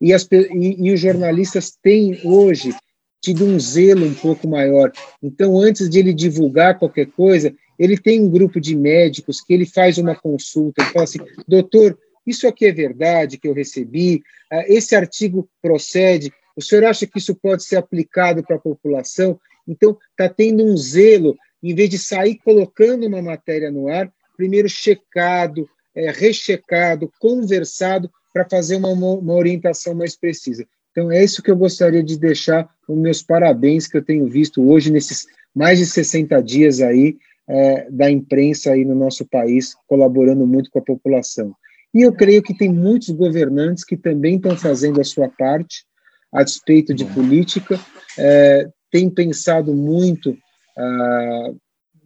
e, 0.00 0.12
as, 0.12 0.26
e, 0.32 0.86
e 0.86 0.92
os 0.92 1.00
jornalistas 1.00 1.76
têm 1.82 2.18
hoje 2.24 2.74
tido 3.22 3.44
um 3.44 3.58
zelo 3.60 4.06
um 4.06 4.14
pouco 4.14 4.48
maior. 4.48 4.90
Então, 5.22 5.58
antes 5.58 5.90
de 5.90 5.98
ele 5.98 6.14
divulgar 6.14 6.78
qualquer 6.78 7.06
coisa, 7.06 7.54
ele 7.78 7.98
tem 7.98 8.22
um 8.22 8.30
grupo 8.30 8.60
de 8.60 8.74
médicos 8.74 9.40
que 9.40 9.52
ele 9.52 9.66
faz 9.66 9.98
uma 9.98 10.14
consulta, 10.14 10.82
ele 10.82 10.92
fala 10.92 11.04
assim, 11.04 11.18
doutor, 11.46 11.98
isso 12.30 12.48
aqui 12.48 12.66
é 12.66 12.72
verdade 12.72 13.38
que 13.38 13.48
eu 13.48 13.52
recebi, 13.52 14.22
ah, 14.50 14.64
esse 14.66 14.96
artigo 14.96 15.48
procede, 15.60 16.32
o 16.56 16.62
senhor 16.62 16.84
acha 16.84 17.06
que 17.06 17.18
isso 17.18 17.34
pode 17.34 17.64
ser 17.64 17.76
aplicado 17.76 18.42
para 18.42 18.56
a 18.56 18.60
população? 18.60 19.38
Então, 19.66 19.96
está 20.10 20.28
tendo 20.28 20.64
um 20.64 20.76
zelo 20.76 21.36
em 21.62 21.74
vez 21.74 21.90
de 21.90 21.98
sair 21.98 22.36
colocando 22.36 23.06
uma 23.06 23.22
matéria 23.22 23.70
no 23.70 23.88
ar, 23.88 24.10
primeiro 24.36 24.68
checado, 24.68 25.68
é, 25.94 26.10
rechecado, 26.10 27.12
conversado, 27.20 28.10
para 28.32 28.48
fazer 28.48 28.76
uma, 28.76 28.88
uma 28.88 29.34
orientação 29.34 29.94
mais 29.94 30.16
precisa. 30.16 30.64
Então, 30.90 31.10
é 31.10 31.22
isso 31.22 31.42
que 31.42 31.50
eu 31.50 31.56
gostaria 31.56 32.02
de 32.02 32.18
deixar 32.18 32.68
os 32.88 32.96
meus 32.96 33.22
parabéns 33.22 33.86
que 33.86 33.96
eu 33.96 34.04
tenho 34.04 34.26
visto 34.26 34.62
hoje, 34.68 34.90
nesses 34.90 35.26
mais 35.54 35.78
de 35.78 35.86
60 35.86 36.40
dias 36.42 36.80
aí, 36.80 37.16
é, 37.48 37.90
da 37.90 38.10
imprensa 38.10 38.72
aí 38.72 38.84
no 38.84 38.94
nosso 38.94 39.26
país, 39.26 39.74
colaborando 39.86 40.46
muito 40.46 40.70
com 40.70 40.78
a 40.78 40.82
população. 40.82 41.54
E 41.94 42.02
eu 42.02 42.12
creio 42.12 42.42
que 42.42 42.54
tem 42.54 42.72
muitos 42.72 43.10
governantes 43.10 43.84
que 43.84 43.96
também 43.96 44.36
estão 44.36 44.56
fazendo 44.56 45.00
a 45.00 45.04
sua 45.04 45.28
parte, 45.28 45.84
a 46.32 46.42
despeito 46.42 46.94
de 46.94 47.04
política, 47.04 47.78
é, 48.16 48.68
têm 48.90 49.10
pensado 49.10 49.74
muito 49.74 50.36
ah, 50.76 51.52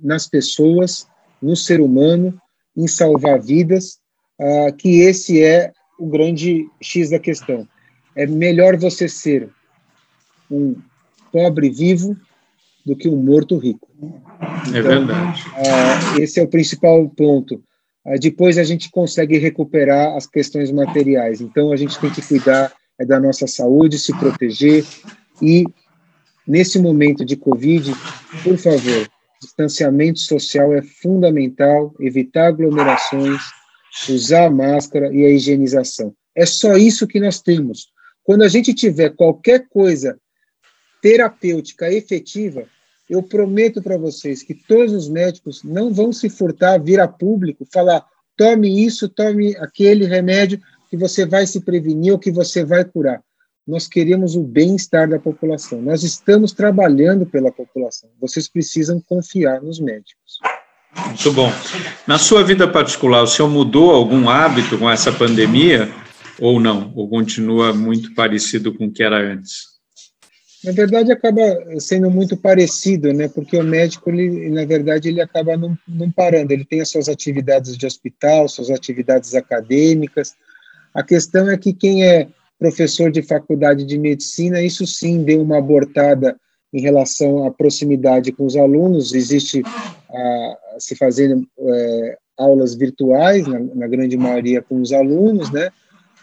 nas 0.02 0.26
pessoas, 0.26 1.06
no 1.40 1.54
ser 1.54 1.80
humano, 1.80 2.38
em 2.76 2.88
salvar 2.88 3.40
vidas, 3.40 3.98
ah, 4.40 4.72
que 4.72 5.00
esse 5.00 5.42
é 5.42 5.72
o 5.98 6.06
grande 6.06 6.66
X 6.80 7.10
da 7.10 7.18
questão. 7.18 7.68
É 8.16 8.26
melhor 8.26 8.76
você 8.76 9.08
ser 9.08 9.50
um 10.50 10.76
pobre 11.32 11.68
vivo 11.68 12.16
do 12.84 12.96
que 12.96 13.08
um 13.08 13.16
morto 13.16 13.56
rico. 13.58 13.88
É 14.00 14.68
então, 14.68 14.76
é 14.76 14.82
verdade. 14.82 15.44
Ah, 15.56 16.20
esse 16.20 16.40
é 16.40 16.42
o 16.42 16.48
principal 16.48 17.08
ponto. 17.10 17.62
Ah, 18.06 18.16
depois 18.18 18.58
a 18.58 18.64
gente 18.64 18.90
consegue 18.90 19.38
recuperar 19.38 20.16
as 20.16 20.26
questões 20.26 20.70
materiais. 20.70 21.40
Então 21.40 21.72
a 21.72 21.76
gente 21.76 21.98
tem 21.98 22.10
que 22.10 22.22
cuidar 22.22 22.72
é, 22.98 23.04
da 23.04 23.18
nossa 23.18 23.46
saúde, 23.46 23.98
se 23.98 24.12
proteger 24.18 24.84
e 25.40 25.64
Nesse 26.46 26.78
momento 26.78 27.24
de 27.24 27.36
Covid, 27.36 27.90
por 28.42 28.58
favor, 28.58 29.08
distanciamento 29.40 30.20
social 30.20 30.74
é 30.74 30.82
fundamental, 30.82 31.94
evitar 31.98 32.48
aglomerações, 32.48 33.40
usar 34.10 34.46
a 34.46 34.50
máscara 34.50 35.10
e 35.12 35.24
a 35.24 35.30
higienização. 35.30 36.14
É 36.36 36.44
só 36.44 36.76
isso 36.76 37.06
que 37.06 37.18
nós 37.18 37.40
temos. 37.40 37.86
Quando 38.22 38.42
a 38.42 38.48
gente 38.48 38.74
tiver 38.74 39.10
qualquer 39.16 39.66
coisa 39.68 40.18
terapêutica 41.00 41.90
efetiva, 41.90 42.66
eu 43.08 43.22
prometo 43.22 43.82
para 43.82 43.98
vocês 43.98 44.42
que 44.42 44.54
todos 44.54 44.92
os 44.92 45.08
médicos 45.08 45.62
não 45.62 45.92
vão 45.92 46.12
se 46.12 46.28
furtar 46.28 46.78
vir 46.78 47.00
a 47.00 47.08
público 47.08 47.66
falar 47.72 48.04
tome 48.36 48.84
isso, 48.84 49.08
tome 49.08 49.56
aquele 49.56 50.06
remédio 50.06 50.60
que 50.90 50.96
você 50.96 51.24
vai 51.26 51.46
se 51.46 51.60
prevenir 51.60 52.12
ou 52.12 52.18
que 52.18 52.30
você 52.30 52.64
vai 52.64 52.84
curar 52.84 53.22
nós 53.66 53.88
queremos 53.88 54.36
o 54.36 54.42
bem-estar 54.42 55.08
da 55.08 55.18
população. 55.18 55.80
Nós 55.80 56.02
estamos 56.02 56.52
trabalhando 56.52 57.24
pela 57.24 57.50
população. 57.50 58.10
Vocês 58.20 58.46
precisam 58.46 59.00
confiar 59.00 59.62
nos 59.62 59.80
médicos. 59.80 60.38
Muito 61.06 61.32
bom. 61.32 61.50
Na 62.06 62.18
sua 62.18 62.44
vida 62.44 62.68
particular, 62.68 63.22
o 63.22 63.26
senhor 63.26 63.48
mudou 63.48 63.90
algum 63.90 64.28
hábito 64.28 64.78
com 64.78 64.88
essa 64.88 65.10
pandemia 65.10 65.90
ou 66.38 66.60
não? 66.60 66.92
Ou 66.94 67.08
continua 67.08 67.72
muito 67.72 68.14
parecido 68.14 68.72
com 68.74 68.86
o 68.86 68.92
que 68.92 69.02
era 69.02 69.16
antes? 69.16 69.73
Na 70.64 70.72
verdade, 70.72 71.12
acaba 71.12 71.40
sendo 71.78 72.10
muito 72.10 72.36
parecido, 72.36 73.12
né? 73.12 73.28
Porque 73.28 73.56
o 73.56 73.62
médico, 73.62 74.10
ele, 74.10 74.48
na 74.48 74.64
verdade, 74.64 75.08
ele 75.08 75.20
acaba 75.20 75.56
não, 75.56 75.76
não 75.86 76.10
parando. 76.10 76.52
Ele 76.52 76.64
tem 76.64 76.80
as 76.80 76.88
suas 76.88 77.08
atividades 77.08 77.76
de 77.76 77.86
hospital, 77.86 78.48
suas 78.48 78.70
atividades 78.70 79.34
acadêmicas. 79.34 80.34
A 80.94 81.02
questão 81.02 81.50
é 81.50 81.58
que 81.58 81.72
quem 81.72 82.04
é 82.04 82.28
professor 82.58 83.10
de 83.10 83.22
faculdade 83.22 83.84
de 83.84 83.98
medicina, 83.98 84.62
isso 84.62 84.86
sim 84.86 85.22
deu 85.22 85.42
uma 85.42 85.58
abortada 85.58 86.34
em 86.72 86.80
relação 86.80 87.46
à 87.46 87.50
proximidade 87.50 88.32
com 88.32 88.46
os 88.46 88.56
alunos, 88.56 89.12
existe 89.12 89.62
a, 90.10 90.58
se 90.78 90.96
fazendo 90.96 91.46
é, 91.58 92.18
aulas 92.38 92.74
virtuais, 92.74 93.46
na, 93.46 93.58
na, 93.60 93.86
grande 93.86 94.16
maioria 94.16 94.62
com 94.62 94.80
os 94.80 94.92
alunos, 94.92 95.52
né? 95.52 95.70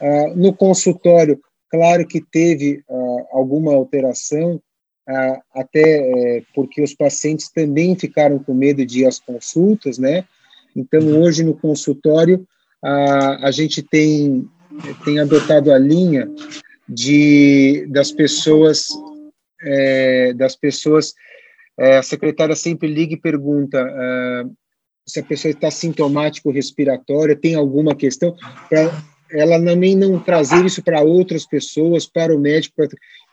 Ah, 0.02 0.34
no 0.36 0.52
consultório, 0.52 1.40
claro 1.72 2.06
que 2.06 2.22
teve 2.22 2.84
ah, 2.90 3.26
alguma 3.32 3.74
alteração, 3.74 4.62
ah, 5.08 5.42
até 5.56 5.82
é, 5.82 6.44
porque 6.54 6.82
os 6.82 6.94
pacientes 6.94 7.50
também 7.50 7.96
ficaram 7.96 8.38
com 8.38 8.54
medo 8.54 8.86
de 8.86 9.02
ir 9.02 9.06
às 9.06 9.20
consultas, 9.20 9.98
né? 9.98 10.26
Então, 10.76 11.00
hoje 11.22 11.44
no 11.44 11.56
consultório, 11.56 12.46
a, 12.84 13.48
a 13.48 13.52
gente 13.52 13.82
tem, 13.82 14.48
tem 15.04 15.20
adotado 15.20 15.72
a 15.72 15.78
linha 15.78 16.30
de, 16.88 17.86
das 17.90 18.12
pessoas, 18.12 18.90
é, 19.64 20.34
das 20.34 20.56
pessoas, 20.56 21.14
é, 21.80 21.98
a 21.98 22.04
secretária 22.04 22.56
sempre 22.56 22.88
liga 22.88 23.14
e 23.14 23.20
pergunta 23.20 23.78
é, 23.80 24.44
se 25.06 25.20
a 25.20 25.24
pessoa 25.24 25.52
está 25.52 25.70
sintomático 25.72 26.52
respiratória, 26.52 27.36
tem 27.36 27.56
alguma 27.56 27.96
questão, 27.96 28.36
para 28.70 28.92
ela 29.32 29.64
também 29.64 29.96
não 29.96 30.20
trazer 30.20 30.66
isso 30.66 30.84
para 30.84 31.02
outras 31.02 31.46
pessoas, 31.46 32.06
para 32.06 32.36
o 32.36 32.40
médico. 32.40 32.76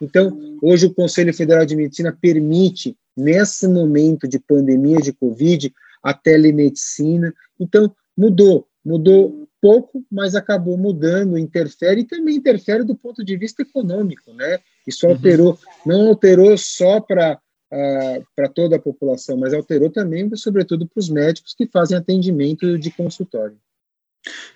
Então, 0.01 0.59
hoje 0.63 0.87
o 0.87 0.95
Conselho 0.95 1.35
Federal 1.35 1.65
de 1.67 1.77
Medicina 1.77 2.17
permite, 2.21 2.97
nesse 3.17 3.67
momento 3.67 4.29
de 4.29 4.39
pandemia 4.39 4.99
de 4.99 5.13
Covid, 5.13 5.73
a 6.03 6.15
telemedicina. 6.15 7.35
Então, 7.59 7.93
mudou, 8.17 8.67
mudou 8.85 9.49
pouco, 9.61 10.05
mas 10.11 10.35
acabou 10.35 10.77
mudando, 10.77 11.37
interfere 11.37 12.03
e 12.03 12.07
também 12.07 12.37
interfere 12.37 12.85
do 12.85 12.95
ponto 12.95 13.25
de 13.25 13.37
vista 13.37 13.63
econômico, 13.63 14.33
né? 14.33 14.59
Isso 14.87 15.07
uhum. 15.07 15.13
alterou, 15.13 15.51
uhum. 15.51 15.57
não 15.85 16.09
alterou 16.09 16.57
só 16.57 17.01
para 17.01 17.35
uh, 17.35 17.39
ah, 17.73 18.21
para 18.35 18.49
toda 18.49 18.77
a 18.77 18.81
população, 18.81 19.37
mas 19.37 19.53
alterou 19.53 19.91
também, 19.91 20.31
sobretudo, 20.37 20.87
para 20.87 21.01
os 21.01 21.09
médicos 21.09 21.55
que 21.55 21.67
fazem 21.67 21.97
atendimento 21.97 22.79
de 22.79 22.91
consultório. 22.91 23.59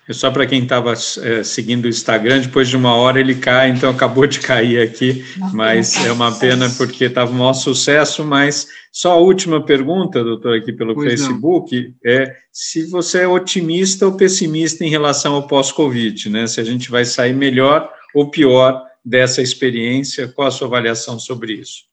É 0.07 0.11
só 0.11 0.29
para 0.29 0.45
quem 0.45 0.63
estava 0.63 0.91
é, 0.93 1.43
seguindo 1.43 1.85
o 1.85 1.87
Instagram, 1.87 2.41
depois 2.41 2.67
de 2.67 2.75
uma 2.75 2.93
hora 2.93 3.19
ele 3.19 3.35
cai, 3.35 3.69
então 3.69 3.89
acabou 3.89 4.27
de 4.27 4.41
cair 4.41 4.81
aqui, 4.81 5.23
mas 5.53 5.95
é 6.05 6.11
uma 6.11 6.37
pena 6.37 6.69
porque 6.77 7.05
estava 7.05 7.31
um 7.31 7.35
maior 7.35 7.53
sucesso. 7.53 8.23
Mas 8.25 8.67
só 8.91 9.13
a 9.13 9.17
última 9.17 9.63
pergunta, 9.63 10.21
doutor, 10.21 10.57
aqui 10.57 10.73
pelo 10.73 10.93
pois 10.93 11.09
Facebook, 11.09 11.95
não. 12.03 12.11
é 12.11 12.35
se 12.51 12.85
você 12.85 13.21
é 13.21 13.27
otimista 13.27 14.05
ou 14.05 14.17
pessimista 14.17 14.83
em 14.83 14.89
relação 14.89 15.35
ao 15.35 15.47
pós-Covid, 15.47 16.29
né? 16.29 16.47
Se 16.47 16.59
a 16.59 16.63
gente 16.65 16.91
vai 16.91 17.05
sair 17.05 17.33
melhor 17.33 17.89
ou 18.13 18.29
pior 18.29 18.85
dessa 19.05 19.41
experiência, 19.41 20.27
qual 20.27 20.49
a 20.49 20.51
sua 20.51 20.67
avaliação 20.67 21.17
sobre 21.17 21.53
isso? 21.53 21.83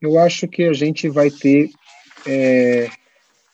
Eu 0.00 0.18
acho 0.18 0.46
que 0.46 0.62
a 0.62 0.72
gente 0.72 1.08
vai 1.08 1.30
ter 1.30 1.70
é, 2.24 2.88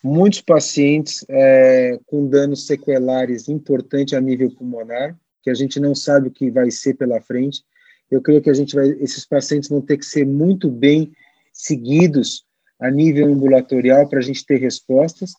muitos 0.04 0.42
pacientes 0.42 1.24
é, 1.30 1.98
com 2.04 2.28
danos 2.28 2.66
sequelares 2.66 3.48
importantes 3.48 4.12
a 4.12 4.20
nível 4.20 4.54
pulmonar, 4.54 5.18
que 5.42 5.48
a 5.48 5.54
gente 5.54 5.80
não 5.80 5.94
sabe 5.94 6.28
o 6.28 6.30
que 6.30 6.50
vai 6.50 6.70
ser 6.70 6.92
pela 6.94 7.22
frente. 7.22 7.62
Eu 8.10 8.20
creio 8.20 8.42
que 8.42 8.50
a 8.50 8.54
gente 8.54 8.74
vai, 8.74 8.88
esses 9.00 9.24
pacientes 9.24 9.70
vão 9.70 9.80
ter 9.80 9.96
que 9.96 10.04
ser 10.04 10.26
muito 10.26 10.70
bem 10.70 11.10
seguidos 11.54 12.44
a 12.78 12.90
nível 12.90 13.32
ambulatorial 13.32 14.06
para 14.06 14.18
a 14.18 14.22
gente 14.22 14.44
ter 14.44 14.58
respostas. 14.58 15.32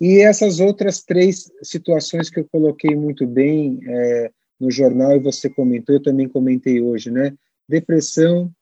E 0.00 0.20
essas 0.20 0.60
outras 0.60 1.02
três 1.02 1.50
situações 1.60 2.30
que 2.30 2.38
eu 2.38 2.44
coloquei 2.44 2.94
muito 2.94 3.26
bem 3.26 3.80
é, 3.84 4.30
no 4.58 4.70
jornal 4.70 5.16
e 5.16 5.20
você 5.20 5.50
comentou, 5.50 5.96
eu 5.96 6.02
também 6.02 6.28
comentei 6.28 6.80
hoje, 6.80 7.10
né? 7.10 7.34
Depressão, 7.68 8.52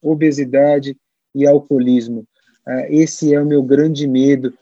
obesidade 0.00 0.96
e 1.34 1.46
alcoolismo. 1.46 2.26
É, 2.66 2.94
esse 2.94 3.34
é 3.34 3.40
o 3.40 3.46
meu 3.46 3.62
grande 3.62 4.08
medo 4.08 4.54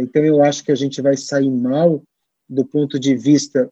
então, 0.00 0.24
eu 0.24 0.42
acho 0.42 0.64
que 0.64 0.72
a 0.72 0.76
gente 0.76 1.02
vai 1.02 1.16
sair 1.16 1.50
mal 1.50 2.02
do 2.48 2.64
ponto 2.64 2.98
de 2.98 3.14
vista 3.16 3.68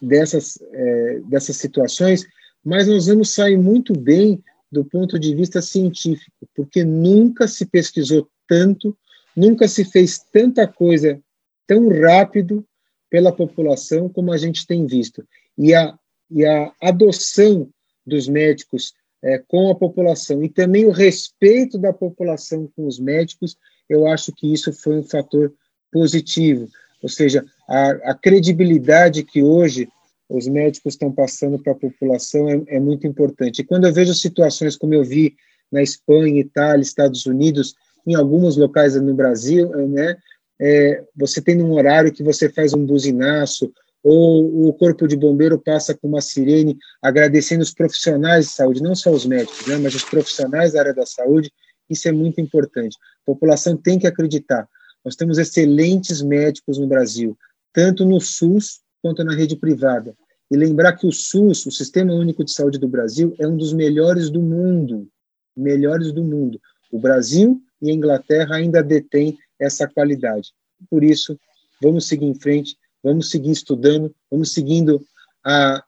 dessas, 0.00 0.58
é, 0.72 1.20
dessas 1.28 1.56
situações, 1.56 2.24
mas 2.64 2.86
nós 2.86 3.06
vamos 3.06 3.30
sair 3.30 3.56
muito 3.56 3.92
bem 3.92 4.42
do 4.70 4.84
ponto 4.84 5.18
de 5.18 5.34
vista 5.34 5.62
científico, 5.62 6.48
porque 6.54 6.84
nunca 6.84 7.46
se 7.46 7.66
pesquisou 7.66 8.28
tanto, 8.48 8.96
nunca 9.36 9.68
se 9.68 9.84
fez 9.84 10.18
tanta 10.32 10.66
coisa 10.66 11.20
tão 11.66 11.88
rápido 11.88 12.66
pela 13.10 13.32
população 13.32 14.08
como 14.08 14.32
a 14.32 14.36
gente 14.36 14.66
tem 14.66 14.86
visto. 14.86 15.26
E 15.56 15.74
a, 15.74 15.96
e 16.30 16.44
a 16.44 16.72
adoção 16.82 17.68
dos 18.04 18.28
médicos 18.28 18.92
é, 19.22 19.38
com 19.38 19.70
a 19.70 19.74
população 19.74 20.42
e 20.42 20.48
também 20.48 20.84
o 20.84 20.90
respeito 20.90 21.78
da 21.78 21.92
população 21.92 22.70
com 22.76 22.86
os 22.86 22.98
médicos 22.98 23.56
eu 23.88 24.06
acho 24.06 24.32
que 24.32 24.52
isso 24.52 24.72
foi 24.72 24.98
um 24.98 25.02
fator 25.02 25.52
positivo. 25.92 26.68
Ou 27.02 27.08
seja, 27.08 27.44
a, 27.68 27.90
a 28.10 28.14
credibilidade 28.14 29.22
que 29.22 29.42
hoje 29.42 29.88
os 30.28 30.48
médicos 30.48 30.94
estão 30.94 31.12
passando 31.12 31.58
para 31.58 31.72
a 31.72 31.76
população 31.76 32.48
é, 32.48 32.62
é, 32.68 32.80
muito 32.80 33.06
importante. 33.06 33.60
E 33.60 33.64
quando 33.64 33.86
eu 33.86 33.92
vejo 33.92 34.12
situações 34.14 34.76
como 34.76 34.94
eu 34.94 35.04
vi 35.04 35.36
na 35.70 35.82
Espanha, 35.82 36.40
Itália, 36.40 36.82
Estados 36.82 37.26
Unidos, 37.26 37.74
em 38.06 38.14
alguns 38.14 38.56
locais 38.56 38.94
no 39.00 39.14
Brasil, 39.14 39.68
né, 39.88 40.16
é, 40.60 41.04
você 41.14 41.40
tem 41.40 41.60
um 41.62 41.72
horário 41.72 42.12
que 42.12 42.22
você 42.22 42.48
faz 42.48 42.72
um 42.72 42.84
buzinaço, 42.84 43.72
ou 44.02 44.68
o 44.68 44.72
corpo 44.72 45.08
de 45.08 45.16
bombeiro 45.16 45.58
passa 45.58 45.92
com 45.92 46.06
uma 46.06 46.20
sirene 46.20 46.78
agradecendo 47.02 47.62
os 47.62 47.74
profissionais 47.74 48.46
de 48.46 48.52
saúde, 48.52 48.82
não 48.82 48.94
só 48.94 49.10
os 49.10 49.26
médicos, 49.26 49.66
né, 49.66 49.76
mas 49.78 49.94
os 49.94 50.04
profissionais 50.04 50.72
da 50.72 50.80
área 50.80 50.94
da 50.94 51.04
saúde, 51.04 51.50
isso 51.88 52.08
é 52.08 52.12
muito 52.12 52.40
importante. 52.40 52.96
A 53.22 53.26
população 53.26 53.76
tem 53.76 53.98
que 53.98 54.06
acreditar. 54.06 54.68
Nós 55.04 55.16
temos 55.16 55.38
excelentes 55.38 56.20
médicos 56.22 56.78
no 56.78 56.86
Brasil, 56.86 57.36
tanto 57.72 58.04
no 58.04 58.20
SUS 58.20 58.80
quanto 59.00 59.22
na 59.22 59.34
rede 59.34 59.56
privada. 59.56 60.16
E 60.50 60.56
lembrar 60.56 60.94
que 60.94 61.06
o 61.06 61.12
SUS, 61.12 61.66
o 61.66 61.70
Sistema 61.70 62.12
Único 62.12 62.44
de 62.44 62.52
Saúde 62.52 62.78
do 62.78 62.88
Brasil, 62.88 63.34
é 63.38 63.46
um 63.46 63.56
dos 63.56 63.72
melhores 63.72 64.30
do 64.30 64.40
mundo. 64.40 65.08
Melhores 65.56 66.12
do 66.12 66.22
mundo. 66.22 66.60
O 66.90 66.98
Brasil 66.98 67.60
e 67.80 67.90
a 67.90 67.94
Inglaterra 67.94 68.56
ainda 68.56 68.82
detêm 68.82 69.38
essa 69.58 69.88
qualidade. 69.88 70.52
Por 70.90 71.02
isso, 71.02 71.38
vamos 71.82 72.06
seguir 72.06 72.26
em 72.26 72.34
frente, 72.34 72.76
vamos 73.02 73.30
seguir 73.30 73.50
estudando, 73.50 74.14
vamos 74.30 74.52
seguindo 74.52 75.04
a, 75.44 75.84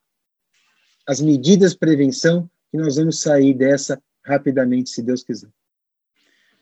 as 1.07 1.20
medidas 1.20 1.72
de 1.72 1.78
prevenção 1.78 2.49
que 2.70 2.78
nós 2.78 2.96
vamos 2.96 3.20
sair 3.20 3.55
dessa 3.55 4.01
rapidamente, 4.24 4.90
se 4.90 5.03
Deus 5.03 5.22
quiser. 5.22 5.49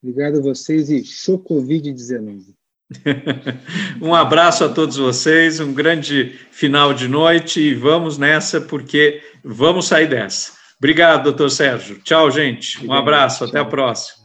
Obrigado 0.03 0.39
a 0.39 0.43
vocês 0.43 0.89
e 0.91 1.05
show 1.05 1.39
Covid-19. 1.43 2.55
um 4.01 4.15
abraço 4.15 4.63
a 4.65 4.69
todos 4.69 4.97
vocês, 4.97 5.59
um 5.59 5.75
grande 5.75 6.39
final 6.53 6.95
de 6.95 7.09
noite 7.09 7.61
e 7.61 7.75
vamos 7.75 8.17
nessa 8.17 8.61
porque 8.61 9.21
vamos 9.43 9.89
sair 9.89 10.09
dessa. 10.09 10.53
Obrigado, 10.79 11.25
doutor 11.25 11.51
Sérgio. 11.51 11.99
Tchau, 12.03 12.31
gente. 12.31 12.87
Um 12.87 12.93
abraço, 12.93 13.45
até 13.45 13.59
a 13.59 13.65
próxima. 13.65 14.19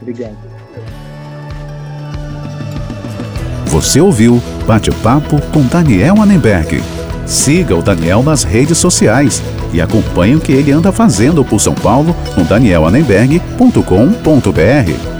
Obrigado. 0.00 0.36
Você 3.66 4.00
ouviu 4.00 4.40
Bate-Papo 4.66 5.40
com 5.52 5.66
Daniel 5.66 6.22
Annenberg. 6.22 6.80
Siga 7.26 7.74
o 7.74 7.82
Daniel 7.82 8.22
nas 8.22 8.44
redes 8.44 8.78
sociais 8.78 9.42
e 9.72 9.80
acompanhe 9.80 10.36
o 10.36 10.40
que 10.40 10.52
ele 10.52 10.70
anda 10.70 10.92
fazendo 10.92 11.44
por 11.44 11.58
São 11.58 11.74
Paulo 11.74 12.14
no 12.36 12.44
danielanenberg.com.br. 12.44 15.13